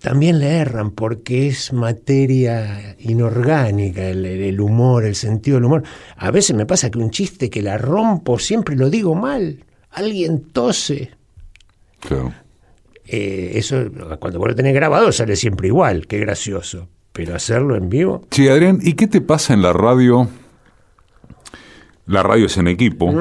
También 0.00 0.38
le 0.38 0.56
erran 0.56 0.92
porque 0.92 1.48
es 1.48 1.74
materia 1.74 2.96
inorgánica, 3.00 4.08
el, 4.08 4.58
humor, 4.58 5.04
el 5.04 5.14
sentido 5.14 5.58
del 5.58 5.66
humor. 5.66 5.82
A 6.16 6.30
veces 6.30 6.56
me 6.56 6.64
pasa 6.64 6.90
que 6.90 6.98
un 6.98 7.10
chiste 7.10 7.50
que 7.50 7.60
la 7.60 7.76
rompo, 7.76 8.38
siempre 8.38 8.76
lo 8.76 8.88
digo 8.88 9.14
mal. 9.14 9.62
Alguien 9.90 10.44
tose. 10.52 11.10
Claro. 12.00 12.32
Eh, 13.06 13.52
eso, 13.56 13.90
cuando 14.18 14.38
vos 14.38 14.48
lo 14.48 14.54
tenés 14.54 14.72
grabado, 14.72 15.12
sale 15.12 15.36
siempre 15.36 15.68
igual, 15.68 16.06
qué 16.06 16.18
gracioso. 16.18 16.88
Pero 17.12 17.34
hacerlo 17.34 17.76
en 17.76 17.90
vivo. 17.90 18.24
Sí, 18.30 18.48
Adrián, 18.48 18.78
¿y 18.80 18.94
qué 18.94 19.06
te 19.06 19.20
pasa 19.20 19.52
en 19.52 19.60
la 19.60 19.74
radio 19.74 20.28
la 22.10 22.22
radio 22.22 22.46
es 22.46 22.56
en 22.56 22.66
equipo, 22.66 23.12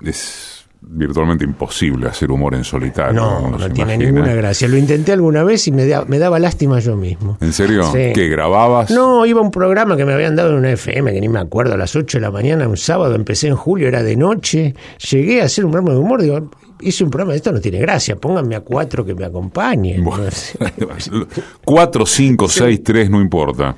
es 0.00 0.64
virtualmente 0.80 1.44
imposible 1.44 2.06
hacer 2.06 2.30
humor 2.30 2.54
en 2.54 2.62
solitario. 2.62 3.14
No, 3.14 3.50
no 3.50 3.70
tiene 3.70 3.98
ninguna 3.98 4.34
gracia. 4.34 4.68
Lo 4.68 4.76
intenté 4.76 5.12
alguna 5.12 5.42
vez 5.42 5.66
y 5.66 5.72
me, 5.72 5.84
me 6.06 6.18
daba 6.18 6.38
lástima 6.38 6.78
yo 6.78 6.96
mismo. 6.96 7.38
¿En 7.40 7.52
serio? 7.52 7.90
¿Qué 7.92 8.28
grababas? 8.28 8.90
No, 8.90 9.26
iba 9.26 9.40
a 9.40 9.42
un 9.42 9.50
programa 9.50 9.96
que 9.96 10.04
me 10.04 10.12
habían 10.12 10.36
dado 10.36 10.50
en 10.50 10.58
una 10.58 10.70
FM, 10.70 11.12
que 11.12 11.20
ni 11.20 11.28
me 11.28 11.40
acuerdo, 11.40 11.74
a 11.74 11.76
las 11.76 11.96
8 11.96 12.18
de 12.18 12.22
la 12.22 12.30
mañana, 12.30 12.68
un 12.68 12.76
sábado, 12.76 13.16
empecé 13.16 13.48
en 13.48 13.56
julio, 13.56 13.88
era 13.88 14.04
de 14.04 14.16
noche, 14.16 14.74
llegué 15.10 15.42
a 15.42 15.46
hacer 15.46 15.64
un 15.64 15.72
programa 15.72 15.94
de 15.94 15.98
humor, 15.98 16.22
digo, 16.22 16.48
hice 16.80 17.02
un 17.02 17.10
programa, 17.10 17.34
esto 17.34 17.50
no 17.50 17.60
tiene 17.60 17.78
gracia, 17.78 18.14
pónganme 18.14 18.54
a 18.54 18.60
cuatro 18.60 19.04
que 19.04 19.14
me 19.14 19.24
acompañen. 19.24 20.04
cuatro, 21.64 22.06
cinco, 22.06 22.48
seis, 22.48 22.80
tres, 22.84 23.10
no 23.10 23.20
importa. 23.20 23.74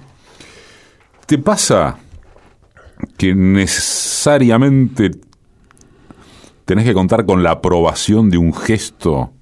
¿Te 1.25 1.39
pasa 1.39 1.97
que 3.19 3.35
necesariamente 3.35 5.11
tenés 6.65 6.85
que 6.85 6.95
contar 6.95 7.27
con 7.27 7.43
la 7.43 7.51
aprobación 7.51 8.31
de 8.31 8.39
un 8.39 8.55
gesto, 8.55 9.33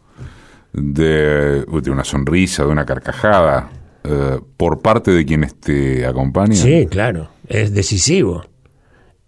de, 0.73 1.65
una 1.69 2.03
sonrisa, 2.03 2.65
de 2.65 2.71
una 2.71 2.87
carcajada, 2.87 3.71
eh, 4.03 4.41
por 4.57 4.81
parte 4.81 5.11
de 5.11 5.27
quienes 5.27 5.55
te 5.57 6.07
acompañan. 6.07 6.57
Sí, 6.57 6.87
claro, 6.91 7.29
es 7.47 7.75
decisivo. 7.75 8.47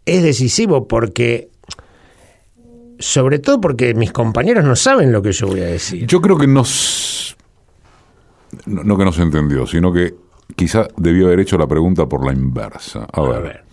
Es 0.06 0.22
decisivo 0.22 0.88
porque, 0.88 1.50
sobre 2.98 3.40
todo 3.40 3.60
porque 3.60 3.92
mis 3.92 4.12
compañeros 4.12 4.64
no 4.64 4.76
saben 4.76 5.12
lo 5.12 5.20
que 5.20 5.32
yo 5.32 5.46
voy 5.46 5.60
a 5.60 5.66
decir. 5.66 6.06
Yo 6.06 6.22
creo 6.22 6.38
que 6.38 6.46
no, 6.46 6.62
no, 8.64 8.96
que 8.96 9.04
no 9.04 9.12
se 9.12 9.22
entendió, 9.22 9.66
sino 9.66 9.92
que 9.92 10.14
quizá 10.56 10.88
debió 10.96 11.26
haber 11.26 11.40
hecho 11.40 11.58
la 11.58 11.66
pregunta 11.66 12.06
por 12.06 12.24
la 12.24 12.32
inversa. 12.32 13.06
A 13.12 13.20
ver 13.20 13.67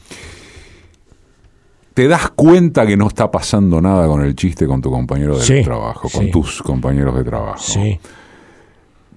te 1.96 2.10
das 2.10 2.30
cuenta 2.32 2.86
que 2.86 2.98
no 2.98 3.08
está 3.08 3.32
pasando 3.32 3.82
nada 3.82 4.06
con 4.06 4.22
el 4.22 4.36
chiste 4.36 4.68
con 4.68 4.82
tu 4.82 4.92
compañero 4.92 5.40
de 5.40 5.64
trabajo, 5.64 6.10
con 6.10 6.30
tus 6.30 6.62
compañeros 6.62 7.16
de 7.16 7.24
trabajo. 7.24 7.64
Sí. 7.64 7.98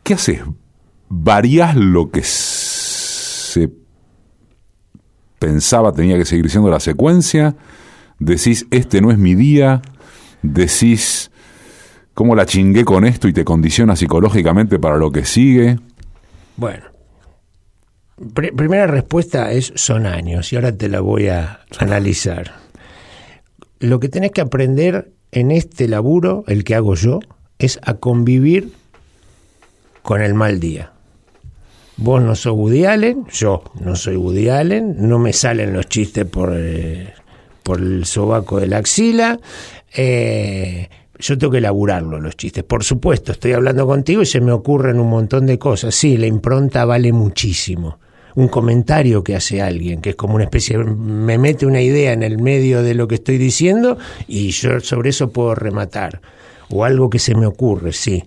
¿Qué 0.04 0.14
haces? 0.14 0.42
¿Variás 1.08 1.74
lo 1.74 2.08
que 2.12 2.22
se 2.22 3.68
pensaba 5.40 5.92
tenía 5.92 6.16
que 6.18 6.24
seguir 6.24 6.48
siendo 6.48 6.70
la 6.70 6.78
secuencia? 6.78 7.56
¿Decís, 8.20 8.64
este 8.70 9.00
no 9.00 9.10
es 9.10 9.18
mi 9.18 9.34
día? 9.34 9.82
¿Decís, 10.42 11.32
cómo 12.14 12.36
la 12.36 12.46
chingué 12.46 12.84
con 12.84 13.04
esto 13.04 13.26
y 13.26 13.32
te 13.32 13.44
condiciona 13.44 13.96
psicológicamente 13.96 14.78
para 14.78 14.98
lo 14.98 15.10
que 15.10 15.24
sigue? 15.24 15.80
Bueno, 16.56 16.84
primera 18.34 18.86
respuesta 18.86 19.50
es 19.50 19.72
son 19.74 20.06
años 20.06 20.52
y 20.52 20.56
ahora 20.56 20.76
te 20.76 20.88
la 20.88 21.00
voy 21.00 21.26
a 21.26 21.58
analizar 21.80 22.67
lo 23.80 24.00
que 24.00 24.08
tenés 24.08 24.32
que 24.32 24.40
aprender 24.40 25.12
en 25.32 25.50
este 25.50 25.88
laburo, 25.88 26.44
el 26.46 26.64
que 26.64 26.74
hago 26.74 26.94
yo, 26.94 27.20
es 27.58 27.78
a 27.82 27.94
convivir 27.94 28.72
con 30.02 30.22
el 30.22 30.34
mal 30.34 30.60
día. 30.60 30.92
Vos 31.96 32.22
no 32.22 32.36
sos 32.36 32.54
Woody 32.54 32.84
Allen, 32.84 33.26
yo 33.32 33.64
no 33.80 33.96
soy 33.96 34.16
Woody 34.16 34.48
Allen, 34.48 35.08
no 35.08 35.18
me 35.18 35.32
salen 35.32 35.72
los 35.72 35.88
chistes 35.88 36.24
por, 36.24 36.52
eh, 36.54 37.12
por 37.64 37.80
el 37.80 38.04
sobaco 38.04 38.60
de 38.60 38.68
la 38.68 38.78
axila. 38.78 39.38
Eh, 39.96 40.88
yo 41.18 41.36
tengo 41.36 41.50
que 41.50 41.58
elaborarlo 41.58 42.20
los 42.20 42.36
chistes. 42.36 42.62
Por 42.62 42.84
supuesto, 42.84 43.32
estoy 43.32 43.52
hablando 43.52 43.86
contigo 43.86 44.22
y 44.22 44.26
se 44.26 44.40
me 44.40 44.52
ocurren 44.52 45.00
un 45.00 45.10
montón 45.10 45.46
de 45.46 45.58
cosas. 45.58 45.94
Sí, 45.94 46.16
la 46.16 46.26
impronta 46.26 46.84
vale 46.84 47.12
muchísimo. 47.12 47.98
Un 48.38 48.46
comentario 48.46 49.24
que 49.24 49.34
hace 49.34 49.60
alguien, 49.60 50.00
que 50.00 50.10
es 50.10 50.14
como 50.14 50.36
una 50.36 50.44
especie, 50.44 50.78
me 50.78 51.38
mete 51.38 51.66
una 51.66 51.80
idea 51.80 52.12
en 52.12 52.22
el 52.22 52.38
medio 52.38 52.84
de 52.84 52.94
lo 52.94 53.08
que 53.08 53.16
estoy 53.16 53.36
diciendo 53.36 53.98
y 54.28 54.50
yo 54.50 54.78
sobre 54.78 55.10
eso 55.10 55.32
puedo 55.32 55.56
rematar. 55.56 56.20
O 56.70 56.84
algo 56.84 57.10
que 57.10 57.18
se 57.18 57.34
me 57.34 57.46
ocurre, 57.46 57.92
sí. 57.92 58.22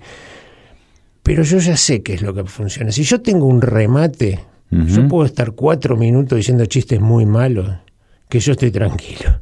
Pero 1.24 1.44
yo 1.44 1.60
ya 1.60 1.78
sé 1.78 2.04
qué 2.04 2.16
es 2.16 2.22
lo 2.22 2.34
que 2.34 2.44
funciona. 2.44 2.92
Si 2.92 3.04
yo 3.04 3.22
tengo 3.22 3.46
un 3.46 3.62
remate, 3.62 4.42
yo 4.70 5.08
puedo 5.08 5.26
estar 5.26 5.54
cuatro 5.54 5.96
minutos 5.96 6.36
diciendo 6.36 6.66
chistes 6.66 7.00
muy 7.00 7.26
malos, 7.26 7.70
que 8.28 8.42
yo 8.42 8.52
estoy 8.52 8.72
tranquilo. 8.72 9.40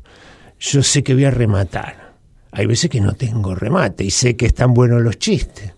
Yo 0.60 0.84
sé 0.84 1.02
que 1.02 1.16
voy 1.16 1.26
a 1.26 1.32
rematar. 1.32 2.14
Hay 2.52 2.68
veces 2.68 2.92
que 2.92 3.02
no 3.02 3.14
tengo 3.14 3.56
remate 3.56 4.04
y 4.04 4.12
sé 4.12 4.36
que 4.36 4.46
están 4.46 4.76
buenos 4.76 5.02
los 5.02 5.18
chistes. 5.18 5.74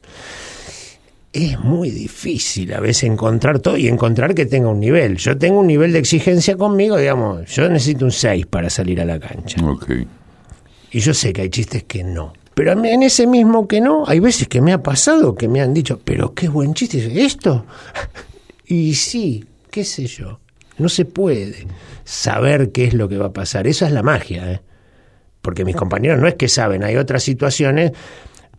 Es 1.33 1.57
muy 1.59 1.91
difícil 1.91 2.73
a 2.73 2.81
veces 2.81 3.03
encontrar 3.03 3.59
todo 3.59 3.77
y 3.77 3.87
encontrar 3.87 4.35
que 4.35 4.45
tenga 4.45 4.67
un 4.67 4.81
nivel. 4.81 5.15
Yo 5.15 5.37
tengo 5.37 5.61
un 5.61 5.67
nivel 5.67 5.93
de 5.93 5.99
exigencia 5.99 6.57
conmigo, 6.57 6.97
digamos, 6.97 7.49
yo 7.49 7.69
necesito 7.69 8.03
un 8.03 8.11
6 8.11 8.47
para 8.47 8.69
salir 8.69 8.99
a 8.99 9.05
la 9.05 9.17
cancha. 9.17 9.57
Y 10.91 10.99
yo 10.99 11.13
sé 11.13 11.31
que 11.31 11.43
hay 11.43 11.49
chistes 11.49 11.83
que 11.83 12.03
no. 12.03 12.33
Pero 12.53 12.73
en 12.73 13.01
ese 13.01 13.27
mismo 13.27 13.65
que 13.65 13.79
no, 13.79 14.03
hay 14.05 14.19
veces 14.19 14.49
que 14.49 14.61
me 14.61 14.73
ha 14.73 14.83
pasado 14.83 15.35
que 15.35 15.47
me 15.47 15.61
han 15.61 15.73
dicho, 15.73 16.01
pero 16.03 16.33
qué 16.33 16.49
buen 16.49 16.73
chiste, 16.73 17.23
¿esto? 17.23 17.65
y 18.65 18.93
sí, 18.95 19.45
qué 19.69 19.85
sé 19.85 20.07
yo, 20.07 20.41
no 20.77 20.89
se 20.89 21.05
puede 21.05 21.65
saber 22.03 22.73
qué 22.73 22.85
es 22.85 22.93
lo 22.93 23.07
que 23.07 23.17
va 23.17 23.27
a 23.27 23.33
pasar. 23.33 23.67
Esa 23.67 23.87
es 23.87 23.93
la 23.93 24.03
magia, 24.03 24.51
¿eh? 24.51 24.61
Porque 25.41 25.65
mis 25.65 25.75
compañeros 25.75 26.19
no 26.19 26.27
es 26.27 26.35
que 26.35 26.47
saben, 26.47 26.83
hay 26.83 26.97
otras 26.97 27.23
situaciones, 27.23 27.93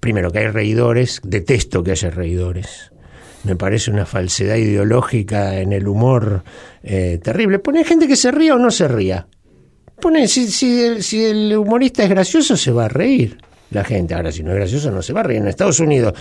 primero 0.03 0.33
que 0.33 0.41
hay 0.41 0.49
reidores, 0.49 1.21
detesto 1.23 1.85
que 1.85 1.93
haya 1.93 2.11
reidores. 2.11 2.91
Me 3.45 3.55
parece 3.55 3.93
una 3.93 4.05
falsedad 4.05 4.57
ideológica 4.57 5.61
en 5.61 5.73
el 5.73 5.87
humor 5.87 6.43
eh, 6.83 7.21
terrible. 7.23 7.61
Pone 7.61 7.85
gente 7.85 8.09
que 8.09 8.17
se 8.17 8.33
ría 8.33 8.57
o 8.57 8.59
no 8.59 8.73
se 8.73 8.89
ría. 8.89 9.29
Pone, 10.01 10.27
si, 10.27 10.49
si 10.49 11.25
el 11.25 11.57
humorista 11.57 12.03
es 12.03 12.11
gracioso, 12.11 12.57
se 12.57 12.73
va 12.73 12.87
a 12.87 12.89
reír 12.89 13.39
la 13.71 13.85
gente. 13.85 14.15
Ahora, 14.15 14.33
si 14.33 14.43
no 14.43 14.51
es 14.51 14.57
gracioso, 14.57 14.91
no 14.91 15.03
se 15.03 15.13
va 15.13 15.21
a 15.21 15.23
reír. 15.23 15.41
En 15.41 15.47
Estados 15.47 15.79
Unidos, 15.79 16.15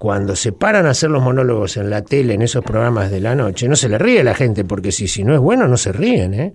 cuando 0.00 0.34
se 0.34 0.50
paran 0.50 0.86
a 0.86 0.90
hacer 0.90 1.08
los 1.08 1.22
monólogos 1.22 1.76
en 1.76 1.90
la 1.90 2.02
tele, 2.02 2.34
en 2.34 2.42
esos 2.42 2.64
programas 2.64 3.08
de 3.08 3.20
la 3.20 3.36
noche, 3.36 3.68
no 3.68 3.76
se 3.76 3.88
le 3.88 3.98
ríe 3.98 4.22
a 4.22 4.24
la 4.24 4.34
gente, 4.34 4.64
porque 4.64 4.90
si, 4.90 5.06
si 5.06 5.22
no 5.22 5.32
es 5.32 5.40
bueno, 5.40 5.68
no 5.68 5.76
se 5.76 5.92
ríen. 5.92 6.34
¿eh? 6.34 6.54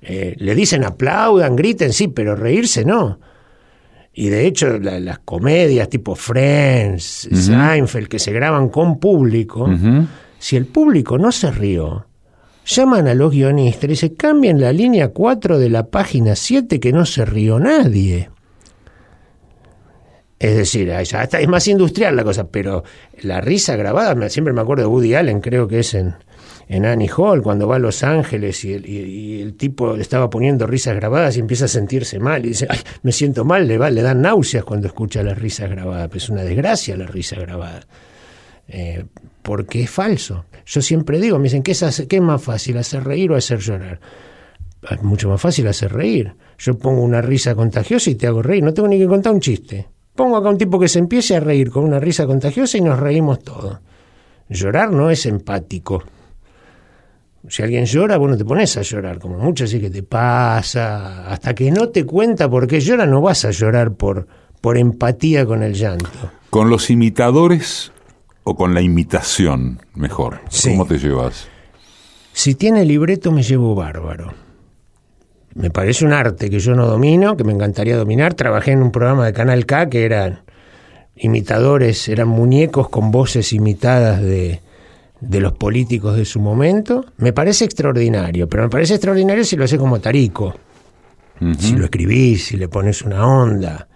eh 0.00 0.36
le 0.38 0.54
dicen 0.54 0.84
aplaudan, 0.84 1.56
griten, 1.56 1.92
sí, 1.92 2.06
pero 2.06 2.36
reírse 2.36 2.84
no. 2.84 3.18
Y 4.14 4.28
de 4.28 4.46
hecho, 4.46 4.78
las 4.78 5.18
comedias 5.20 5.88
tipo 5.88 6.14
Friends, 6.14 7.28
Seinfeld, 7.32 8.06
que 8.06 8.20
se 8.20 8.32
graban 8.32 8.68
con 8.68 9.00
público, 9.00 9.68
si 10.38 10.56
el 10.56 10.66
público 10.66 11.18
no 11.18 11.32
se 11.32 11.50
rió, 11.50 12.06
llaman 12.64 13.08
a 13.08 13.14
los 13.14 13.32
guionistas 13.32 13.90
y 13.90 13.96
se 13.96 14.14
cambian 14.14 14.60
la 14.60 14.72
línea 14.72 15.08
4 15.08 15.58
de 15.58 15.68
la 15.68 15.88
página 15.88 16.36
7 16.36 16.78
que 16.78 16.92
no 16.92 17.06
se 17.06 17.24
rió 17.24 17.58
nadie. 17.58 18.30
Es 20.38 20.56
decir, 20.56 20.90
es 20.90 21.48
más 21.48 21.66
industrial 21.68 22.14
la 22.14 22.22
cosa, 22.22 22.48
pero 22.48 22.84
la 23.22 23.40
risa 23.40 23.76
grabada, 23.76 24.28
siempre 24.28 24.52
me 24.52 24.60
acuerdo 24.60 24.82
de 24.82 24.88
Woody 24.88 25.14
Allen, 25.14 25.40
creo 25.40 25.66
que 25.66 25.80
es 25.80 25.94
en, 25.94 26.14
en 26.68 26.86
Annie 26.86 27.10
Hall, 27.16 27.42
cuando 27.42 27.68
va 27.68 27.76
a 27.76 27.78
Los 27.78 28.02
Ángeles 28.02 28.64
y 28.64 29.40
el, 29.40 29.54
tipo 29.54 29.94
le 29.94 30.02
estaba 30.02 30.30
poniendo 30.30 30.66
risas 30.66 30.96
grabadas 30.96 31.36
y 31.36 31.40
empieza 31.40 31.66
a 31.66 31.68
sentirse 31.68 32.18
mal 32.18 32.44
y 32.44 32.50
dice, 32.50 32.66
ay, 32.68 32.78
me 33.02 33.12
siento 33.12 33.44
mal, 33.44 33.66
le, 33.68 33.78
va, 33.78 33.90
dan 33.90 34.22
náuseas 34.22 34.64
cuando 34.64 34.86
escucha 34.86 35.22
las 35.22 35.38
risas 35.38 35.70
grabadas, 35.70 36.08
pero 36.08 36.18
es 36.18 36.28
una 36.28 36.42
desgracia 36.42 36.96
la 36.96 37.06
risa 37.06 37.36
grabada, 37.36 37.80
eh, 38.68 39.04
porque 39.42 39.82
es 39.82 39.90
falso. 39.90 40.46
Yo 40.66 40.80
siempre 40.80 41.20
digo, 41.20 41.38
me 41.38 41.44
dicen, 41.44 41.62
¿qué 41.62 41.72
es, 41.72 42.06
¿qué 42.08 42.16
es 42.16 42.22
más 42.22 42.42
fácil, 42.42 42.78
hacer 42.78 43.04
reír 43.04 43.30
o 43.32 43.36
hacer 43.36 43.58
llorar? 43.58 44.00
Es 44.90 45.02
mucho 45.02 45.28
más 45.28 45.40
fácil 45.40 45.66
hacer 45.68 45.92
reír. 45.92 46.34
Yo 46.58 46.78
pongo 46.78 47.02
una 47.02 47.20
risa 47.20 47.54
contagiosa 47.54 48.10
y 48.10 48.14
te 48.14 48.26
hago 48.26 48.42
reír, 48.42 48.62
no 48.62 48.72
tengo 48.72 48.88
ni 48.88 48.98
que 48.98 49.06
contar 49.06 49.32
un 49.32 49.40
chiste. 49.40 49.88
Pongo 50.14 50.36
acá 50.36 50.48
un 50.48 50.58
tipo 50.58 50.78
que 50.78 50.88
se 50.88 51.00
empiece 51.00 51.34
a 51.34 51.40
reír 51.40 51.70
con 51.70 51.84
una 51.84 51.98
risa 51.98 52.26
contagiosa 52.26 52.78
y 52.78 52.80
nos 52.80 52.98
reímos 52.98 53.40
todos. 53.40 53.78
Llorar 54.48 54.92
no 54.92 55.10
es 55.10 55.26
empático. 55.26 56.04
Si 57.48 57.62
alguien 57.62 57.84
llora, 57.84 58.16
vos 58.16 58.30
no 58.30 58.36
te 58.36 58.44
pones 58.44 58.76
a 58.76 58.82
llorar, 58.82 59.18
como 59.18 59.38
mucho 59.38 59.64
así 59.64 59.80
que 59.80 59.90
te 59.90 60.02
pasa. 60.02 61.30
Hasta 61.30 61.54
que 61.54 61.70
no 61.70 61.90
te 61.90 62.04
cuenta 62.04 62.48
por 62.48 62.66
qué 62.66 62.80
llora, 62.80 63.06
no 63.06 63.20
vas 63.20 63.44
a 63.44 63.50
llorar 63.50 63.92
por, 63.92 64.26
por 64.60 64.78
empatía 64.78 65.44
con 65.44 65.62
el 65.62 65.74
llanto. 65.74 66.08
¿Con 66.50 66.70
los 66.70 66.88
imitadores 66.90 67.92
o 68.44 68.56
con 68.56 68.74
la 68.74 68.80
imitación 68.80 69.80
mejor? 69.94 70.40
¿Cómo 70.62 70.86
te 70.86 70.98
llevas? 70.98 71.48
Si 72.32 72.54
tiene 72.54 72.84
libreto, 72.84 73.30
me 73.30 73.42
llevo 73.42 73.74
bárbaro 73.74 74.44
me 75.54 75.70
parece 75.70 76.04
un 76.04 76.12
arte 76.12 76.50
que 76.50 76.58
yo 76.58 76.74
no 76.74 76.86
domino, 76.86 77.36
que 77.36 77.44
me 77.44 77.52
encantaría 77.52 77.96
dominar. 77.96 78.34
Trabajé 78.34 78.72
en 78.72 78.82
un 78.82 78.90
programa 78.90 79.24
de 79.26 79.32
Canal 79.32 79.66
K 79.66 79.88
que 79.88 80.04
eran 80.04 80.42
imitadores, 81.16 82.08
eran 82.08 82.28
muñecos 82.28 82.88
con 82.88 83.12
voces 83.12 83.52
imitadas 83.52 84.20
de, 84.20 84.60
de 85.20 85.40
los 85.40 85.52
políticos 85.52 86.16
de 86.16 86.24
su 86.24 86.40
momento. 86.40 87.04
Me 87.16 87.32
parece 87.32 87.64
extraordinario, 87.64 88.48
pero 88.48 88.64
me 88.64 88.68
parece 88.68 88.94
extraordinario 88.94 89.44
si 89.44 89.56
lo 89.56 89.64
haces 89.64 89.78
como 89.78 90.00
Tarico. 90.00 90.54
Si 91.58 91.72
lo 91.72 91.84
escribís, 91.84 92.46
si 92.46 92.56
le 92.56 92.68
pones 92.68 93.02
una 93.02 93.26
onda. 93.26 93.88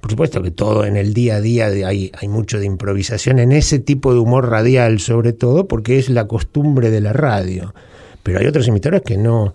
Por 0.00 0.10
supuesto 0.10 0.42
que 0.42 0.50
todo 0.50 0.84
en 0.84 0.96
el 0.96 1.12
día 1.12 1.36
a 1.36 1.40
día 1.40 1.66
hay, 1.66 2.12
hay 2.16 2.28
mucho 2.28 2.58
de 2.58 2.66
improvisación 2.66 3.38
en 3.38 3.52
ese 3.52 3.78
tipo 3.78 4.12
de 4.12 4.20
humor 4.20 4.48
radial, 4.48 5.00
sobre 5.00 5.32
todo, 5.32 5.66
porque 5.66 5.98
es 5.98 6.08
la 6.08 6.28
costumbre 6.28 6.90
de 6.90 7.00
la 7.00 7.12
radio. 7.12 7.74
Pero 8.22 8.38
hay 8.38 8.46
otros 8.46 8.68
imitadores 8.68 9.02
que 9.02 9.16
no 9.16 9.54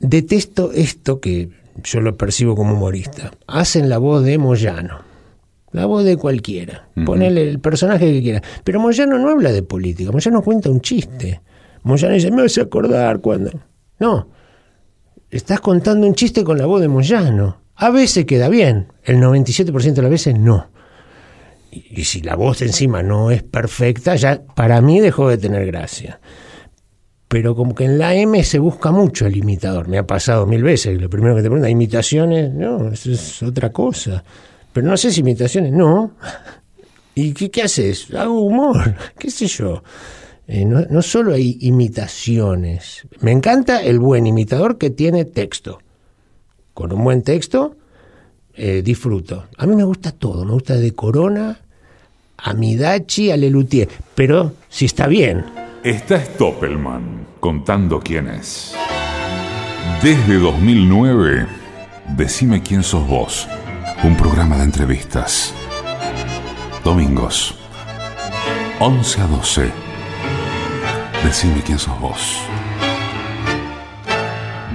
detesto 0.00 0.70
esto 0.72 1.20
que 1.20 1.50
yo 1.82 2.00
lo 2.00 2.16
percibo 2.16 2.54
como 2.54 2.74
humorista. 2.74 3.32
Hacen 3.46 3.88
la 3.88 3.98
voz 3.98 4.24
de 4.24 4.38
Moyano, 4.38 5.00
la 5.74 5.86
voz 5.86 6.04
de 6.04 6.16
cualquiera, 6.16 6.88
ponele 7.04 7.50
el 7.50 7.58
personaje 7.58 8.12
que 8.12 8.22
quiera. 8.22 8.42
Pero 8.62 8.78
Moyano 8.78 9.18
no 9.18 9.28
habla 9.28 9.50
de 9.50 9.64
política, 9.64 10.12
Moyano 10.12 10.40
cuenta 10.40 10.70
un 10.70 10.80
chiste. 10.80 11.40
Moyano 11.82 12.14
dice, 12.14 12.30
me 12.30 12.42
hace 12.44 12.60
acordar 12.60 13.18
cuando... 13.18 13.50
No, 13.98 14.28
estás 15.30 15.58
contando 15.58 16.06
un 16.06 16.14
chiste 16.14 16.44
con 16.44 16.58
la 16.58 16.66
voz 16.66 16.80
de 16.80 16.86
Moyano. 16.86 17.60
A 17.74 17.90
veces 17.90 18.24
queda 18.24 18.48
bien, 18.48 18.92
el 19.02 19.16
97% 19.16 19.94
de 19.94 20.02
las 20.02 20.10
veces 20.12 20.38
no. 20.38 20.68
Y, 21.72 22.02
y 22.02 22.04
si 22.04 22.20
la 22.20 22.36
voz 22.36 22.62
encima 22.62 23.02
no 23.02 23.32
es 23.32 23.42
perfecta, 23.42 24.14
ya 24.14 24.44
para 24.54 24.80
mí 24.80 25.00
dejó 25.00 25.28
de 25.28 25.38
tener 25.38 25.66
gracia 25.66 26.20
pero 27.26 27.56
como 27.56 27.74
que 27.74 27.84
en 27.84 27.98
la 27.98 28.14
M 28.14 28.44
se 28.44 28.60
busca 28.60 28.92
mucho 28.92 29.26
el 29.26 29.36
imitador. 29.36 29.88
Me 29.88 29.98
ha 29.98 30.06
pasado 30.06 30.46
mil 30.46 30.62
veces. 30.62 31.02
Lo 31.02 31.10
primero 31.10 31.34
que 31.34 31.42
te 31.42 31.48
preguntan, 31.48 31.68
¿imitaciones? 31.68 32.54
No, 32.54 32.92
eso 32.92 33.10
es 33.10 33.42
otra 33.42 33.72
cosa. 33.72 34.22
Pero 34.74 34.88
no 34.88 34.96
sé 34.96 35.12
si 35.12 35.20
imitaciones, 35.20 35.72
no. 35.72 36.10
¿Y 37.14 37.32
qué, 37.32 37.62
haces? 37.62 38.12
Hago 38.12 38.40
humor, 38.40 38.96
qué 39.18 39.30
sé 39.30 39.46
yo. 39.46 39.82
Eh, 40.46 40.64
no, 40.66 41.00
solo 41.00 41.32
hay 41.32 41.56
imitaciones. 41.60 43.06
Me 43.20 43.30
encanta 43.30 43.82
el 43.82 44.00
buen 44.00 44.26
imitador 44.26 44.76
que 44.76 44.90
tiene 44.90 45.24
texto. 45.24 45.78
Con 46.74 46.92
un 46.92 47.04
buen 47.04 47.22
texto, 47.22 47.76
eh, 48.52 48.82
disfruto. 48.82 49.46
A 49.56 49.64
mí 49.64 49.76
me 49.76 49.84
gusta 49.84 50.10
todo. 50.10 50.44
Me 50.44 50.52
gusta 50.52 50.74
de 50.74 50.92
Corona 50.92 51.60
a 52.36 52.52
Midachi 52.52 53.30
a 53.30 53.36
Lelutier. 53.36 53.88
Pero 54.16 54.54
si 54.68 54.86
está 54.86 55.06
bien. 55.06 55.44
Está 55.84 56.22
Stoppelman 56.22 57.28
contando 57.38 58.00
quién 58.00 58.26
es. 58.26 58.74
Desde 60.02 60.38
2009, 60.38 61.46
Decime 62.08 62.62
quién 62.62 62.82
sos 62.82 63.06
vos. 63.08 63.48
Un 64.04 64.14
programa 64.18 64.58
de 64.58 64.64
entrevistas. 64.64 65.54
Domingos, 66.84 67.54
11 68.78 69.20
a 69.22 69.26
12. 69.26 69.72
Decime 71.24 71.62
quién 71.62 71.78
sos 71.78 71.98
vos. 71.98 72.38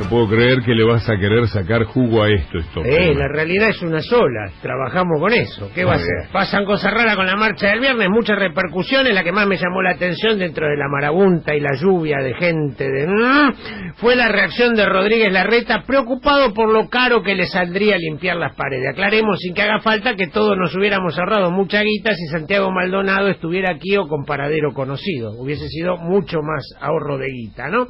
Puedo 0.09 0.27
creer 0.27 0.61
que 0.63 0.73
le 0.73 0.83
vas 0.83 1.07
a 1.09 1.17
querer 1.17 1.47
sacar 1.47 1.83
jugo 1.83 2.23
a 2.23 2.29
esto, 2.29 2.57
esto. 2.57 2.83
Eh, 2.83 3.13
la 3.13 3.27
realidad 3.27 3.69
es 3.69 3.81
una 3.81 4.01
sola. 4.01 4.51
Trabajamos 4.61 5.19
con 5.19 5.33
eso. 5.33 5.69
¿Qué 5.73 5.85
va 5.85 5.93
a 5.93 5.95
hacer? 5.95 6.31
Pasan 6.31 6.65
cosas 6.65 6.93
raras 6.93 7.15
con 7.15 7.27
la 7.27 7.35
marcha 7.35 7.67
del 7.67 7.79
viernes, 7.79 8.09
muchas 8.09 8.37
repercusiones. 8.37 9.13
La 9.13 9.23
que 9.23 9.31
más 9.31 9.47
me 9.47 9.57
llamó 9.57 9.81
la 9.81 9.91
atención 9.91 10.39
dentro 10.39 10.67
de 10.67 10.75
la 10.75 10.87
marabunta 10.89 11.55
y 11.55 11.59
la 11.59 11.75
lluvia 11.79 12.17
de 12.17 12.33
gente 12.33 12.89
de... 12.89 13.07
Mm, 13.07 13.93
fue 13.95 14.15
la 14.15 14.29
reacción 14.29 14.75
de 14.75 14.85
Rodríguez 14.85 15.31
Larreta, 15.31 15.83
preocupado 15.85 16.53
por 16.53 16.69
lo 16.69 16.89
caro 16.89 17.21
que 17.21 17.35
le 17.35 17.45
saldría 17.45 17.97
limpiar 17.97 18.37
las 18.37 18.55
paredes. 18.55 18.89
Aclaremos 18.91 19.37
sin 19.39 19.53
que 19.53 19.61
haga 19.61 19.79
falta 19.79 20.15
que 20.15 20.27
todos 20.27 20.57
nos 20.57 20.75
hubiéramos 20.75 21.17
ahorrado 21.17 21.51
mucha 21.51 21.81
guita 21.81 22.13
si 22.13 22.27
Santiago 22.27 22.71
Maldonado 22.71 23.27
estuviera 23.27 23.73
aquí 23.75 23.95
o 23.97 24.07
con 24.07 24.25
paradero 24.25 24.73
conocido. 24.73 25.31
Hubiese 25.37 25.67
sido 25.67 25.97
mucho 25.97 26.39
más 26.41 26.63
ahorro 26.81 27.17
de 27.17 27.27
guita, 27.27 27.69
¿no? 27.69 27.87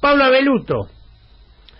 Pablo 0.00 0.24
Abeluto 0.24 0.88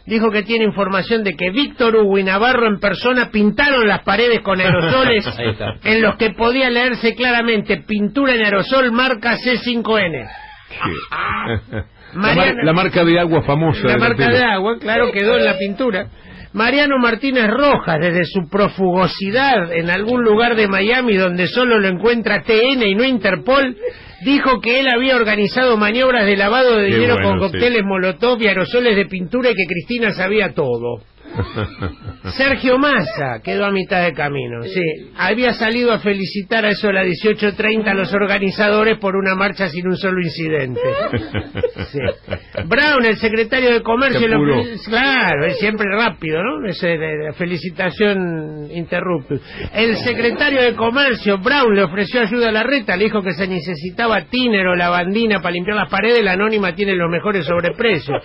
dijo 0.06 0.30
que 0.30 0.42
tiene 0.42 0.64
información 0.64 1.24
de 1.24 1.34
que 1.34 1.50
Víctor 1.50 1.96
Hugo 1.96 2.18
y 2.18 2.24
Navarro 2.24 2.66
en 2.66 2.78
persona 2.78 3.30
pintaron 3.30 3.86
las 3.86 4.02
paredes 4.02 4.40
con 4.42 4.60
aerosoles 4.60 5.26
en 5.84 6.02
los 6.02 6.16
que 6.16 6.30
podía 6.30 6.70
leerse 6.70 7.14
claramente 7.14 7.82
pintura 7.86 8.34
en 8.34 8.44
aerosol 8.44 8.92
marca 8.92 9.36
C5N. 9.36 10.28
la, 12.14 12.52
la, 12.62 12.72
marca 12.72 13.04
de 13.04 13.18
agua 13.18 13.42
famosa. 13.42 13.86
La 13.86 13.98
marca 13.98 14.28
de 14.28 14.44
agua, 14.44 14.78
claro, 14.78 15.10
quedó 15.12 15.36
en 15.36 15.44
la 15.44 15.56
pintura. 15.56 16.08
Mariano 16.52 16.98
Martínez 16.98 17.48
Rojas, 17.50 17.98
desde 18.00 18.24
su 18.26 18.48
profugosidad 18.48 19.72
en 19.72 19.90
algún 19.90 20.22
lugar 20.22 20.54
de 20.54 20.68
Miami 20.68 21.16
donde 21.16 21.48
solo 21.48 21.80
lo 21.80 21.88
encuentra 21.88 22.42
TN 22.42 22.80
y 22.86 22.94
no 22.94 23.02
Interpol, 23.02 23.76
dijo 24.24 24.60
que 24.60 24.80
él 24.80 24.88
había 24.88 25.16
organizado 25.16 25.76
maniobras 25.76 26.26
de 26.26 26.36
lavado 26.36 26.76
de 26.76 26.86
dinero 26.86 27.16
con 27.22 27.38
cócteles 27.38 27.82
molotov 27.84 28.40
y 28.40 28.48
aerosoles 28.48 28.96
de 28.96 29.06
pintura 29.06 29.50
y 29.50 29.54
que 29.54 29.66
Cristina 29.66 30.12
sabía 30.12 30.54
todo. 30.54 31.02
Sergio 32.36 32.78
Massa 32.78 33.40
quedó 33.42 33.64
a 33.66 33.70
mitad 33.70 34.04
de 34.04 34.12
camino, 34.12 34.62
sí. 34.62 35.10
Había 35.16 35.52
salido 35.52 35.92
a 35.92 35.98
felicitar 35.98 36.64
a 36.64 36.70
eso 36.70 36.88
a 36.88 36.92
las 36.92 37.06
18.30 37.06 37.88
a 37.88 37.94
los 37.94 38.12
organizadores 38.12 38.98
por 38.98 39.16
una 39.16 39.34
marcha 39.34 39.68
sin 39.68 39.86
un 39.86 39.96
solo 39.96 40.20
incidente. 40.20 40.80
Brown, 42.66 43.04
el 43.04 43.16
secretario 43.16 43.72
de 43.72 43.82
Comercio, 43.82 44.28
claro, 44.86 45.46
es 45.46 45.58
siempre 45.58 45.86
rápido, 45.90 46.42
¿no? 46.42 46.66
Es 46.68 46.80
de 46.80 47.32
felicitación 47.36 48.68
interruptus. 48.70 49.40
El 49.74 49.96
secretario 49.96 50.62
de 50.62 50.74
Comercio, 50.74 51.38
Brown, 51.38 51.74
le 51.74 51.84
ofreció 51.84 52.20
ayuda 52.20 52.48
a 52.48 52.52
la 52.52 52.62
reta, 52.62 52.96
le 52.96 53.04
dijo 53.04 53.22
que 53.22 53.32
se 53.32 53.46
necesitaba 53.46 54.22
tiner 54.22 54.66
o 54.66 54.76
lavandina 54.76 55.40
para 55.40 55.52
limpiar 55.52 55.76
las 55.76 55.90
paredes, 55.90 56.22
la 56.22 56.32
anónima 56.32 56.74
tiene 56.74 56.94
los 56.94 57.10
mejores 57.10 57.44
sobreprecios. 57.46 58.22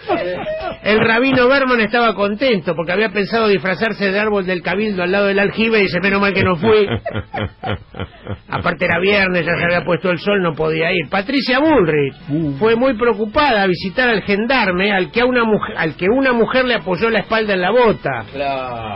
El 0.83 0.99
rabino 0.99 1.47
Berman 1.47 1.81
estaba 1.81 2.13
contento 2.13 2.75
porque 2.75 2.91
había 2.91 2.98
pensado 3.07 3.47
disfrazarse 3.47 4.11
de 4.11 4.19
árbol 4.19 4.45
del 4.45 4.61
cabildo 4.61 5.03
al 5.03 5.13
lado 5.13 5.27
del 5.27 5.39
aljibe 5.39 5.79
y 5.79 5.83
dice, 5.83 6.01
menos 6.01 6.19
mal 6.19 6.33
que 6.33 6.43
no 6.43 6.57
fui. 6.57 6.85
Aparte 8.47 8.85
era 8.85 8.99
viernes, 8.99 9.45
ya 9.45 9.55
se 9.57 9.63
había 9.63 9.83
puesto 9.85 10.09
el 10.11 10.19
sol, 10.19 10.41
no 10.41 10.53
podía 10.53 10.91
ir. 10.91 11.09
Patricia 11.09 11.59
Bullrich 11.59 12.15
uh. 12.29 12.57
fue 12.57 12.75
muy 12.75 12.93
preocupada 12.95 13.63
a 13.63 13.67
visitar 13.67 14.09
al 14.09 14.21
gendarme 14.23 14.91
al 14.91 15.11
que, 15.11 15.21
a 15.21 15.25
una 15.25 15.43
mujer, 15.43 15.75
al 15.77 15.95
que 15.95 16.07
una 16.09 16.33
mujer 16.33 16.65
le 16.65 16.75
apoyó 16.75 17.09
la 17.09 17.19
espalda 17.19 17.53
en 17.53 17.61
la 17.61 17.71
bota. 17.71 18.25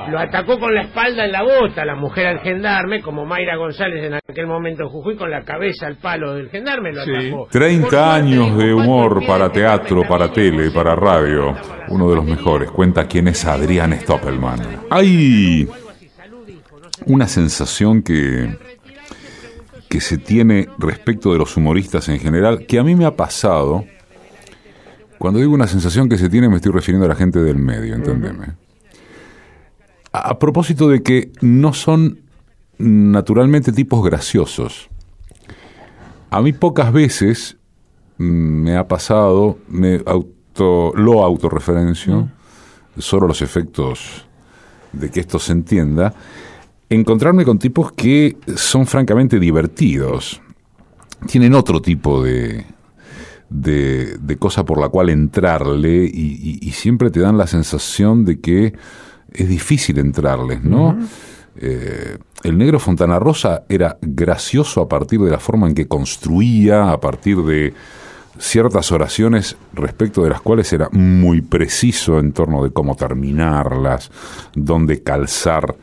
Lo 0.10 0.20
atacó 0.20 0.60
con 0.60 0.74
la 0.74 0.84
espalda 0.84 1.26
en 1.26 1.32
la 1.32 1.44
bota, 1.44 1.86
la 1.86 1.96
mujer 1.96 2.28
al 2.28 2.40
gendarme, 2.40 3.02
como 3.02 3.26
Mayra 3.26 3.56
González 3.56 4.04
en 4.04 4.16
aquel 4.16 4.48
momento 4.48 4.90
Jujuy, 4.90 5.16
con 5.16 5.32
la 5.32 5.42
cabeza 5.44 5.88
al 5.88 5.98
palo 5.98 6.34
del 6.34 6.50
gendarme, 6.50 6.92
lo 6.92 7.02
atacó. 7.02 7.48
30 7.52 8.16
años 8.16 8.58
de 8.58 8.74
humor 8.74 9.26
para 9.26 9.50
teatro, 9.50 10.04
para 10.08 10.32
tele, 10.32 10.72
para 10.72 10.96
radio. 10.96 11.56
Uno 11.90 12.10
de 12.10 12.16
los 12.16 12.26
mejores. 12.26 12.72
Cuenta 12.72 13.06
quién 13.06 13.28
es 13.28 13.46
Adrián 13.46 13.94
Stoppelman. 13.94 14.60
Hay 14.90 15.68
una 17.06 17.28
sensación 17.28 18.02
que, 18.02 18.58
que 19.94 20.02
se 20.02 20.18
tiene 20.18 20.68
respecto 20.80 21.32
de 21.32 21.38
los 21.38 21.56
humoristas 21.56 22.10
en 22.10 22.20
general, 22.20 22.66
que 22.66 22.80
a 22.80 22.84
mí 22.84 22.96
me 22.96 23.06
ha 23.06 23.16
pasado. 23.16 23.86
Cuando 25.20 25.40
digo 25.40 25.54
una 25.54 25.68
sensación 25.68 26.10
que 26.10 26.18
se 26.18 26.30
tiene, 26.30 26.50
me 26.50 26.56
estoy 26.56 26.72
refiriendo 26.72 27.06
a 27.06 27.10
la 27.10 27.16
gente 27.16 27.38
del 27.38 27.60
medio, 27.60 27.94
entendeme. 27.94 28.56
A, 30.12 30.40
propósito 30.40 30.90
de 30.90 31.04
que 31.04 31.32
no 31.42 31.74
son 31.74 32.22
naturalmente 32.80 33.72
tipos 33.72 34.04
graciosos. 34.04 34.90
A 36.32 36.42
mí 36.42 36.54
pocas 36.54 36.92
veces 36.92 37.58
me 38.18 38.76
ha 38.76 38.88
pasado, 38.88 39.60
me 39.68 40.02
auto, 40.08 40.92
lo 40.96 41.24
autorreferencio, 41.24 42.30
solo 42.98 43.28
los 43.28 43.44
efectos 43.44 44.26
de 44.92 45.12
que 45.12 45.20
esto 45.20 45.38
se 45.38 45.52
entienda, 45.52 46.16
encontrarme 46.94 47.46
con 47.46 47.60
tipos 47.60 47.92
que 47.92 48.38
son 48.56 48.86
francamente 48.86 49.40
divertidos, 49.40 50.42
tienen 51.28 51.54
otro 51.54 51.82
tipo 51.82 52.24
de, 52.24 52.66
de, 53.50 54.18
de 54.18 54.38
cosa 54.38 54.66
por 54.66 54.80
la 54.80 54.90
cual 54.90 55.10
entrarle 55.10 56.04
y, 56.06 56.72
siempre 56.72 57.12
te 57.12 57.20
dan 57.20 57.38
la 57.38 57.48
sensación 57.48 58.26
de 58.26 58.40
que 58.40 58.74
es 59.32 59.48
difícil 59.48 60.00
entrarles, 60.00 60.64
¿no? 60.64 60.98
Eh, 61.56 62.18
el 62.44 62.58
negro 62.58 62.80
Fontana 62.80 63.20
Rosa 63.20 63.64
era 63.70 63.98
gracioso 64.02 64.82
a 64.82 64.90
partir 64.90 65.20
de 65.22 65.30
la 65.30 65.40
forma 65.40 65.68
en 65.68 65.76
que 65.76 65.88
construía, 65.88 66.92
a 66.92 67.00
partir 67.00 67.38
de 67.38 67.74
ciertas 68.40 68.92
oraciones 68.92 69.56
respecto 69.74 70.24
de 70.24 70.32
las 70.32 70.42
cuales 70.42 70.74
era 70.74 70.90
muy 70.92 71.42
preciso 71.42 72.20
en 72.20 72.34
torno 72.34 72.64
de 72.64 72.72
cómo 72.72 72.96
terminarlas, 72.96 74.12
dónde 74.56 75.04
calzar 75.04 75.76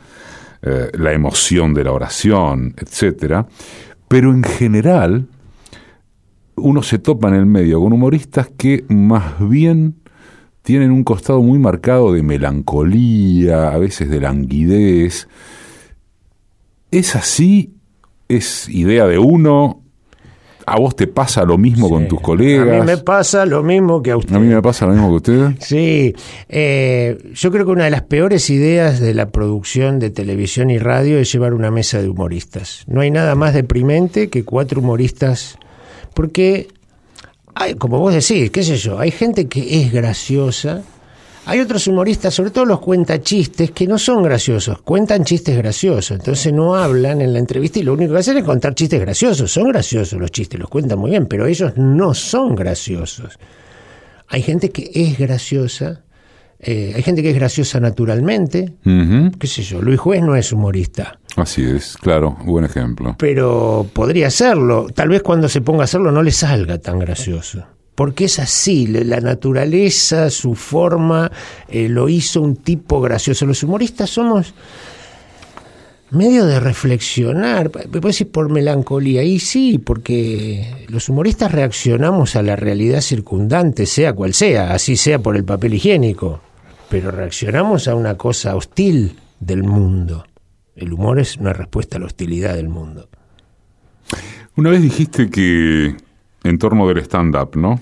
eh, 0.61 0.91
la 0.93 1.13
emoción 1.13 1.73
de 1.73 1.83
la 1.83 1.91
oración, 1.91 2.75
etcétera. 2.77 3.47
Pero 4.07 4.31
en 4.31 4.43
general, 4.43 5.27
uno 6.55 6.83
se 6.83 6.99
topa 6.99 7.29
en 7.29 7.35
el 7.35 7.45
medio 7.45 7.81
con 7.81 7.93
humoristas 7.93 8.49
que 8.57 8.83
más 8.89 9.47
bien 9.47 9.95
tienen 10.61 10.91
un 10.91 11.03
costado 11.03 11.41
muy 11.41 11.57
marcado 11.57 12.13
de 12.13 12.23
melancolía, 12.23 13.69
a 13.69 13.77
veces 13.77 14.09
de 14.09 14.19
languidez. 14.19 15.27
¿Es 16.91 17.15
así? 17.15 17.73
¿Es 18.27 18.69
idea 18.69 19.07
de 19.07 19.17
uno? 19.17 19.80
¿A 20.71 20.79
vos 20.79 20.95
te 20.95 21.05
pasa 21.05 21.43
lo 21.43 21.57
mismo 21.57 21.89
con 21.89 22.07
tus 22.07 22.21
colegas? 22.21 22.65
A 22.65 22.79
mí 22.79 22.85
me 22.85 22.97
pasa 22.97 23.45
lo 23.45 23.61
mismo 23.61 24.01
que 24.01 24.11
a 24.11 24.15
usted. 24.15 24.33
A 24.33 24.39
mí 24.39 24.47
me 24.47 24.61
pasa 24.61 24.85
lo 24.85 24.93
mismo 24.93 25.09
que 25.09 25.13
a 25.13 25.17
usted. 25.17 25.55
Sí, 25.59 26.15
eh, 26.47 27.17
yo 27.33 27.51
creo 27.51 27.65
que 27.65 27.71
una 27.71 27.83
de 27.83 27.89
las 27.89 28.03
peores 28.03 28.49
ideas 28.49 29.01
de 29.01 29.13
la 29.13 29.31
producción 29.31 29.99
de 29.99 30.11
televisión 30.11 30.69
y 30.69 30.79
radio 30.79 31.19
es 31.19 31.29
llevar 31.29 31.53
una 31.53 31.71
mesa 31.71 32.01
de 32.01 32.07
humoristas. 32.07 32.85
No 32.87 33.01
hay 33.01 33.11
nada 33.11 33.35
más 33.35 33.53
deprimente 33.53 34.29
que 34.29 34.45
cuatro 34.45 34.79
humoristas, 34.79 35.57
porque, 36.13 36.69
hay, 37.53 37.75
como 37.75 37.99
vos 37.99 38.13
decís, 38.13 38.49
qué 38.49 38.63
sé 38.63 38.77
yo, 38.77 38.97
hay 38.97 39.11
gente 39.11 39.49
que 39.49 39.81
es 39.81 39.91
graciosa 39.91 40.83
hay 41.45 41.59
otros 41.59 41.87
humoristas, 41.87 42.33
sobre 42.33 42.51
todo 42.51 42.65
los 42.65 42.79
cuentachistes, 42.79 43.71
que 43.71 43.87
no 43.87 43.97
son 43.97 44.23
graciosos, 44.23 44.81
cuentan 44.81 45.23
chistes 45.23 45.57
graciosos, 45.57 46.11
entonces 46.11 46.53
no 46.53 46.75
hablan 46.75 47.21
en 47.21 47.33
la 47.33 47.39
entrevista 47.39 47.79
y 47.79 47.83
lo 47.83 47.93
único 47.93 48.13
que 48.13 48.19
hacen 48.19 48.37
es 48.37 48.43
contar 48.43 48.75
chistes 48.75 48.99
graciosos. 48.99 49.51
Son 49.51 49.67
graciosos 49.67 50.19
los 50.19 50.31
chistes, 50.31 50.59
los 50.59 50.69
cuentan 50.69 50.99
muy 50.99 51.11
bien, 51.11 51.25
pero 51.25 51.47
ellos 51.47 51.73
no 51.77 52.13
son 52.13 52.55
graciosos. 52.55 53.39
Hay 54.27 54.43
gente 54.43 54.69
que 54.69 54.91
es 54.93 55.17
graciosa, 55.17 56.03
eh, 56.59 56.93
hay 56.95 57.01
gente 57.01 57.23
que 57.23 57.31
es 57.31 57.35
graciosa 57.35 57.79
naturalmente, 57.79 58.73
qué 59.39 59.47
sé 59.47 59.63
yo, 59.63 59.81
Luis 59.81 59.99
Juez 59.99 60.21
no 60.21 60.35
es 60.35 60.53
humorista. 60.53 61.19
Así 61.37 61.63
es, 61.63 61.97
claro, 61.97 62.37
buen 62.45 62.65
ejemplo. 62.65 63.15
Pero 63.17 63.87
podría 63.91 64.29
serlo, 64.29 64.87
tal 64.93 65.09
vez 65.09 65.23
cuando 65.23 65.49
se 65.49 65.61
ponga 65.61 65.81
a 65.81 65.83
hacerlo 65.85 66.11
no 66.11 66.21
le 66.21 66.31
salga 66.31 66.77
tan 66.77 66.99
gracioso 66.99 67.65
porque 68.01 68.25
es 68.25 68.39
así, 68.39 68.87
la 68.87 69.19
naturaleza, 69.19 70.31
su 70.31 70.55
forma, 70.55 71.31
eh, 71.69 71.87
lo 71.87 72.09
hizo 72.09 72.41
un 72.41 72.55
tipo 72.55 72.99
gracioso. 72.99 73.45
Los 73.45 73.61
humoristas 73.61 74.09
somos 74.09 74.55
medio 76.09 76.47
de 76.47 76.59
reflexionar, 76.59 77.69
me 77.91 77.99
decir 77.99 78.31
por 78.31 78.49
melancolía, 78.49 79.21
y 79.21 79.37
sí, 79.37 79.77
porque 79.77 80.87
los 80.87 81.09
humoristas 81.09 81.51
reaccionamos 81.51 82.35
a 82.35 82.41
la 82.41 82.55
realidad 82.55 83.01
circundante, 83.01 83.85
sea 83.85 84.13
cual 84.13 84.33
sea, 84.33 84.73
así 84.73 84.95
sea 84.95 85.19
por 85.19 85.35
el 85.35 85.45
papel 85.45 85.75
higiénico, 85.75 86.41
pero 86.89 87.11
reaccionamos 87.11 87.87
a 87.87 87.93
una 87.93 88.17
cosa 88.17 88.55
hostil 88.55 89.15
del 89.39 89.61
mundo. 89.61 90.25
El 90.75 90.91
humor 90.91 91.19
es 91.19 91.37
una 91.37 91.53
respuesta 91.53 91.97
a 91.97 91.99
la 91.99 92.07
hostilidad 92.07 92.55
del 92.55 92.69
mundo. 92.69 93.09
Una 94.55 94.71
vez 94.71 94.81
dijiste 94.81 95.29
que 95.29 95.97
en 96.43 96.57
torno 96.57 96.87
del 96.87 96.97
stand-up, 96.99 97.55
¿no? 97.55 97.79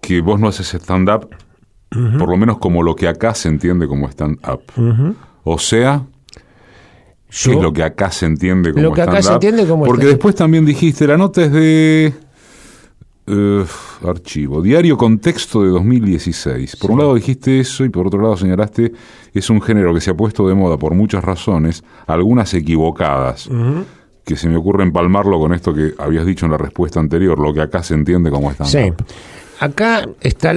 Que 0.00 0.20
vos 0.20 0.38
no 0.40 0.48
haces 0.48 0.74
stand-up, 0.74 1.28
por 2.18 2.28
lo 2.28 2.36
menos 2.36 2.58
como 2.58 2.82
lo 2.82 2.94
que 2.94 3.08
acá 3.08 3.34
se 3.34 3.48
entiende 3.48 3.86
como 3.86 4.08
stand-up. 4.08 4.62
O 5.44 5.58
sea, 5.58 6.02
¿qué 7.50 7.56
es 7.56 7.62
lo 7.62 7.72
que 7.72 7.82
acá 7.82 8.10
se 8.10 8.26
entiende 8.26 8.70
como 8.72 8.82
stand-up? 9.24 9.40
Porque 9.86 10.06
después 10.06 10.34
también 10.34 10.64
dijiste, 10.64 11.06
la 11.06 11.16
nota 11.16 11.42
es 11.42 11.52
de 11.52 12.14
Eh, 13.28 13.64
archivo. 14.06 14.62
Diario 14.62 14.96
Contexto 14.96 15.60
de 15.64 15.70
2016. 15.70 16.76
Por 16.76 16.92
un 16.92 17.00
lado 17.00 17.12
dijiste 17.16 17.58
eso 17.58 17.84
y 17.84 17.88
por 17.88 18.06
otro 18.06 18.20
lado 18.22 18.36
señalaste 18.36 18.92
es 19.34 19.50
un 19.50 19.60
género 19.60 19.92
que 19.92 20.00
se 20.00 20.10
ha 20.12 20.14
puesto 20.14 20.46
de 20.46 20.54
moda 20.54 20.78
por 20.78 20.94
muchas 20.94 21.24
razones, 21.24 21.82
algunas 22.06 22.54
equivocadas, 22.54 23.50
que 24.26 24.36
se 24.36 24.48
me 24.48 24.56
ocurre 24.56 24.82
empalmarlo 24.82 25.38
con 25.38 25.54
esto 25.54 25.72
que 25.72 25.94
habías 25.98 26.26
dicho 26.26 26.44
en 26.46 26.50
la 26.52 26.58
respuesta 26.58 26.98
anterior, 26.98 27.38
lo 27.38 27.54
que 27.54 27.60
acá 27.62 27.82
se 27.84 27.94
entiende 27.94 28.28
como 28.28 28.50
stand 28.50 28.68
Sí. 28.70 29.04
Acá 29.60 30.06
está, 30.20 30.52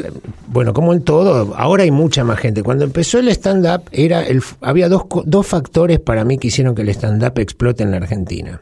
bueno, 0.48 0.74
como 0.74 0.92
en 0.92 1.04
todo, 1.04 1.56
ahora 1.56 1.84
hay 1.84 1.92
mucha 1.92 2.24
más 2.26 2.40
gente. 2.40 2.64
Cuando 2.64 2.84
empezó 2.84 3.20
el 3.20 3.30
stand-up, 3.30 3.84
era 3.92 4.24
el, 4.24 4.42
había 4.60 4.90
dos, 4.90 5.04
dos 5.26 5.48
factores 5.48 6.00
para 6.00 6.26
mí 6.26 6.38
que 6.38 6.48
hicieron 6.48 6.74
que 6.76 6.82
el 6.82 6.90
stand-up 6.90 7.40
explote 7.40 7.84
en 7.84 7.92
la 7.92 7.98
Argentina. 7.98 8.60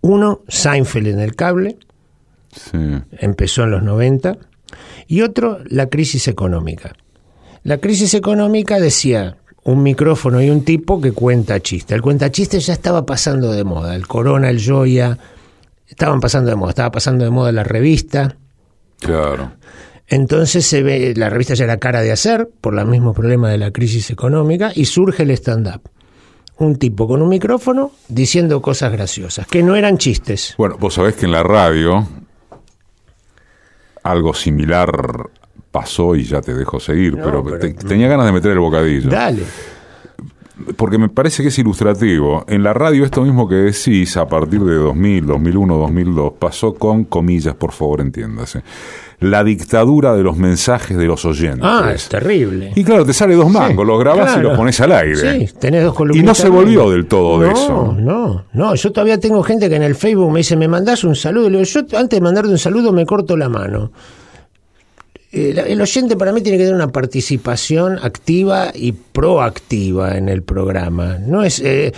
Uno, 0.00 0.40
Seinfeld 0.48 1.08
en 1.08 1.20
el 1.20 1.34
cable, 1.34 1.76
Sí. 2.52 2.78
empezó 3.18 3.64
en 3.64 3.72
los 3.72 3.82
90, 3.82 4.38
y 5.08 5.22
otro, 5.22 5.58
la 5.66 5.88
crisis 5.88 6.26
económica. 6.28 6.94
La 7.62 7.78
crisis 7.78 8.14
económica 8.14 8.78
decía 8.80 9.36
un 9.64 9.82
micrófono 9.82 10.42
y 10.42 10.50
un 10.50 10.64
tipo 10.64 11.00
que 11.00 11.12
cuenta 11.12 11.60
chiste. 11.60 11.94
El 11.94 12.02
cuenta 12.02 12.30
chiste 12.30 12.60
ya 12.60 12.72
estaba 12.72 13.04
pasando 13.04 13.52
de 13.52 13.64
moda. 13.64 13.94
El 13.94 14.06
Corona, 14.06 14.48
el 14.50 14.64
Joya, 14.64 15.18
estaban 15.86 16.20
pasando 16.20 16.50
de 16.50 16.56
moda. 16.56 16.70
Estaba 16.70 16.90
pasando 16.90 17.24
de 17.24 17.30
moda 17.30 17.52
la 17.52 17.64
revista. 17.64 18.36
Claro. 19.00 19.52
Entonces 20.08 20.66
se 20.66 20.82
ve, 20.82 21.14
la 21.16 21.30
revista 21.30 21.54
ya 21.54 21.64
era 21.64 21.78
cara 21.78 22.02
de 22.02 22.10
hacer 22.10 22.50
por 22.60 22.74
los 22.74 22.86
mismos 22.86 23.14
problemas 23.14 23.52
de 23.52 23.58
la 23.58 23.70
crisis 23.70 24.10
económica 24.10 24.72
y 24.74 24.86
surge 24.86 25.22
el 25.22 25.30
stand-up. 25.30 25.82
Un 26.58 26.76
tipo 26.76 27.06
con 27.06 27.22
un 27.22 27.28
micrófono 27.28 27.92
diciendo 28.08 28.60
cosas 28.60 28.92
graciosas, 28.92 29.46
que 29.46 29.62
no 29.62 29.76
eran 29.76 29.98
chistes. 29.98 30.54
Bueno, 30.58 30.76
vos 30.78 30.94
sabés 30.94 31.14
que 31.14 31.26
en 31.26 31.32
la 31.32 31.42
radio 31.42 32.06
algo 34.02 34.34
similar 34.34 35.30
pasó 35.70 36.16
y 36.16 36.24
ya 36.24 36.40
te 36.40 36.54
dejo 36.54 36.80
seguir, 36.80 37.16
No, 37.16 37.24
pero, 37.24 37.44
pero- 37.44 37.58
te- 37.58 37.72
tenía 37.74 38.08
ganas 38.08 38.26
de 38.26 38.32
meter 38.32 38.50
el 38.52 38.58
bocadillo. 38.58 39.08
Dale. 39.10 39.42
Porque 40.76 40.98
me 40.98 41.08
parece 41.08 41.42
que 41.42 41.48
es 41.48 41.58
ilustrativo. 41.58 42.44
En 42.46 42.62
la 42.62 42.74
radio 42.74 43.04
esto 43.06 43.22
mismo 43.22 43.48
que 43.48 43.54
decís 43.54 44.14
a 44.18 44.26
partir 44.28 44.60
de 44.60 44.74
2000, 44.74 45.26
2001, 45.26 45.78
2002 45.78 46.32
pasó 46.38 46.74
con 46.74 47.04
comillas, 47.04 47.54
por 47.54 47.72
favor, 47.72 48.02
entiéndase. 48.02 48.62
La 49.20 49.42
dictadura 49.42 50.14
de 50.14 50.22
los 50.22 50.36
mensajes 50.36 50.98
de 50.98 51.06
los 51.06 51.24
oyentes. 51.24 51.60
Ah, 51.62 51.92
es 51.94 52.10
terrible. 52.10 52.72
Y 52.74 52.84
claro, 52.84 53.06
te 53.06 53.14
sale 53.14 53.34
dos 53.36 53.50
mangos, 53.50 53.86
los 53.86 53.98
grabás 53.98 54.36
y 54.36 54.40
los 54.40 54.54
pones 54.56 54.78
al 54.82 54.92
aire. 54.92 55.46
Sí, 55.46 55.54
tenés 55.58 55.82
dos 55.84 55.94
Y 55.94 55.96
columnitas. 55.96 56.26
no 56.26 56.34
se 56.34 56.48
volvió 56.50 56.90
del 56.90 57.06
todo 57.06 57.40
de 57.40 57.52
eso. 57.52 57.94
No, 57.98 58.44
no, 58.52 58.74
yo 58.74 58.92
todavía 58.92 59.18
tengo 59.18 59.42
gente 59.42 59.68
que 59.70 59.76
en 59.76 59.82
el 59.82 59.94
Facebook 59.94 60.30
me 60.30 60.38
dice, 60.40 60.56
¿me 60.56 60.68
mandás 60.68 61.04
un 61.04 61.14
saludo? 61.16 61.46
Y 61.46 61.50
le 61.52 61.58
digo, 61.58 61.70
yo 61.88 61.98
antes 61.98 62.18
de 62.18 62.20
mandarte 62.22 62.50
un 62.50 62.58
saludo 62.58 62.92
me 62.92 63.06
corto 63.06 63.34
la 63.34 63.48
mano. 63.48 63.92
El, 65.32 65.58
el 65.60 65.80
oyente 65.80 66.16
para 66.16 66.32
mí 66.32 66.40
tiene 66.42 66.58
que 66.58 66.64
tener 66.64 66.74
una 66.74 66.90
participación 66.90 67.98
activa 68.02 68.72
y 68.74 68.90
proactiva 68.92 70.16
en 70.18 70.28
el 70.28 70.42
programa. 70.42 71.18
No 71.24 71.44
es, 71.44 71.60
eh, 71.64 71.92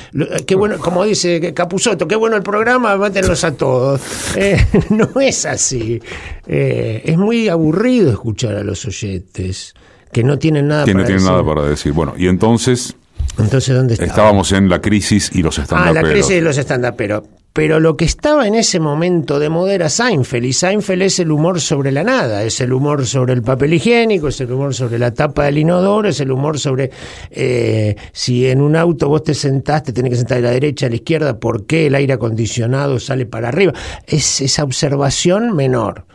qué 0.46 0.54
bueno, 0.54 0.78
como 0.78 1.04
dice 1.04 1.54
Capuzoto, 1.54 2.06
qué 2.06 2.14
bueno 2.16 2.36
el 2.36 2.42
programa, 2.42 2.94
mátenlos 2.96 3.42
a 3.44 3.54
todos. 3.54 4.02
Eh, 4.36 4.58
no 4.90 5.18
es 5.20 5.46
así. 5.46 5.98
Eh, 6.46 7.02
es 7.06 7.16
muy 7.16 7.48
aburrido 7.48 8.10
escuchar 8.10 8.54
a 8.56 8.62
los 8.64 8.84
oyentes 8.84 9.72
que 10.12 10.22
no 10.22 10.38
tienen 10.38 10.68
nada 10.68 10.84
Que 10.84 10.92
no 10.92 10.98
para 10.98 11.06
tiene 11.06 11.20
decir. 11.22 11.30
nada 11.32 11.44
para 11.44 11.62
decir. 11.66 11.92
Bueno, 11.92 12.14
y 12.18 12.26
entonces 12.26 12.94
Entonces, 13.38 13.74
¿dónde 13.74 13.94
está? 13.94 14.04
estábamos 14.04 14.52
en 14.52 14.68
la 14.68 14.82
crisis 14.82 15.30
y 15.32 15.42
los 15.42 15.58
Ah, 15.58 15.62
estandaperos. 15.62 16.02
la 16.04 16.10
crisis 16.12 16.28
de 16.34 16.40
los 16.42 16.58
stand-uperos. 16.58 17.22
Pero 17.52 17.80
lo 17.80 17.98
que 17.98 18.06
estaba 18.06 18.46
en 18.46 18.54
ese 18.54 18.80
momento 18.80 19.38
de 19.38 19.50
moda 19.50 19.74
era 19.74 19.90
Seinfeld, 19.90 20.44
y 20.46 20.52
Seinfeld 20.54 21.02
es 21.02 21.18
el 21.18 21.30
humor 21.30 21.60
sobre 21.60 21.92
la 21.92 22.02
nada, 22.02 22.42
es 22.44 22.60
el 22.62 22.72
humor 22.72 23.06
sobre 23.06 23.34
el 23.34 23.42
papel 23.42 23.74
higiénico, 23.74 24.28
es 24.28 24.40
el 24.40 24.50
humor 24.50 24.74
sobre 24.74 24.98
la 24.98 25.12
tapa 25.12 25.44
del 25.44 25.58
inodoro, 25.58 26.08
es 26.08 26.20
el 26.20 26.30
humor 26.30 26.58
sobre 26.58 26.90
eh, 27.30 27.94
si 28.12 28.46
en 28.46 28.62
un 28.62 28.74
auto 28.74 29.08
vos 29.08 29.22
te 29.22 29.34
sentaste, 29.34 29.92
tenés 29.92 30.12
que 30.12 30.16
sentar 30.16 30.38
de 30.38 30.44
la 30.44 30.50
derecha 30.50 30.86
a 30.86 30.88
la 30.88 30.96
izquierda, 30.96 31.38
por 31.38 31.66
qué 31.66 31.88
el 31.88 31.94
aire 31.94 32.14
acondicionado 32.14 32.98
sale 32.98 33.26
para 33.26 33.48
arriba. 33.48 33.74
Es 34.06 34.40
esa 34.40 34.64
observación 34.64 35.54
menor. 35.54 36.06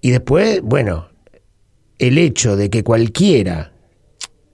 Y 0.00 0.10
después, 0.10 0.60
bueno, 0.62 1.08
el 1.98 2.18
hecho 2.18 2.56
de 2.56 2.68
que 2.68 2.82
cualquiera 2.82 3.75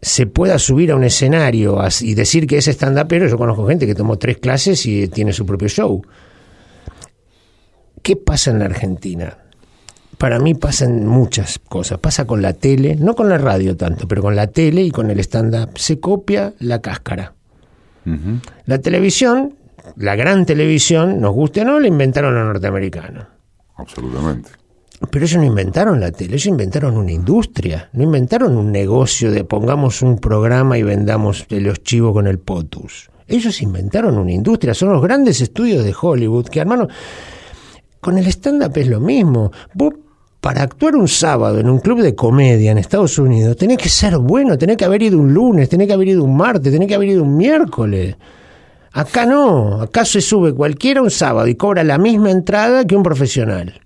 se 0.02 0.26
pueda 0.26 0.58
subir 0.58 0.90
a 0.90 0.96
un 0.96 1.04
escenario 1.04 1.78
y 2.00 2.14
decir 2.14 2.48
que 2.48 2.58
es 2.58 2.66
stand-upero, 2.66 3.28
yo 3.28 3.38
conozco 3.38 3.68
gente 3.68 3.86
que 3.86 3.94
tomó 3.94 4.18
tres 4.18 4.38
clases 4.38 4.84
y 4.84 5.06
tiene 5.06 5.32
su 5.32 5.46
propio 5.46 5.68
show. 5.68 6.02
¿Qué 8.02 8.16
pasa 8.16 8.50
en 8.50 8.58
la 8.58 8.64
Argentina? 8.64 9.38
Para 10.18 10.40
mí 10.40 10.54
pasan 10.54 11.06
muchas 11.06 11.60
cosas. 11.60 11.98
Pasa 11.98 12.26
con 12.26 12.42
la 12.42 12.52
tele, 12.52 12.96
no 12.96 13.14
con 13.14 13.28
la 13.28 13.38
radio 13.38 13.76
tanto, 13.76 14.08
pero 14.08 14.22
con 14.22 14.34
la 14.34 14.48
tele 14.48 14.82
y 14.82 14.90
con 14.90 15.08
el 15.08 15.20
stand-up. 15.20 15.78
Se 15.78 16.00
copia 16.00 16.52
la 16.58 16.80
cáscara. 16.80 17.34
La 18.66 18.78
televisión, 18.78 19.54
la 19.94 20.16
gran 20.16 20.44
televisión, 20.44 21.20
nos 21.20 21.32
guste 21.32 21.60
o 21.60 21.64
no, 21.64 21.78
la 21.78 21.86
inventaron 21.86 22.34
los 22.34 22.44
norteamericanos. 22.44 23.26
Absolutamente. 23.76 24.50
Pero 25.10 25.24
ellos 25.24 25.40
no 25.40 25.46
inventaron 25.46 26.00
la 26.00 26.12
tele, 26.12 26.34
ellos 26.34 26.46
inventaron 26.46 26.96
una 26.96 27.12
industria, 27.12 27.90
no 27.92 28.04
inventaron 28.04 28.56
un 28.56 28.70
negocio 28.70 29.30
de 29.30 29.44
pongamos 29.44 30.02
un 30.02 30.18
programa 30.18 30.78
y 30.78 30.82
vendamos 30.82 31.46
los 31.50 31.82
chivos 31.82 32.12
con 32.12 32.26
el 32.26 32.38
POTUS. 32.38 33.10
Ellos 33.26 33.60
inventaron 33.62 34.16
una 34.16 34.32
industria, 34.32 34.74
son 34.74 34.92
los 34.92 35.02
grandes 35.02 35.40
estudios 35.40 35.84
de 35.84 35.94
Hollywood 35.98 36.46
que 36.46 36.60
hermano, 36.60 36.88
con 38.00 38.18
el 38.18 38.26
stand-up 38.26 38.72
es 38.76 38.88
lo 38.88 39.00
mismo. 39.00 39.52
Vos, 39.74 39.94
para 40.40 40.62
actuar 40.62 40.96
un 40.96 41.08
sábado 41.08 41.58
en 41.58 41.68
un 41.68 41.78
club 41.78 42.00
de 42.00 42.14
comedia 42.14 42.72
en 42.72 42.78
Estados 42.78 43.18
Unidos, 43.18 43.56
tenés 43.56 43.78
que 43.78 43.88
ser 43.88 44.18
bueno, 44.18 44.56
tenés 44.58 44.76
que 44.76 44.84
haber 44.84 45.02
ido 45.02 45.18
un 45.18 45.32
lunes, 45.32 45.68
tenés 45.68 45.86
que 45.86 45.92
haber 45.92 46.08
ido 46.08 46.24
un 46.24 46.36
martes, 46.36 46.72
tenés 46.72 46.88
que 46.88 46.94
haber 46.94 47.10
ido 47.10 47.22
un 47.22 47.36
miércoles. 47.36 48.16
Acá 48.92 49.24
no, 49.24 49.80
acá 49.80 50.04
se 50.04 50.20
sube 50.20 50.52
cualquiera 50.52 51.02
un 51.02 51.10
sábado 51.10 51.48
y 51.48 51.54
cobra 51.54 51.84
la 51.84 51.98
misma 51.98 52.30
entrada 52.30 52.84
que 52.86 52.96
un 52.96 53.02
profesional 53.02 53.81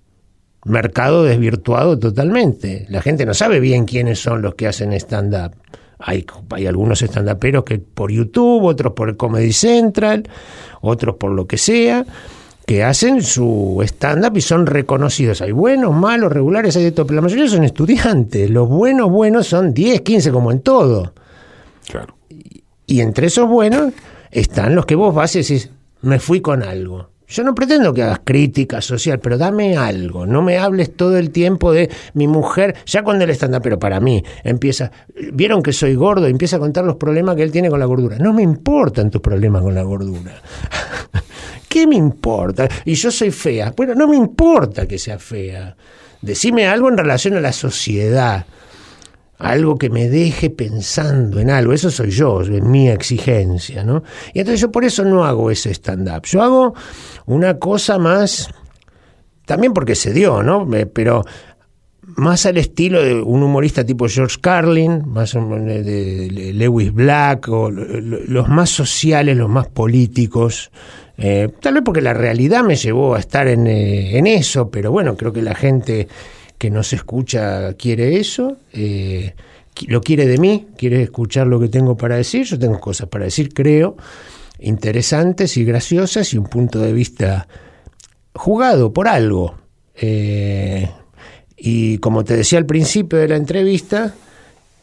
mercado 0.67 1.23
desvirtuado 1.23 1.97
totalmente. 1.97 2.85
La 2.89 3.01
gente 3.01 3.25
no 3.25 3.33
sabe 3.33 3.59
bien 3.59 3.85
quiénes 3.85 4.19
son 4.19 4.41
los 4.41 4.55
que 4.55 4.67
hacen 4.67 4.93
stand-up. 4.93 5.55
Hay, 5.99 6.25
hay 6.51 6.67
algunos 6.67 7.01
stand-uperos 7.01 7.63
que 7.63 7.79
por 7.79 8.11
YouTube, 8.11 8.63
otros 8.65 8.93
por 8.93 9.09
el 9.09 9.17
Comedy 9.17 9.53
Central, 9.53 10.27
otros 10.81 11.15
por 11.15 11.31
lo 11.31 11.47
que 11.47 11.57
sea, 11.57 12.05
que 12.65 12.83
hacen 12.83 13.23
su 13.23 13.81
stand-up 13.83 14.37
y 14.37 14.41
son 14.41 14.65
reconocidos. 14.65 15.41
Hay 15.41 15.53
buenos, 15.53 15.95
malos, 15.95 16.31
regulares, 16.31 16.75
hay 16.75 16.83
de 16.83 16.91
todo, 16.91 17.07
pero 17.07 17.15
la 17.15 17.21
mayoría 17.21 17.47
son 17.47 17.63
estudiantes. 17.63 18.49
Los 18.49 18.67
buenos, 18.67 19.09
buenos 19.09 19.47
son 19.47 19.73
10, 19.73 20.01
15 20.01 20.31
como 20.31 20.51
en 20.51 20.59
todo. 20.59 21.13
Claro. 21.87 22.15
Y 22.85 23.01
entre 23.01 23.27
esos 23.27 23.47
buenos 23.47 23.93
están 24.31 24.75
los 24.75 24.85
que 24.85 24.95
vos 24.95 25.15
vas 25.15 25.35
y 25.35 25.39
decís, 25.39 25.69
me 26.01 26.19
fui 26.19 26.41
con 26.41 26.61
algo. 26.61 27.09
Yo 27.27 27.43
no 27.43 27.53
pretendo 27.53 27.93
que 27.93 28.03
hagas 28.03 28.21
crítica 28.23 28.81
social, 28.81 29.19
pero 29.19 29.37
dame 29.37 29.75
algo. 29.75 30.25
No 30.25 30.41
me 30.41 30.57
hables 30.57 30.95
todo 30.95 31.17
el 31.17 31.31
tiempo 31.31 31.73
de 31.73 31.89
mi 32.13 32.25
mujer, 32.27 32.75
ya 32.85 33.03
cuando 33.03 33.25
él 33.25 33.29
está, 33.29 33.47
pero 33.59 33.77
para 33.77 33.99
mí 33.99 34.23
empieza, 34.43 34.91
vieron 35.33 35.61
que 35.61 35.73
soy 35.73 35.95
gordo, 35.95 36.27
empieza 36.27 36.55
a 36.55 36.59
contar 36.59 36.85
los 36.85 36.95
problemas 36.95 37.35
que 37.35 37.43
él 37.43 37.51
tiene 37.51 37.69
con 37.69 37.79
la 37.79 37.85
gordura. 37.85 38.17
No 38.17 38.31
me 38.31 38.43
importan 38.43 39.11
tus 39.11 39.21
problemas 39.21 39.61
con 39.61 39.75
la 39.75 39.83
gordura. 39.83 40.41
¿Qué 41.67 41.85
me 41.85 41.95
importa? 41.95 42.67
Y 42.85 42.93
yo 42.93 43.11
soy 43.11 43.31
fea. 43.31 43.73
Bueno, 43.75 43.93
no 43.93 44.07
me 44.07 44.15
importa 44.15 44.87
que 44.87 44.97
sea 44.97 45.19
fea. 45.19 45.75
Decime 46.21 46.65
algo 46.65 46.87
en 46.89 46.97
relación 46.97 47.35
a 47.35 47.41
la 47.41 47.51
sociedad 47.51 48.45
algo 49.39 49.77
que 49.77 49.89
me 49.89 50.09
deje 50.09 50.49
pensando 50.49 51.39
en 51.39 51.49
algo. 51.49 51.73
Eso 51.73 51.91
soy 51.91 52.09
yo, 52.11 52.41
en 52.41 52.69
mi 52.71 52.89
exigencia, 52.89 53.83
¿no? 53.83 54.03
Y 54.33 54.39
entonces 54.39 54.61
yo 54.61 54.71
por 54.71 54.83
eso 54.83 55.05
no 55.05 55.23
hago 55.25 55.51
ese 55.51 55.71
stand-up. 55.71 56.23
Yo 56.25 56.41
hago 56.41 56.73
una 57.25 57.59
cosa 57.59 57.97
más, 57.99 58.49
también 59.45 59.73
porque 59.73 59.95
se 59.95 60.11
dio, 60.13 60.41
¿no? 60.43 60.65
Me- 60.65 60.85
Pero 60.87 61.23
más 62.15 62.45
al 62.45 62.57
estilo 62.57 63.03
de 63.03 63.15
un 63.21 63.43
humorista 63.43 63.83
tipo 63.85 64.07
George 64.07 64.37
Carlin, 64.41 65.03
más 65.07 65.33
de, 65.33 66.51
Lewis 66.55 66.93
Black, 66.93 67.47
o 67.49 67.69
lo- 67.69 67.83
lo- 67.99 68.19
los 68.27 68.47
más 68.49 68.69
sociales, 68.69 69.35
los 69.37 69.49
más 69.49 69.67
políticos. 69.67 70.71
Eh, 71.17 71.49
tal 71.61 71.73
vez 71.75 71.83
porque 71.83 72.01
la 72.01 72.13
realidad 72.13 72.63
me 72.63 72.75
llevó 72.75 73.15
a 73.15 73.19
estar 73.19 73.47
en, 73.47 73.67
eh, 73.67 74.17
en 74.17 74.25
eso, 74.27 74.69
pero 74.71 74.91
bueno, 74.91 75.15
creo 75.17 75.33
que 75.33 75.41
la 75.41 75.53
gente 75.55 76.07
que 76.57 76.69
nos 76.69 76.93
escucha 76.93 77.73
quiere 77.73 78.19
eso, 78.19 78.57
eh, 78.73 79.35
lo 79.87 80.01
quiere 80.01 80.25
de 80.25 80.37
mí, 80.37 80.67
quiere 80.77 81.03
escuchar 81.03 81.47
lo 81.47 81.59
que 81.59 81.69
tengo 81.69 81.95
para 81.95 82.15
decir, 82.15 82.45
yo 82.45 82.57
tengo 82.57 82.79
cosas 82.79 83.07
para 83.09 83.25
decir, 83.25 83.53
creo, 83.53 83.95
interesantes 84.59 85.57
y 85.57 85.63
graciosas 85.63 86.33
y 86.33 86.37
un 86.37 86.45
punto 86.45 86.79
de 86.79 86.93
vista 86.93 87.47
jugado 88.33 88.91
por 88.91 89.07
algo. 89.07 89.55
Eh, 89.95 90.89
y 91.55 91.97
como 91.99 92.23
te 92.23 92.35
decía 92.35 92.59
al 92.59 92.65
principio 92.65 93.19
de 93.19 93.27
la 93.27 93.35
entrevista, 93.35 94.13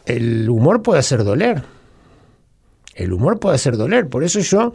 el 0.07 0.49
humor 0.49 0.83
puede 0.83 1.01
hacer 1.01 1.25
doler. 1.25 1.63
El 2.95 3.13
humor 3.13 3.41
puede 3.41 3.57
hacer 3.57 3.77
doler. 3.77 4.09
Por 4.09 4.23
eso 4.25 4.41
yo 4.41 4.73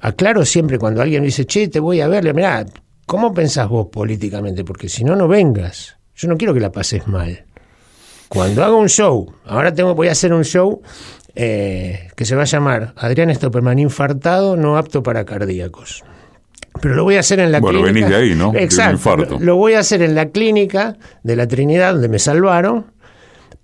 aclaro 0.00 0.44
siempre 0.44 0.78
cuando 0.78 1.02
alguien 1.02 1.24
dice, 1.24 1.46
che, 1.46 1.68
te 1.68 1.80
voy 1.80 2.00
a 2.00 2.08
ver, 2.08 2.32
mirá, 2.34 2.66
¿cómo 3.06 3.32
pensás 3.32 3.68
vos 3.68 3.88
políticamente? 3.90 4.64
Porque 4.64 4.88
si 4.88 5.04
no, 5.04 5.16
no 5.16 5.26
vengas. 5.28 5.96
Yo 6.16 6.28
no 6.28 6.36
quiero 6.36 6.54
que 6.54 6.60
la 6.60 6.72
pases 6.72 7.06
mal. 7.06 7.44
Cuando 8.28 8.64
hago 8.64 8.76
un 8.78 8.88
show, 8.88 9.32
ahora 9.44 9.72
tengo, 9.72 9.94
voy 9.94 10.08
a 10.08 10.12
hacer 10.12 10.32
un 10.32 10.44
show 10.44 10.82
eh, 11.34 12.08
que 12.16 12.24
se 12.24 12.34
va 12.34 12.42
a 12.42 12.46
llamar 12.46 12.92
Adrián 12.96 13.32
Stopperman 13.34 13.78
infartado, 13.78 14.56
no 14.56 14.76
apto 14.76 15.02
para 15.02 15.24
cardíacos. 15.24 16.02
Pero 16.80 16.94
lo 16.94 17.04
voy 17.04 17.16
a 17.16 17.20
hacer 17.20 17.40
en 17.40 17.52
la 17.52 17.60
Bueno, 17.60 17.82
clínica. 17.82 18.06
venís 18.06 18.10
de 18.10 18.16
ahí, 18.16 18.34
¿no? 18.34 18.52
Exacto. 18.54 19.16
Lo, 19.16 19.38
lo 19.40 19.56
voy 19.56 19.74
a 19.74 19.78
hacer 19.80 20.02
en 20.02 20.14
la 20.14 20.28
clínica 20.30 20.96
de 21.22 21.36
la 21.36 21.46
Trinidad, 21.46 21.92
donde 21.92 22.08
me 22.08 22.18
salvaron, 22.18 22.86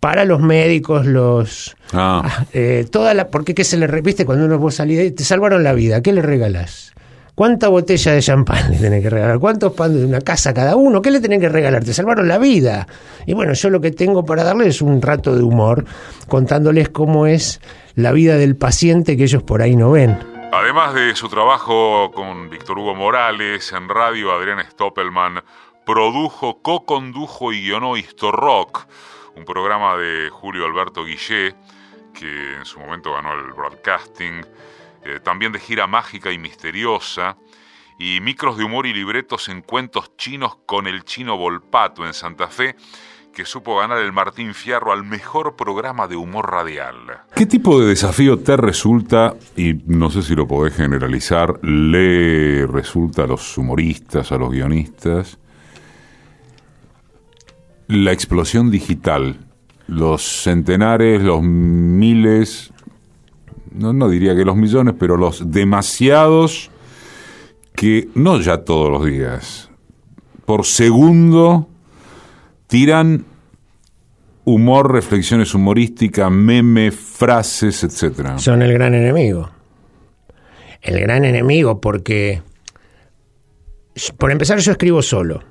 para 0.01 0.25
los 0.25 0.41
médicos, 0.41 1.07
los. 1.07 1.77
Ah, 1.93 2.47
eh, 2.53 2.87
toda 2.91 3.15
la, 3.15 3.29
porque 3.29 3.55
qué 3.55 3.65
se 3.65 3.77
le 3.77 3.87
repite 3.87 4.25
cuando 4.25 4.47
uno 4.47 4.59
vos 4.59 4.77
salís 4.77 4.97
de 4.97 5.03
ahí? 5.05 5.11
Te 5.11 5.25
salvaron 5.25 5.63
la 5.63 5.73
vida, 5.75 6.01
¿qué 6.03 6.13
le 6.13 6.23
regalás? 6.23 6.93
¿Cuánta 7.35 7.69
botella 7.69 8.13
de 8.13 8.21
champán 8.21 8.71
le 8.71 8.79
tenés 8.79 9.03
que 9.03 9.09
regalar? 9.09 9.39
¿Cuántos 9.39 9.73
pan 9.73 9.99
de 9.99 10.05
una 10.05 10.21
casa 10.21 10.53
cada 10.53 10.77
uno? 10.77 11.01
¿Qué 11.01 11.11
le 11.11 11.19
tenés 11.19 11.41
que 11.41 11.49
regalar? 11.49 11.83
Te 11.83 11.95
salvaron 11.95 12.29
la 12.29 12.37
vida. 12.37 12.87
Y 13.27 13.33
bueno, 13.33 13.55
yo 13.55 13.71
lo 13.71 13.81
que 13.81 13.91
tengo 13.91 14.25
para 14.27 14.45
darles 14.45 14.69
es 14.69 14.83
un 14.83 15.01
rato 15.01 15.35
de 15.35 15.43
humor, 15.43 15.87
contándoles 16.29 16.91
cómo 16.91 17.27
es 17.27 17.63
la 17.95 18.13
vida 18.13 18.37
del 18.37 18.57
paciente 18.57 19.17
que 19.17 19.25
ellos 19.25 19.43
por 19.43 19.63
ahí 19.63 19.77
no 19.77 19.93
ven. 19.93 20.19
Además 20.53 20.93
de 20.93 21.17
su 21.17 21.31
trabajo 21.31 22.11
con 22.13 22.51
Víctor 22.51 22.79
Hugo 22.79 22.95
Morales 22.95 23.73
en 23.73 23.89
radio, 23.89 24.33
Adrián 24.33 24.59
Stoppelman 24.71 25.43
produjo, 25.87 26.61
co-condujo 26.61 27.55
y 27.55 27.63
guionó 27.63 27.95
Rock, 28.31 28.87
un 29.37 29.47
programa 29.47 29.97
de 29.97 30.29
Julio 30.29 30.67
Alberto 30.67 31.07
Guillé, 31.07 31.55
que 32.13 32.57
en 32.59 32.67
su 32.67 32.79
momento 32.79 33.15
ganó 33.15 33.33
el 33.33 33.55
broadcasting, 33.55 34.43
eh, 35.05 35.21
también 35.23 35.53
de 35.53 35.61
gira 35.61 35.87
mágica 35.87 36.33
y 36.33 36.39
misteriosa, 36.39 37.37
y 37.99 38.21
micros 38.21 38.57
de 38.59 38.65
humor 38.65 38.87
y 38.87 38.93
libretos 38.93 39.49
en 39.49 39.63
cuentos 39.63 40.17
chinos 40.17 40.57
con 40.67 40.87
el 40.87 41.05
chino 41.05 41.37
Volpato 41.37 42.05
en 42.07 42.15
Santa 42.15 42.49
Fe, 42.49 42.75
que 43.33 43.45
supo 43.45 43.79
ganar 43.79 43.99
el 43.99 44.13
Martín 44.13 44.55
Fierro 44.55 44.93
al 44.93 45.05
mejor 45.05 45.57
programa 45.57 46.07
de 46.07 46.17
humor 46.17 46.51
radial. 46.51 46.97
¿Qué 47.35 47.47
tipo 47.47 47.81
de 47.81 47.87
desafío 47.87 48.39
te 48.39 48.57
resulta, 48.57 49.35
y 49.57 49.75
no 49.87 50.11
sé 50.11 50.23
si 50.23 50.35
lo 50.35 50.47
podés 50.47 50.77
generalizar, 50.77 51.59
le 51.65 52.67
resulta 52.67 53.25
a 53.25 53.27
los 53.27 53.57
humoristas, 53.57 54.33
a 54.33 54.37
los 54.37 54.51
guionistas, 54.51 55.39
la 57.89 58.13
explosión 58.13 58.71
digital? 58.71 59.47
Los 59.89 60.23
centenares, 60.23 61.23
los 61.23 61.43
miles, 61.43 62.72
no, 63.75 63.93
no 63.93 64.09
diría 64.09 64.35
que 64.35 64.45
los 64.45 64.57
millones, 64.57 64.95
pero 64.99 65.17
los 65.17 65.51
demasiados 65.51 66.71
que, 67.75 68.09
no 68.15 68.39
ya 68.41 68.59
todos 68.65 68.91
los 68.91 69.05
días, 69.05 69.71
por 70.45 70.65
segundo 70.67 71.69
tiran 72.67 73.25
humor, 74.45 74.93
reflexiones 74.93 75.55
humorísticas, 75.55 76.31
memes, 76.31 76.95
frases, 76.95 77.85
etcétera. 77.85 78.39
Son 78.39 78.61
el 78.63 78.73
gran 78.73 78.95
enemigo. 78.95 79.51
El 80.81 81.01
gran 81.01 81.25
enemigo 81.25 81.81
porque, 81.81 82.43
por 84.19 84.33
empezar, 84.33 84.59
yo 84.59 84.73
escribo 84.73 85.01
solo. 85.01 85.43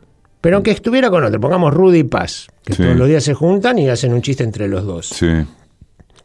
Pero 0.41 0.57
aunque 0.57 0.72
estuviera 0.72 1.09
con 1.09 1.24
otro, 1.24 1.39
pongamos 1.39 1.74
Rudy 1.74 1.99
y 1.99 2.03
Paz, 2.03 2.47
que 2.65 2.74
Sí. 2.74 2.82
todos 2.84 2.97
los 2.97 3.07
días 3.07 3.24
se 3.24 3.34
juntan 3.34 3.78
y 3.80 3.88
hacen 3.89 4.11
un 4.13 4.22
chiste 4.22 4.43
entre 4.43 4.67
los 4.67 4.86
dos. 4.86 5.07
Sí, 5.07 5.28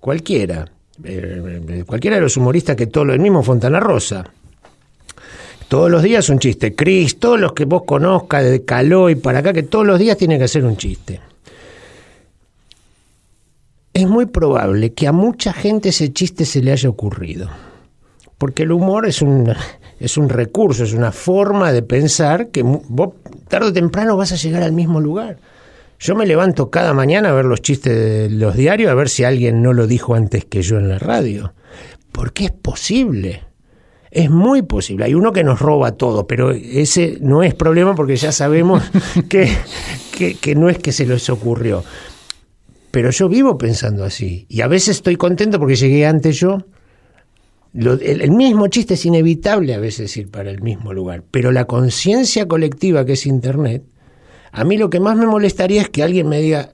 Cualquiera. 0.01 0.67
Eh, 1.05 1.63
eh, 1.69 1.85
cualquiera 1.87 2.17
de 2.17 2.23
los 2.23 2.37
humoristas 2.37 2.77
que 2.77 2.87
todo 2.87 3.05
lo 3.05 3.19
mismo 3.19 3.43
Fontana 3.43 3.81
Rosa. 3.81 4.25
Todos 5.69 5.91
los 5.91 6.03
días 6.03 6.29
un 6.29 6.39
chiste. 6.39 6.75
Cris, 6.75 7.19
todos 7.19 7.41
los 7.41 7.53
que 7.53 7.65
vos 7.65 7.83
conozcas, 7.85 8.45
de 8.45 8.65
y 9.11 9.15
para 9.17 9.41
acá, 9.41 9.53
que 9.53 9.65
todos 9.65 9.87
los 9.87 9.99
días 9.99 10.17
tiene 10.17 10.39
que 10.39 10.45
hacer 10.45 10.65
un 10.65 10.77
chiste. 10.77 11.21
Es 13.93 14.07
muy 14.07 14.27
probable 14.27 14.93
que 14.93 15.09
a 15.09 15.13
mucha 15.13 15.53
gente 15.53 15.89
ese 15.89 16.13
chiste 16.13 16.45
se 16.45 16.63
le 16.63 16.73
haya 16.73 16.89
ocurrido. 16.89 17.51
Porque 18.39 18.63
el 18.63 18.73
humor 18.73 19.07
es 19.07 19.23
un, 19.23 19.53
es 19.99 20.17
un 20.17 20.29
recurso, 20.29 20.85
es 20.85 20.93
una 20.93 21.11
forma 21.11 21.73
de 21.73 21.83
pensar 21.83 22.49
que 22.49 22.63
vos 22.63 23.15
tarde 23.49 23.69
o 23.69 23.73
temprano 23.73 24.17
vas 24.17 24.33
a 24.33 24.37
llegar 24.37 24.63
al 24.63 24.73
mismo 24.73 25.01
lugar. 25.01 25.39
Yo 25.99 26.15
me 26.15 26.27
levanto 26.27 26.71
cada 26.71 26.93
mañana 26.95 27.31
a 27.31 27.33
ver 27.35 27.47
los 27.47 27.63
chistes 27.63 27.97
de 27.97 28.31
los 28.31 28.55
diarios, 28.57 28.91
a 28.91 28.95
ver 28.95 29.09
si 29.09 29.25
alguien 29.25 29.63
no 29.63 29.73
lo 29.73 29.87
dijo 29.87 30.15
antes 30.15 30.45
que 30.45 30.63
yo 30.63 30.79
en 30.79 30.89
la 30.89 30.99
radio. 30.99 31.55
Porque 32.13 32.47
es 32.47 32.51
posible. 32.53 33.43
Es 34.11 34.31
muy 34.31 34.63
posible. 34.63 35.05
Hay 35.07 35.15
uno 35.15 35.33
que 35.33 35.45
nos 35.45 35.59
roba 35.61 35.93
todo, 35.93 36.27
pero 36.27 36.51
ese 36.53 37.19
no 37.21 37.43
es 37.43 37.55
problema 37.55 37.95
porque 37.95 38.17
ya 38.17 38.33
sabemos 38.33 38.83
que, 39.29 39.51
que, 40.17 40.35
que 40.35 40.55
no 40.55 40.69
es 40.69 40.79
que 40.79 40.93
se 40.93 41.07
les 41.07 41.29
ocurrió. 41.31 41.83
Pero 42.91 43.11
yo 43.11 43.29
vivo 43.29 43.59
pensando 43.59 44.05
así. 44.05 44.47
Y 44.49 44.63
a 44.63 44.69
veces 44.69 44.97
estoy 44.97 45.17
contento 45.17 45.59
porque 45.59 45.77
llegué 45.77 46.07
antes 46.07 46.37
yo. 46.39 46.59
Lo- 47.75 47.95
el, 47.95 48.23
el 48.23 48.31
mismo 48.31 48.69
chiste 48.69 48.95
es 48.95 49.05
inevitable 49.05 49.75
a 49.75 49.79
veces 49.79 50.17
ir 50.17 50.31
para 50.31 50.51
el 50.51 50.63
mismo 50.63 50.95
lugar. 50.95 51.23
Pero 51.31 51.53
la 51.53 51.67
conciencia 51.67 52.49
colectiva 52.49 53.05
que 53.05 53.15
es 53.15 53.27
Internet, 53.27 53.83
a 54.57 54.65
mí 54.65 54.79
lo 54.79 54.89
que 54.89 55.01
más 55.01 55.19
me 55.19 55.27
molestaría 55.27 55.83
es 55.83 55.91
que 55.91 56.03
alguien 56.03 56.31
me 56.31 56.41
diga, 56.41 56.73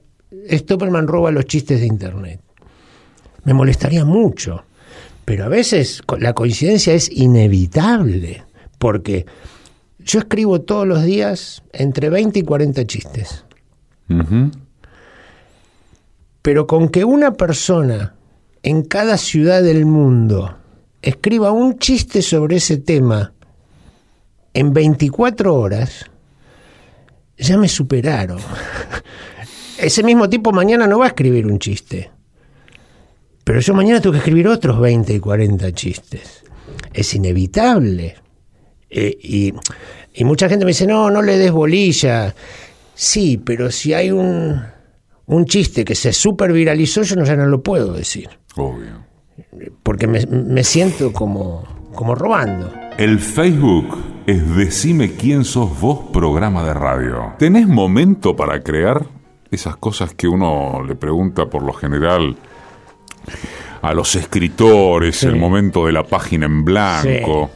Stopperman 0.49 1.05
roba 1.05 1.31
los 1.31 1.43
chistes 1.43 1.81
de 1.81 1.85
Internet. 1.85 2.39
Me 3.43 3.53
molestaría 3.53 4.05
mucho. 4.05 4.63
Pero 5.25 5.43
a 5.43 5.49
veces 5.49 6.01
la 6.17 6.31
coincidencia 6.31 6.93
es 6.93 7.11
inevitable. 7.11 8.45
Porque 8.77 9.25
yo 9.99 10.19
escribo 10.19 10.61
todos 10.61 10.87
los 10.87 11.03
días 11.03 11.61
entre 11.73 12.09
20 12.09 12.39
y 12.39 12.43
40 12.43 12.85
chistes. 12.85 13.43
Pero 16.41 16.67
con 16.67 16.87
que 16.87 17.03
una 17.03 17.33
persona 17.33 18.15
en 18.61 18.83
cada 18.83 19.17
ciudad 19.17 19.61
del 19.61 19.85
mundo 19.85 20.55
escriba 21.01 21.51
un 21.51 21.79
chiste 21.79 22.21
sobre 22.21 22.55
ese 22.55 22.77
tema 22.77 23.33
en 24.53 24.71
24 24.71 25.53
horas, 25.53 26.09
ya 27.37 27.57
me 27.57 27.67
superaron. 27.67 28.39
Ese 29.77 30.03
mismo 30.03 30.29
tipo 30.29 30.51
mañana 30.51 30.87
no 30.87 30.99
va 30.99 31.05
a 31.05 31.07
escribir 31.09 31.45
un 31.47 31.59
chiste. 31.59 32.11
Pero 33.43 33.59
yo 33.59 33.73
mañana 33.73 33.99
tengo 33.99 34.13
que 34.13 34.19
escribir 34.19 34.47
otros 34.47 34.79
20 34.79 35.13
y 35.13 35.19
40 35.19 35.71
chistes. 35.73 36.43
Es 36.93 37.13
inevitable. 37.13 38.15
Eh, 38.89 39.17
y, 39.21 39.53
y 40.13 40.23
mucha 40.23 40.47
gente 40.47 40.63
me 40.65 40.71
dice, 40.71 40.87
no, 40.87 41.09
no 41.09 41.21
le 41.21 41.37
des 41.37 41.51
bolilla. 41.51 42.33
Sí, 42.93 43.41
pero 43.43 43.71
si 43.71 43.93
hay 43.93 44.11
un, 44.11 44.61
un 45.25 45.45
chiste 45.45 45.83
que 45.83 45.95
se 45.95 46.13
super 46.13 46.53
viralizó, 46.53 47.01
yo 47.01 47.15
no, 47.15 47.25
ya 47.25 47.35
no 47.35 47.47
lo 47.47 47.61
puedo 47.61 47.91
decir. 47.93 48.29
Obvio. 48.55 49.03
Porque 49.81 50.07
me, 50.07 50.25
me 50.27 50.63
siento 50.63 51.11
como, 51.11 51.89
como 51.93 52.15
robando. 52.15 52.71
El 52.97 53.19
Facebook 53.19 53.97
es 54.27 54.55
Decime 54.55 55.11
quién 55.13 55.43
sos 55.43 55.79
vos 55.79 55.99
programa 56.13 56.63
de 56.63 56.73
radio. 56.73 57.33
¿Tenés 57.39 57.67
momento 57.67 58.35
para 58.35 58.61
crear 58.61 59.05
esas 59.51 59.75
cosas 59.77 60.13
que 60.13 60.27
uno 60.27 60.83
le 60.87 60.95
pregunta 60.95 61.49
por 61.49 61.63
lo 61.63 61.73
general 61.73 62.35
a 63.81 63.93
los 63.93 64.15
escritores, 64.15 65.17
Sí. 65.17 65.27
el 65.27 65.35
momento 65.35 65.85
de 65.85 65.91
la 65.91 66.03
página 66.03 66.45
en 66.45 66.63
blanco? 66.63 67.49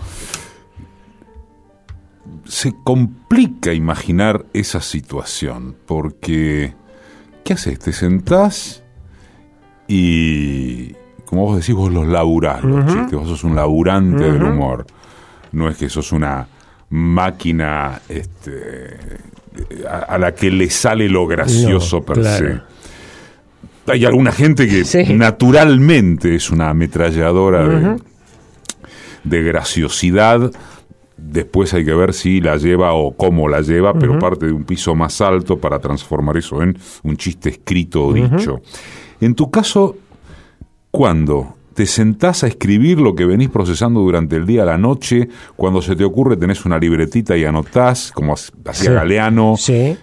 Se 2.45 2.73
complica 2.83 3.73
imaginar 3.73 4.45
esa 4.53 4.81
situación 4.81 5.75
porque 5.85 6.73
¿qué 7.43 7.53
haces? 7.53 7.77
Te 7.79 7.93
sentás 7.93 8.83
y 9.87 10.93
como 11.25 11.45
vos 11.45 11.57
decís, 11.59 11.75
vos 11.75 11.91
los 11.91 12.07
laburás 12.07 12.63
los 12.63 12.85
chistes, 12.85 13.11
vos 13.11 13.27
sos 13.27 13.43
un 13.43 13.55
laburante 13.55 14.23
del 14.31 14.43
humor. 14.43 14.85
No 15.51 15.69
es 15.69 15.77
que 15.77 15.89
sos 15.89 16.11
una 16.11 16.47
máquina 16.89 18.01
este, 18.09 18.97
a, 19.89 19.97
a 20.13 20.17
la 20.17 20.33
que 20.33 20.49
le 20.51 20.69
sale 20.69 21.09
lo 21.09 21.27
gracioso 21.27 21.97
No, 21.97 22.03
per 22.05 22.19
claro. 22.19 22.47
se. 23.85 23.91
Hay 23.91 24.03
alguna 24.05 24.31
gente 24.31 24.67
que 24.67 24.83
Sí. 24.83 25.13
naturalmente 25.13 26.35
es 26.35 26.49
una 26.51 26.69
ametralladora 26.69 27.67
de, 27.67 27.95
de 29.23 29.43
graciosidad. 29.43 30.51
Después 31.15 31.73
hay 31.73 31.83
que 31.85 31.93
ver 31.93 32.13
si 32.13 32.41
la 32.41 32.57
lleva 32.57 32.93
o 32.93 33.15
cómo 33.15 33.47
la 33.47 33.61
lleva, 33.61 33.93
pero 33.93 34.19
parte 34.19 34.45
de 34.47 34.51
un 34.51 34.65
piso 34.65 34.93
más 34.93 35.19
alto 35.21 35.57
para 35.57 35.79
transformar 35.79 36.37
eso 36.37 36.61
en 36.61 36.77
un 37.03 37.17
chiste 37.17 37.49
escrito 37.49 38.05
o 38.07 38.13
dicho. 38.13 38.61
En 39.19 39.33
tu 39.33 39.49
caso, 39.49 39.97
¿cuándo? 40.91 41.55
¿Te 41.77 41.85
sentás 41.85 42.43
a 42.43 42.47
escribir 42.47 42.99
lo 42.99 43.13
que 43.13 43.23
venís 43.23 43.49
procesando 43.49 43.99
durante 43.99 44.35
el 44.35 44.47
día 44.47 44.65
la 44.65 44.79
noche? 44.79 45.29
Cuando 45.55 45.79
se 45.83 45.95
te 45.95 46.03
ocurre 46.03 46.35
tenés 46.35 46.65
una 46.65 46.79
libretita 46.79 47.37
y 47.37 47.45
anotás, 47.45 48.11
como 48.11 48.33
ha- 48.33 48.69
hacía 48.71 48.89
Sí. 48.89 48.95
Galeano. 48.95 49.53
Sí. 49.59 49.95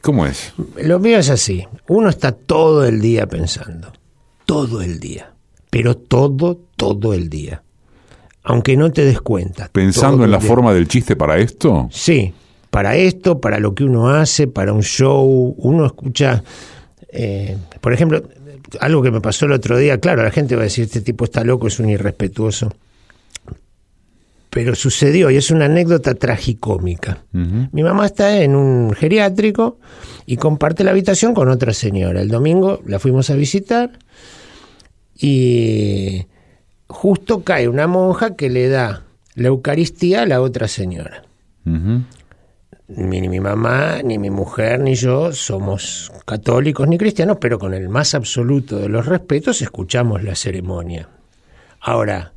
¿Cómo 0.00 0.24
es? 0.24 0.54
Lo 0.82 0.98
mío 0.98 1.18
es 1.18 1.28
así. 1.28 1.66
Uno 1.86 2.08
está 2.08 2.32
todo 2.32 2.86
el 2.86 3.02
día 3.02 3.26
pensando. 3.26 3.92
Todo 4.46 4.80
el 4.80 5.00
día. 5.00 5.34
Pero 5.68 5.98
todo, 5.98 6.58
todo 6.76 7.12
el 7.12 7.28
día. 7.28 7.62
Aunque 8.42 8.78
no 8.78 8.90
te 8.90 9.04
des 9.04 9.20
cuenta. 9.20 9.68
¿Pensando 9.70 10.24
en 10.24 10.30
la 10.30 10.38
día. 10.38 10.48
forma 10.48 10.72
del 10.72 10.88
chiste 10.88 11.14
para 11.14 11.36
esto? 11.36 11.88
Sí. 11.92 12.32
para 12.70 12.96
esto, 12.96 13.38
para 13.38 13.58
lo 13.60 13.74
que 13.74 13.84
uno 13.84 14.08
hace, 14.08 14.46
para 14.46 14.72
un 14.72 14.82
show. 14.82 15.54
Uno 15.58 15.84
escucha, 15.84 16.42
eh, 17.12 17.56
por 17.82 17.92
ejemplo, 17.92 18.22
algo 18.80 19.02
que 19.02 19.10
me 19.10 19.20
pasó 19.20 19.46
el 19.46 19.52
otro 19.52 19.78
día, 19.78 19.98
claro, 19.98 20.22
la 20.22 20.30
gente 20.30 20.56
va 20.56 20.62
a 20.62 20.64
decir, 20.64 20.84
este 20.84 21.00
tipo 21.00 21.24
está 21.24 21.44
loco, 21.44 21.68
es 21.68 21.78
un 21.80 21.88
irrespetuoso. 21.88 22.72
Pero 24.50 24.74
sucedió 24.74 25.30
y 25.30 25.36
es 25.36 25.50
una 25.50 25.66
anécdota 25.66 26.14
tragicómica. 26.14 27.24
Mi 27.32 27.82
mamá 27.82 28.06
está 28.06 28.42
en 28.42 28.54
un 28.54 28.92
geriátrico 28.92 29.78
y 30.24 30.36
comparte 30.36 30.84
la 30.84 30.90
habitación 30.90 31.34
con 31.34 31.48
otra 31.48 31.72
señora. 31.74 32.22
El 32.22 32.28
domingo 32.28 32.82
la 32.86 32.98
fuimos 32.98 33.28
a 33.30 33.34
visitar 33.34 33.98
y 35.14 36.26
justo 36.86 37.44
cae 37.44 37.68
una 37.68 37.86
monja 37.86 38.36
que 38.36 38.48
le 38.48 38.68
da 38.68 39.04
la 39.34 39.48
Eucaristía 39.48 40.22
a 40.22 40.26
la 40.26 40.40
otra 40.40 40.66
señora. 40.66 41.24
Ni 42.88 43.28
mi 43.28 43.38
mamá, 43.38 44.00
ni 44.02 44.18
mi 44.18 44.30
mujer, 44.30 44.80
ni 44.80 44.94
yo 44.94 45.30
somos 45.32 46.10
católicos 46.24 46.88
ni 46.88 46.96
cristianos, 46.96 47.36
pero 47.38 47.58
con 47.58 47.74
el 47.74 47.90
más 47.90 48.14
absoluto 48.14 48.78
de 48.78 48.88
los 48.88 49.04
respetos 49.04 49.60
escuchamos 49.60 50.22
la 50.24 50.34
ceremonia. 50.34 51.06
Ahora, 51.80 52.32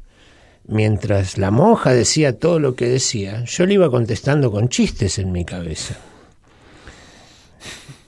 mientras 0.67 1.37
la 1.37 1.51
monja 1.51 1.93
decía 1.93 2.37
todo 2.37 2.59
lo 2.59 2.75
que 2.75 2.87
decía, 2.87 3.45
yo 3.45 3.65
le 3.65 3.75
iba 3.75 3.89
contestando 3.89 4.51
con 4.51 4.67
chistes 4.67 5.19
en 5.19 5.31
mi 5.31 5.45
cabeza. 5.45 5.95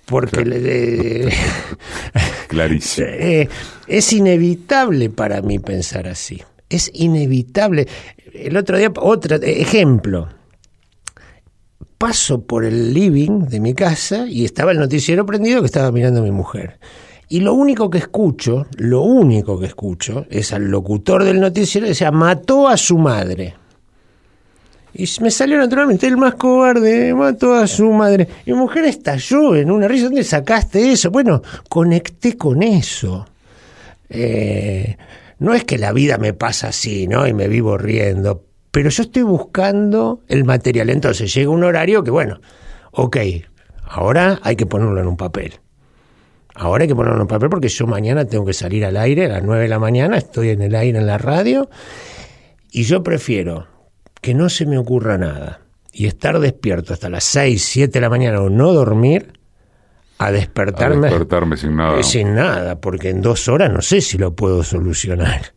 Porque 0.06 0.44
le, 0.44 1.30
Clarísimo. 2.50 3.08
eh, 3.10 3.48
es 3.88 4.12
inevitable 4.12 5.10
para 5.10 5.42
mí 5.42 5.60
pensar 5.60 6.10
así. 6.10 6.42
Es 6.70 6.92
inevitable. 6.94 7.88
El 8.34 8.58
otro 8.58 8.78
día, 8.78 8.92
otro 8.96 9.38
ejemplo. 9.38 10.28
Paso 12.04 12.42
por 12.42 12.66
el 12.66 12.94
living 12.94 13.46
de 13.46 13.62
mi 13.62 13.74
casa 13.74 14.26
y 14.28 14.44
estaba 14.44 14.74
el 14.74 14.78
noticiero 14.78 15.26
prendido 15.26 15.62
que 15.62 15.68
estaba 15.68 15.90
mirando 15.90 16.20
a 16.20 16.24
mi 16.24 16.32
mujer. 16.32 16.78
Y 17.30 17.40
lo 17.40 17.54
único 17.54 17.90
que 17.90 18.00
escucho, 18.00 18.68
lo 18.76 19.04
único 19.04 19.58
que 19.58 19.68
escucho, 19.68 20.26
es 20.30 20.52
al 20.52 20.66
locutor 20.66 21.24
del 21.24 21.40
noticiero 21.40 21.86
que 21.86 21.92
decía, 21.92 22.12
mató 22.12 22.68
a 22.68 22.76
su 22.76 22.98
madre. 22.98 23.56
Y 24.94 25.08
me 25.22 25.32
salió 25.32 25.58
naturalmente 25.58 26.06
el 26.06 26.18
más 26.18 26.36
cobarde, 26.36 27.14
mató 27.14 27.54
a 27.54 27.68
su 27.68 27.90
madre. 27.94 28.28
Mi 28.46 28.52
mujer 28.52 28.84
estalló 28.84 29.56
en 29.56 29.72
una 29.72 29.88
risa. 29.88 30.08
¿Dónde 30.08 30.26
sacaste 30.26 30.92
eso? 30.92 31.10
Bueno, 31.10 31.42
conecté 31.70 32.36
con 32.36 32.64
eso. 32.64 33.26
Eh, 34.10 34.98
no 35.40 35.54
es 35.54 35.64
que 35.64 35.78
la 35.78 35.94
vida 35.94 36.18
me 36.18 36.34
pasa 36.34 36.68
así, 36.68 37.08
¿no? 37.08 37.26
Y 37.26 37.34
me 37.34 37.48
vivo 37.48 37.78
riendo. 37.78 38.44
Pero 38.74 38.90
yo 38.90 39.04
estoy 39.04 39.22
buscando 39.22 40.22
el 40.28 40.46
material. 40.46 40.90
Entonces 40.90 41.32
llega 41.32 41.52
un 41.52 41.64
horario 41.64 42.04
que, 42.04 42.10
bueno, 42.10 42.40
ok, 42.90 43.18
ahora 43.86 44.40
hay 44.42 44.56
que 44.56 44.66
ponerlo 44.66 45.00
en 45.00 45.06
un 45.06 45.16
papel. 45.16 45.54
Ahora 46.56 46.82
hay 46.82 46.88
que 46.88 46.96
ponerlo 46.96 47.18
en 47.18 47.22
un 47.22 47.28
papel 47.28 47.50
porque 47.50 47.68
yo 47.70 47.86
mañana 47.86 48.26
tengo 48.26 48.44
que 48.46 48.54
salir 48.54 48.84
al 48.84 48.98
aire 48.98 49.26
a 49.26 49.28
las 49.30 49.44
9 49.44 49.62
de 49.62 49.70
la 49.70 49.78
mañana, 49.78 50.18
estoy 50.18 50.50
en 50.50 50.64
el 50.64 50.74
aire 50.74 50.98
en 50.98 51.06
la 51.06 51.20
radio. 51.20 51.70
Y 52.72 52.82
yo 52.84 53.04
prefiero 53.04 53.68
que 54.22 54.34
no 54.34 54.50
se 54.50 54.66
me 54.66 54.80
ocurra 54.80 55.20
nada 55.20 55.62
y 55.92 56.08
estar 56.08 56.40
despierto 56.40 56.94
hasta 56.94 57.12
las 57.12 57.26
6, 57.26 57.64
7 57.64 57.92
de 57.92 58.02
la 58.02 58.10
mañana 58.10 58.42
o 58.42 58.50
no 58.50 58.74
dormir 58.74 59.34
a 60.18 60.32
despertarme, 60.32 61.10
A 61.10 61.12
despertarme 61.12 61.58
sin 61.58 61.76
nada. 61.76 62.00
eh, 62.00 62.04
sin 62.04 62.34
nada, 62.34 62.82
porque 62.82 63.10
en 63.12 63.22
dos 63.22 63.48
horas 63.50 63.72
no 63.72 63.82
sé 63.82 64.02
si 64.02 64.18
lo 64.18 64.34
puedo 64.36 64.64
solucionar. 64.64 65.54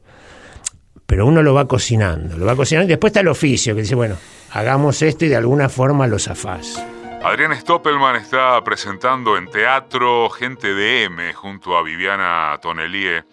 Pero 1.07 1.27
uno 1.27 1.43
lo 1.43 1.55
va 1.55 1.69
cocinando, 1.69 2.37
lo 2.37 2.47
va 2.47 2.57
cocinando 2.57 2.87
y 2.87 2.91
después 2.91 3.11
está 3.11 3.21
el 3.21 3.29
oficio 3.29 3.75
que 3.75 3.83
dice, 3.83 3.95
bueno, 3.95 4.17
hagamos 4.53 5.03
esto 5.03 5.25
y 5.25 5.29
de 5.29 5.37
alguna 5.37 5.69
forma 5.69 6.07
lo 6.07 6.19
zafás. 6.19 6.85
Adrián 7.23 7.57
Stoppelman 7.57 8.17
está 8.17 8.63
presentando 8.63 9.37
en 9.37 9.51
teatro 9.51 10.31
Gente 10.31 10.75
de 10.75 11.05
M 11.05 11.33
junto 11.33 11.77
a 11.77 11.83
Viviana 11.83 12.59
Tonelie 12.61 13.25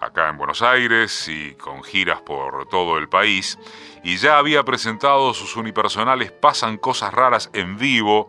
acá 0.00 0.30
en 0.30 0.38
Buenos 0.38 0.62
Aires 0.62 1.28
y 1.28 1.54
con 1.54 1.82
giras 1.82 2.22
por 2.22 2.68
todo 2.68 2.98
el 2.98 3.08
país. 3.08 3.58
Y 4.02 4.16
ya 4.16 4.38
había 4.38 4.64
presentado 4.64 5.34
sus 5.34 5.56
unipersonales 5.56 6.32
Pasan 6.32 6.78
Cosas 6.78 7.12
Raras 7.12 7.50
en 7.52 7.76
vivo 7.78 8.28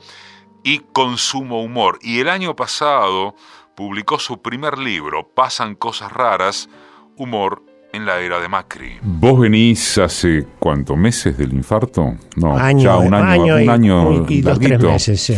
y 0.63 0.79
Consumo 0.79 1.63
Humor. 1.63 1.99
Y 2.01 2.19
el 2.19 2.29
año 2.29 2.55
pasado 2.55 3.35
publicó 3.75 4.19
su 4.19 4.41
primer 4.41 4.77
libro, 4.77 5.27
Pasan 5.29 5.75
Cosas 5.75 6.11
Raras, 6.11 6.69
Humor 7.15 7.63
en 7.93 8.05
la 8.05 8.19
era 8.21 8.39
de 8.39 8.47
Macri. 8.47 8.91
¿Vos 9.01 9.39
venís 9.39 9.97
hace 9.97 10.45
cuánto? 10.59 10.95
¿Meses 10.95 11.37
del 11.37 11.53
infarto? 11.53 12.15
No, 12.37 12.57
Año, 12.57 12.83
ya 12.83 12.97
un 12.97 13.13
año, 13.13 13.59
y, 13.59 13.63
un 13.63 13.69
año 13.69 14.25
y 14.29 14.41
dos, 14.41 14.59
tres 14.59 14.79
meses, 14.81 15.21
sí. 15.21 15.35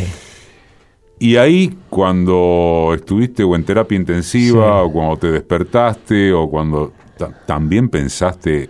Y 1.20 1.38
ahí, 1.38 1.78
cuando 1.90 2.92
estuviste 2.96 3.44
o 3.44 3.56
en 3.56 3.64
terapia 3.64 3.96
intensiva, 3.96 4.66
Sí. 4.82 4.82
o 4.88 4.92
cuando 4.92 5.18
te 5.18 5.32
despertaste, 5.32 6.34
o 6.34 6.50
cuando 6.50 6.94
ta- 7.18 7.32
también 7.46 7.90
pensaste 7.90 8.70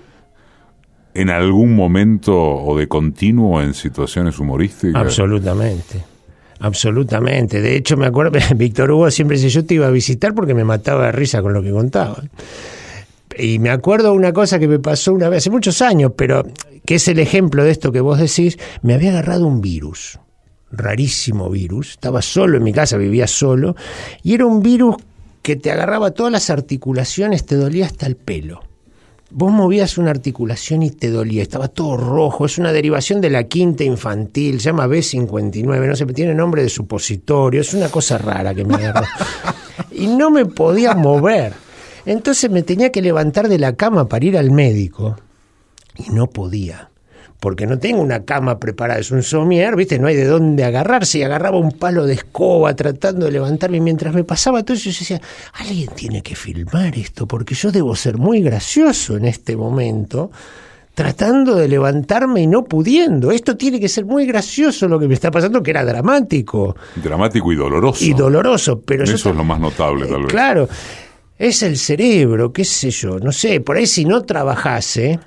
en 1.15 1.29
algún 1.29 1.75
momento 1.75 2.33
o 2.35 2.77
de 2.77 2.87
continuo 2.87 3.61
en 3.61 3.73
situaciones 3.73 4.39
humorísticas. 4.39 5.01
Absolutamente. 5.01 6.03
Absolutamente. 6.59 7.61
De 7.61 7.75
hecho, 7.75 7.97
me 7.97 8.05
acuerdo, 8.05 8.37
Víctor 8.55 8.91
Hugo 8.91 9.11
siempre 9.11 9.37
dice, 9.37 9.49
yo 9.49 9.65
te 9.65 9.73
iba 9.75 9.87
a 9.87 9.91
visitar 9.91 10.33
porque 10.33 10.53
me 10.53 10.63
mataba 10.63 11.07
de 11.07 11.11
risa 11.11 11.41
con 11.41 11.53
lo 11.53 11.61
que 11.61 11.71
contaba. 11.71 12.21
Y 13.37 13.59
me 13.59 13.69
acuerdo 13.69 14.13
una 14.13 14.33
cosa 14.33 14.59
que 14.59 14.67
me 14.67 14.79
pasó 14.79 15.13
una 15.13 15.29
vez, 15.29 15.39
hace 15.39 15.49
muchos 15.49 15.81
años, 15.81 16.11
pero 16.15 16.43
que 16.85 16.95
es 16.95 17.07
el 17.07 17.19
ejemplo 17.19 17.63
de 17.63 17.71
esto 17.71 17.91
que 17.91 18.01
vos 18.01 18.19
decís, 18.19 18.57
me 18.81 18.93
había 18.93 19.11
agarrado 19.11 19.47
un 19.47 19.61
virus, 19.61 20.19
rarísimo 20.71 21.49
virus, 21.49 21.91
estaba 21.91 22.21
solo 22.21 22.57
en 22.57 22.63
mi 22.63 22.73
casa, 22.73 22.97
vivía 22.97 23.27
solo, 23.27 23.75
y 24.21 24.33
era 24.33 24.45
un 24.45 24.61
virus 24.61 24.97
que 25.41 25.55
te 25.55 25.71
agarraba 25.71 26.11
todas 26.11 26.31
las 26.31 26.49
articulaciones, 26.49 27.45
te 27.45 27.55
dolía 27.55 27.85
hasta 27.85 28.05
el 28.05 28.15
pelo. 28.15 28.61
Vos 29.35 29.51
movías 29.51 29.97
una 29.97 30.11
articulación 30.11 30.83
y 30.83 30.91
te 30.91 31.09
dolía, 31.09 31.41
estaba 31.41 31.67
todo 31.67 31.97
rojo, 31.97 32.45
es 32.45 32.59
una 32.59 32.71
derivación 32.71 33.19
de 33.19 33.31
la 33.31 33.45
quinta 33.45 33.83
infantil, 33.83 34.59
se 34.59 34.65
llama 34.65 34.87
B59, 34.87 35.87
no 35.87 35.95
sé, 35.95 36.05
tiene 36.07 36.35
nombre 36.35 36.61
de 36.61 36.69
supositorio, 36.69 37.61
es 37.61 37.73
una 37.73 37.89
cosa 37.89 38.19
rara 38.19 38.53
que 38.53 38.63
me 38.63 38.75
agarró. 38.75 39.07
y 39.91 40.05
no 40.05 40.29
me 40.29 40.45
podía 40.45 40.93
mover. 40.93 41.62
Entonces 42.05 42.49
me 42.49 42.63
tenía 42.63 42.91
que 42.91 43.01
levantar 43.01 43.47
de 43.47 43.59
la 43.59 43.75
cama 43.75 44.07
para 44.07 44.25
ir 44.25 44.37
al 44.37 44.51
médico 44.51 45.15
y 45.95 46.11
no 46.11 46.27
podía. 46.27 46.89
Porque 47.39 47.67
no 47.67 47.77
tengo 47.77 48.01
una 48.01 48.23
cama 48.23 48.57
preparada, 48.57 49.01
es 49.01 49.11
un 49.11 49.21
somier, 49.21 49.75
¿viste? 49.75 49.99
No 49.99 50.07
hay 50.07 50.15
de 50.15 50.23
dónde 50.25 50.63
agarrarse. 50.63 51.19
Y 51.19 51.23
agarraba 51.23 51.57
un 51.57 51.73
palo 51.73 52.05
de 52.05 52.13
escoba 52.13 52.73
tratando 52.73 53.25
de 53.25 53.33
levantarme. 53.33 53.77
Y 53.77 53.81
mientras 53.81 54.13
me 54.13 54.23
pasaba 54.23 54.63
todo 54.63 54.77
eso, 54.77 54.89
yo 54.89 54.97
decía, 54.97 55.21
alguien 55.53 55.89
tiene 55.93 56.21
que 56.21 56.35
filmar 56.35 56.97
esto, 56.97 57.27
porque 57.27 57.53
yo 57.53 57.69
debo 57.73 57.97
ser 57.97 58.17
muy 58.17 58.41
gracioso 58.41 59.17
en 59.17 59.25
este 59.25 59.57
momento, 59.57 60.31
tratando 60.93 61.55
de 61.55 61.67
levantarme 61.67 62.43
y 62.43 62.47
no 62.47 62.63
pudiendo. 62.63 63.31
Esto 63.31 63.57
tiene 63.57 63.77
que 63.77 63.89
ser 63.89 64.05
muy 64.05 64.25
gracioso 64.25 64.87
lo 64.87 64.97
que 64.97 65.09
me 65.09 65.13
está 65.13 65.29
pasando, 65.29 65.61
que 65.61 65.71
era 65.71 65.83
dramático 65.83 66.77
Dramático 66.95 67.51
y 67.51 67.57
doloroso. 67.57 68.05
y 68.05 68.13
doloroso. 68.13 68.79
Pero 68.79 69.03
yo 69.03 69.15
Eso 69.15 69.31
es 69.31 69.35
lo 69.35 69.43
más 69.43 69.59
notable, 69.59 70.05
tal 70.05 70.15
eh, 70.15 70.23
vez. 70.23 70.27
Claro, 70.27 70.69
es 71.47 71.63
el 71.63 71.77
cerebro, 71.77 72.51
qué 72.53 72.63
sé 72.65 72.91
yo, 72.91 73.17
no 73.19 73.31
sé, 73.31 73.61
por 73.61 73.77
ahí 73.77 73.85
si 73.87 74.05
no 74.05 74.21
trabajase, 74.23 75.19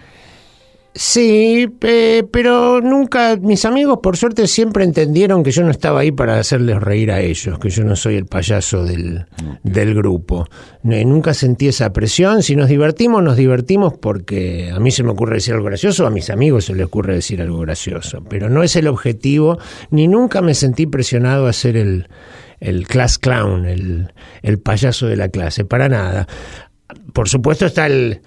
Sí, 0.96 1.66
pe- 1.80 2.24
pero 2.30 2.80
nunca, 2.80 3.36
mis 3.36 3.64
amigos 3.64 3.98
por 4.00 4.16
suerte 4.16 4.46
siempre 4.46 4.84
entendieron 4.84 5.42
que 5.42 5.50
yo 5.50 5.64
no 5.64 5.72
estaba 5.72 5.98
ahí 6.00 6.12
para 6.12 6.38
hacerles 6.38 6.80
reír 6.80 7.10
a 7.10 7.20
ellos, 7.20 7.58
que 7.58 7.68
yo 7.68 7.82
no 7.82 7.96
soy 7.96 8.14
el 8.14 8.26
payaso 8.26 8.84
del, 8.84 9.26
del 9.64 9.92
grupo. 9.96 10.46
Eh, 10.88 11.04
Nunca 11.04 11.34
sentí 11.34 11.66
esa 11.66 11.92
presión, 11.92 12.44
si 12.44 12.54
nos 12.54 12.68
divertimos, 12.68 13.24
nos 13.24 13.36
divertimos 13.36 13.94
porque 14.00 14.70
a 14.72 14.78
mí 14.78 14.92
se 14.92 15.02
me 15.02 15.10
ocurre 15.10 15.34
decir 15.36 15.54
algo 15.54 15.66
gracioso, 15.66 16.06
a 16.06 16.10
mis 16.10 16.30
amigos 16.30 16.66
se 16.66 16.74
les 16.76 16.86
ocurre 16.86 17.14
decir 17.14 17.42
algo 17.42 17.58
gracioso, 17.58 18.22
pero 18.28 18.48
no 18.48 18.62
es 18.62 18.76
el 18.76 18.86
objetivo, 18.86 19.58
ni 19.90 20.06
nunca 20.06 20.42
me 20.42 20.54
sentí 20.54 20.86
presionado 20.86 21.48
a 21.48 21.52
ser 21.52 21.76
el, 21.76 22.06
el 22.60 22.86
class 22.86 23.18
clown, 23.18 23.66
el, 23.66 24.12
el 24.42 24.58
payaso 24.60 25.08
de 25.08 25.16
la 25.16 25.28
clase, 25.28 25.64
para 25.64 25.88
nada. 25.88 26.28
Por 27.12 27.28
supuesto 27.28 27.66
está 27.66 27.86
el, 27.86 28.20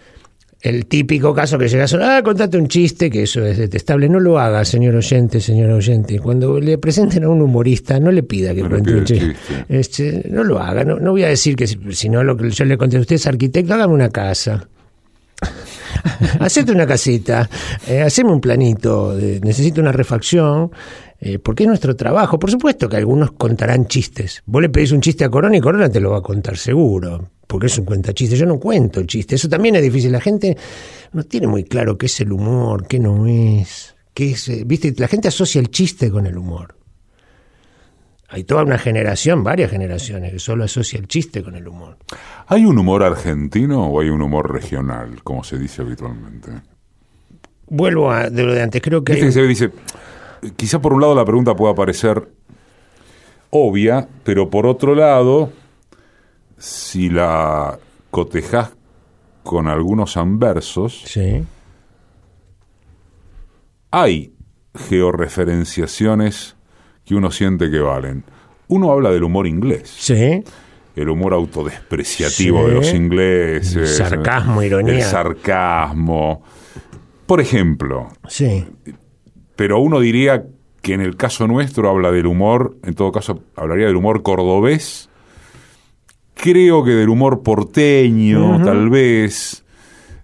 el 0.62 0.88
típico 0.88 1.34
caso 1.34 1.58
que 1.58 1.68
llegas 1.68 1.93
a 1.93 2.18
ah, 2.18 2.24
contate 2.24 2.58
un 2.58 2.68
chiste, 2.68 3.10
que 3.10 3.24
eso 3.24 3.45
es 3.45 3.58
detestable. 3.58 4.10
No 4.10 4.20
lo 4.20 4.39
haga, 4.39 4.66
señor 4.66 4.95
oyente, 4.95 5.39
señor 5.39 5.70
oyente. 5.72 6.20
Cuando 6.20 6.60
le 6.60 6.78
presenten 6.78 7.24
a 7.24 7.30
un 7.30 7.41
humorista, 7.41 7.99
no 7.99 8.12
le 8.12 8.24
pida 8.24 8.55
que 8.55 8.64
No 8.64 8.70
cuente 8.70 8.95
un 8.95 9.03
chiste. 9.05 9.36
Este, 9.70 10.26
no 10.30 10.43
lo 10.43 10.60
haga. 10.60 10.84
No, 10.84 10.99
no 10.99 11.12
voy 11.12 11.24
a 11.24 11.30
decir 11.30 11.55
que 11.55 11.68
si, 11.68 11.78
si 11.91 12.10
no 12.10 12.24
lo 12.24 12.36
que 12.36 12.49
yo 12.49 12.66
le 12.66 12.78
conté 12.78 12.97
a 12.97 13.01
usted 13.01 13.18
es 13.18 13.28
arquitecto, 13.28 13.74
hágame 13.74 13.93
una 13.93 14.10
casa. 14.10 14.68
Hacete 16.39 16.72
una 16.72 16.88
casita, 16.88 17.47
eh, 17.88 18.01
haceme 18.01 18.32
un 18.32 18.41
planito, 18.41 19.16
de- 19.16 19.39
necesito 19.41 19.82
una 19.82 19.91
refacción, 19.91 20.72
eh, 21.20 21.39
porque 21.39 21.63
es 21.63 21.68
nuestro 21.68 21.95
trabajo. 21.95 22.38
Por 22.38 22.51
supuesto 22.51 22.88
que 22.88 22.97
algunos 22.97 23.32
contarán 23.32 23.88
chistes. 23.88 24.43
Vos 24.45 24.61
le 24.61 24.70
pedís 24.70 24.91
un 24.91 25.01
chiste 25.01 25.26
a 25.26 25.30
Corona 25.30 25.57
y 25.57 25.61
Corona 25.61 25.89
te 25.89 25.99
lo 25.99 26.11
va 26.11 26.20
a 26.20 26.22
contar 26.22 26.57
seguro, 26.57 27.32
porque 27.47 27.68
es 27.68 27.78
un 27.78 27.86
cuenta 27.86 28.13
chistes. 28.13 28.38
Yo 28.38 28.45
no 28.45 28.59
cuento 28.59 29.03
chistes, 29.03 29.41
eso 29.41 29.49
también 29.49 29.76
es 29.76 29.82
difícil. 29.82 30.11
La 30.11 30.22
gente 30.22 30.57
no 31.13 31.24
tiene 31.24 31.47
muy 31.47 31.63
claro 31.63 31.97
qué 31.97 32.05
es 32.05 32.20
el 32.22 32.32
humor, 32.32 32.88
qué 32.88 32.99
no 32.99 33.26
es. 33.28 33.95
Qué 34.13 34.32
es 34.32 34.47
eh, 34.49 34.63
¿Viste? 34.65 34.93
La 34.97 35.07
gente 35.07 35.28
asocia 35.28 35.59
el 35.59 35.70
chiste 35.70 36.11
con 36.11 36.28
el 36.28 36.38
humor. 36.38 36.76
Hay 38.30 38.43
toda 38.43 38.63
una 38.63 38.78
generación, 38.78 39.41
varias 39.43 39.72
generaciones, 39.72 40.34
que 40.34 40.39
solo 40.39 40.65
asocia 40.65 40.99
el 40.99 41.07
chiste 41.07 41.41
con 41.41 41.55
el 41.55 41.65
humor. 41.65 41.97
¿Hay 42.47 42.65
un 42.65 42.78
humor 42.78 43.03
argentino 43.03 43.88
o 43.88 44.01
hay 44.01 44.09
un 44.09 44.22
humor 44.22 44.51
regional, 44.51 45.24
como 45.24 45.45
se 45.45 45.57
dice 45.57 45.82
habitualmente? 45.82 46.51
Vuelvo 47.68 48.11
a 48.11 48.30
de 48.30 48.43
lo 48.43 48.53
de 48.53 48.61
antes, 48.61 48.82
creo 48.82 49.03
que... 49.03 49.13
Viste 49.13 49.28
que 49.28 49.32
se 49.32 49.43
dice, 49.43 49.72
quizá 50.56 50.82
por 50.82 50.94
un 50.94 51.02
lado 51.02 51.16
la 51.16 51.26
pregunta 51.26 51.56
pueda 51.56 51.74
parecer 51.76 52.30
obvia, 53.50 54.08
pero 54.24 54.50
por 54.50 54.66
otro 54.68 54.94
lado, 54.96 55.52
si 56.58 57.10
la 57.10 57.78
cotejas 58.12 58.72
con 59.44 59.68
algunos 59.68 60.18
anversos, 60.18 61.02
Sí. 61.06 61.44
hay 63.92 64.34
georreferenciaciones 64.90 66.56
que 67.06 67.16
uno 67.16 67.32
siente 67.32 67.72
que 67.72 67.80
valen. 67.80 68.24
Uno 68.68 68.92
habla 68.92 69.12
del 69.12 69.24
humor 69.24 69.48
inglés, 69.48 69.90
Sí. 69.98 70.44
el 70.96 71.10
humor 71.10 71.34
autodespreciativo 71.34 72.60
Sí. 72.64 72.68
de 72.68 72.74
los 72.74 72.94
ingleses, 72.94 73.76
El 73.76 73.88
sarcasmo, 73.88 74.62
ironía. 74.62 74.96
el 74.96 75.02
sarcasmo. 75.04 76.44
Por 77.26 77.40
ejemplo, 77.42 78.10
Sí. 78.28 78.66
Pero 79.58 79.80
uno 79.82 79.99
diría 79.99 80.45
que 80.82 80.93
en 80.93 81.01
el 81.01 81.18
caso 81.18 81.47
nuestro 81.47 81.89
habla 81.89 82.12
del 82.12 82.28
humor, 82.28 82.78
en 82.84 82.93
todo 82.93 83.12
caso 83.12 83.41
hablaría 83.58 83.88
del 83.88 83.97
humor 83.97 84.24
cordobés, 84.24 85.10
creo 86.36 86.84
que 86.84 86.91
del 86.91 87.10
humor 87.10 87.43
porteño, 87.43 88.64
tal 88.64 88.89
vez. 88.89 89.66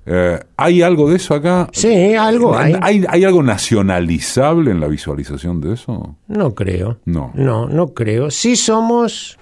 Eh, 0.05 0.39
¿Hay 0.57 0.81
algo 0.81 1.09
de 1.09 1.15
eso 1.15 1.34
acá? 1.34 1.67
Sí, 1.71 2.13
algo 2.13 2.55
hay. 2.55 2.75
¿Hay, 2.81 3.03
hay 3.07 3.23
algo 3.23 3.41
nacionalizable 3.41 4.71
en 4.71 4.79
la 4.79 4.88
visualización 4.88 5.61
de 5.61 5.73
eso? 5.73 6.17
No 6.27 6.53
creo. 6.53 6.99
No. 7.05 7.31
No, 7.34 7.67
no 7.67 7.88
creo. 7.93 8.29
Sí 8.29 8.55
somos 8.55 9.39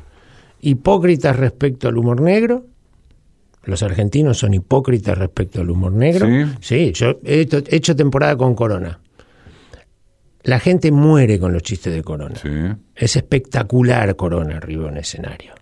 hipócritas 0.62 1.36
respecto 1.36 1.90
al 1.90 1.98
humor 1.98 2.22
negro. 2.22 2.64
Los 3.64 3.84
argentinos 3.84 4.38
son 4.38 4.54
hipócritas 4.54 5.18
respecto 5.18 5.62
al 5.62 5.70
humor 5.70 5.92
negro. 5.92 6.28
¿Sí? 6.62 6.92
yo 6.94 7.20
he 7.26 7.42
hecho, 7.42 7.58
he 7.68 7.76
hecho 7.76 7.96
temporada 7.96 8.38
con 8.38 8.56
Corona. 8.56 9.00
La 10.44 10.60
gente 10.60 10.92
muere 10.92 11.40
con 11.40 11.54
los 11.54 11.62
chistes 11.64 11.94
de 11.94 12.04
Corona. 12.04 12.36
Sí. 12.42 12.50
Es 12.96 13.16
espectacular 13.16 14.16
Corona 14.16 14.58
arriba 14.58 14.90
en 14.90 14.98
escenario. 14.98 15.54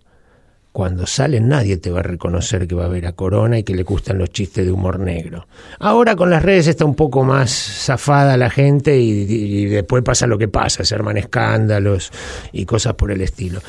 Cuando 0.71 1.05
sale 1.07 1.41
nadie 1.41 1.77
te 1.77 1.89
va 1.89 1.99
a 1.99 2.03
reconocer 2.03 2.67
que 2.67 2.75
va 2.75 2.85
a 2.85 2.89
ver 2.89 3.07
a 3.07 3.13
Corona 3.13 3.57
y 3.57 3.63
que 3.63 3.75
le 3.75 3.83
gustan 3.83 4.17
los 4.17 4.29
chistes 4.29 4.65
de 4.65 4.71
humor 4.71 4.99
negro. 4.99 5.47
Ahora 5.79 6.15
con 6.15 6.29
las 6.29 6.43
redes 6.43 6.67
está 6.67 6.85
un 6.85 6.95
poco 6.95 7.23
más 7.23 7.51
zafada 7.51 8.37
la 8.37 8.49
gente 8.49 8.97
y, 8.97 9.09
y 9.27 9.65
después 9.65 10.03
pasa 10.03 10.27
lo 10.27 10.37
que 10.37 10.47
pasa, 10.47 10.85
se 10.85 10.95
arman 10.95 11.17
escándalos 11.17 12.11
y 12.53 12.65
cosas 12.65 12.93
por 12.93 13.11
el 13.11 13.21
estilo. 13.21 13.61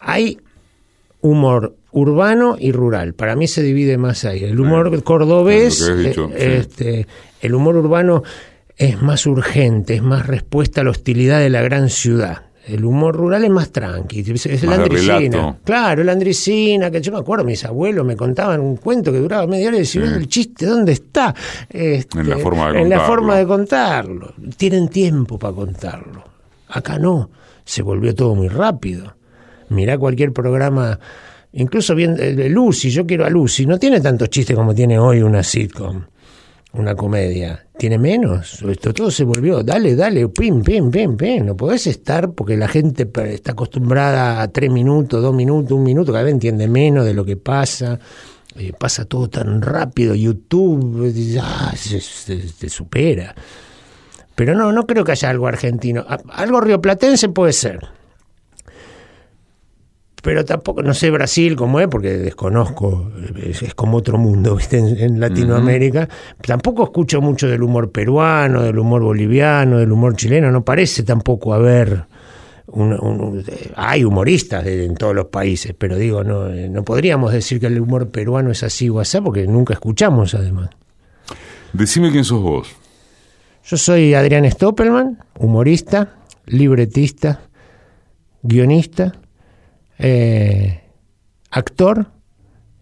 Hay 0.00 0.38
humor 1.22 1.76
urbano 1.92 2.56
y 2.58 2.72
rural. 2.72 3.14
Para 3.14 3.36
mí 3.36 3.46
se 3.46 3.62
divide 3.62 3.96
más 3.96 4.24
ahí. 4.24 4.44
El 4.44 4.58
humor 4.60 5.02
cordobés, 5.04 5.78
dicho, 5.96 6.30
eh, 6.34 6.64
sí. 6.64 6.68
este, 6.68 7.06
el 7.40 7.54
humor 7.54 7.76
urbano 7.76 8.22
es 8.76 9.00
más 9.02 9.26
urgente, 9.26 9.94
es 9.94 10.02
más 10.02 10.26
respuesta 10.26 10.80
a 10.80 10.84
la 10.84 10.90
hostilidad 10.90 11.38
de 11.40 11.50
la 11.50 11.62
gran 11.62 11.88
ciudad. 11.88 12.42
El 12.66 12.84
humor 12.84 13.16
rural 13.16 13.42
es 13.44 13.50
más 13.50 13.70
tranqui, 13.72 14.20
es 14.20 14.46
Más 14.46 14.62
la 14.78 14.84
andricina. 14.84 15.58
Claro, 15.64 16.04
la 16.04 16.12
andricina, 16.12 16.92
que 16.92 17.00
yo 17.00 17.10
me 17.10 17.18
acuerdo, 17.18 17.44
mis 17.44 17.64
abuelos 17.64 18.06
me 18.06 18.14
contaban 18.16 18.60
un 18.60 18.76
cuento 18.76 19.10
que 19.10 19.18
duraba 19.18 19.48
media 19.48 19.66
hora 19.68 19.76
y 19.78 19.80
decían, 19.80 20.06
Sí. 20.06 20.14
el 20.14 20.28
chiste, 20.28 20.66
¿dónde 20.66 20.92
está? 20.92 21.34
Este, 21.68 22.20
En 22.20 22.28
la 22.28 22.38
forma 22.38 22.70
de 22.72 22.80
en 22.82 22.88
la 22.88 22.96
contarlo. 22.98 23.06
forma 23.16 23.36
de 23.36 23.46
contarlo. 23.46 24.34
Tienen 24.56 24.88
tiempo 24.88 25.38
para 25.40 25.54
contarlo. 25.54 26.22
Acá 26.68 27.00
no, 27.00 27.30
se 27.64 27.82
volvió 27.82 28.14
todo 28.14 28.36
muy 28.36 28.46
rápido. 28.48 29.16
Mirá 29.70 29.98
cualquier 29.98 30.32
programa, 30.32 31.00
incluso 31.52 31.96
bien 31.96 32.14
el 32.20 32.52
Lucy, 32.52 32.90
yo 32.90 33.04
quiero 33.04 33.24
a 33.26 33.30
Lucy, 33.30 33.66
no 33.66 33.76
tiene 33.76 34.00
tantos 34.00 34.30
chistes 34.30 34.54
como 34.54 34.72
tiene 34.72 35.00
hoy 35.00 35.20
una 35.20 35.42
sitcom, 35.42 36.04
una 36.74 36.94
comedia. 36.94 37.66
Tiene 37.76 37.98
menos. 37.98 38.62
Esto 38.62 38.92
todo 38.92 39.10
se 39.10 39.24
volvió, 39.24 39.62
dale, 39.62 39.96
dale, 39.96 40.28
pim, 40.28 40.62
pim, 40.62 40.90
pim, 40.90 41.16
pim. 41.16 41.46
No 41.46 41.56
podés 41.56 41.86
estar 41.86 42.32
porque 42.32 42.56
la 42.56 42.68
gente 42.68 43.08
está 43.30 43.52
acostumbrada 43.52 44.40
a 44.40 44.48
tres 44.48 44.70
minutos, 44.70 45.22
dos 45.22 45.34
minutos, 45.34 45.72
un 45.72 45.82
minuto, 45.82 46.12
cada 46.12 46.24
vez 46.24 46.34
entiende 46.34 46.68
menos 46.68 47.04
de 47.04 47.14
lo 47.14 47.24
que 47.24 47.36
pasa. 47.36 47.98
Eh, 48.56 48.72
pasa 48.78 49.06
todo 49.06 49.28
tan 49.28 49.62
rápido, 49.62 50.14
YouTube, 50.14 51.12
ah, 51.40 51.72
se, 51.74 52.68
supera. 52.68 53.34
Pero 54.34 54.54
no, 54.54 54.72
no 54.72 54.86
creo 54.86 55.04
que 55.04 55.12
haya 55.12 55.30
algo 55.30 55.46
argentino. 55.46 56.04
Algo 56.28 56.60
rioplatense 56.60 57.28
puede 57.30 57.52
ser. 57.52 57.80
Pero 60.22 60.44
tampoco, 60.44 60.82
no 60.82 60.94
sé 60.94 61.10
Brasil 61.10 61.56
cómo 61.56 61.80
es, 61.80 61.88
porque 61.88 62.10
desconozco, 62.10 63.10
es, 63.44 63.60
es 63.62 63.74
como 63.74 63.96
otro 63.98 64.16
mundo, 64.18 64.54
¿viste? 64.56 64.78
En, 64.78 64.96
en 64.98 65.20
Latinoamérica. 65.20 66.08
Tampoco 66.40 66.84
escucho 66.84 67.20
mucho 67.20 67.48
del 67.48 67.62
humor 67.62 67.90
peruano, 67.90 68.62
del 68.62 68.78
humor 68.78 69.02
boliviano, 69.02 69.78
del 69.78 69.90
humor 69.92 70.14
chileno. 70.16 70.50
No 70.52 70.64
parece 70.64 71.02
tampoco 71.02 71.52
haber. 71.52 72.04
un- 72.68 72.92
un- 72.92 73.44
hay 73.74 74.04
humoristas 74.04 74.64
de- 74.64 74.84
en 74.86 74.94
todos 74.94 75.14
los 75.14 75.26
países, 75.26 75.74
pero 75.76 75.96
digo, 75.98 76.22
no, 76.24 76.48
eh, 76.48 76.68
no 76.70 76.84
podríamos 76.84 77.32
decir 77.32 77.58
que 77.60 77.66
el 77.66 77.78
humor 77.80 78.08
peruano 78.10 78.50
es 78.52 78.62
así 78.62 78.88
o 78.88 79.00
así, 79.00 79.20
porque 79.20 79.46
nunca 79.46 79.74
escuchamos 79.74 80.32
además. 80.34 80.70
Decime 81.74 82.10
quién 82.12 82.24
sos 82.24 82.40
vos. 82.40 82.68
Yo 83.64 83.76
soy 83.76 84.14
Adrián 84.14 84.48
Stoppelman, 84.50 85.18
humorista, 85.38 86.14
libretista, 86.46 87.40
guionista, 88.42 89.12
eh, 90.02 90.82
actor 91.50 92.08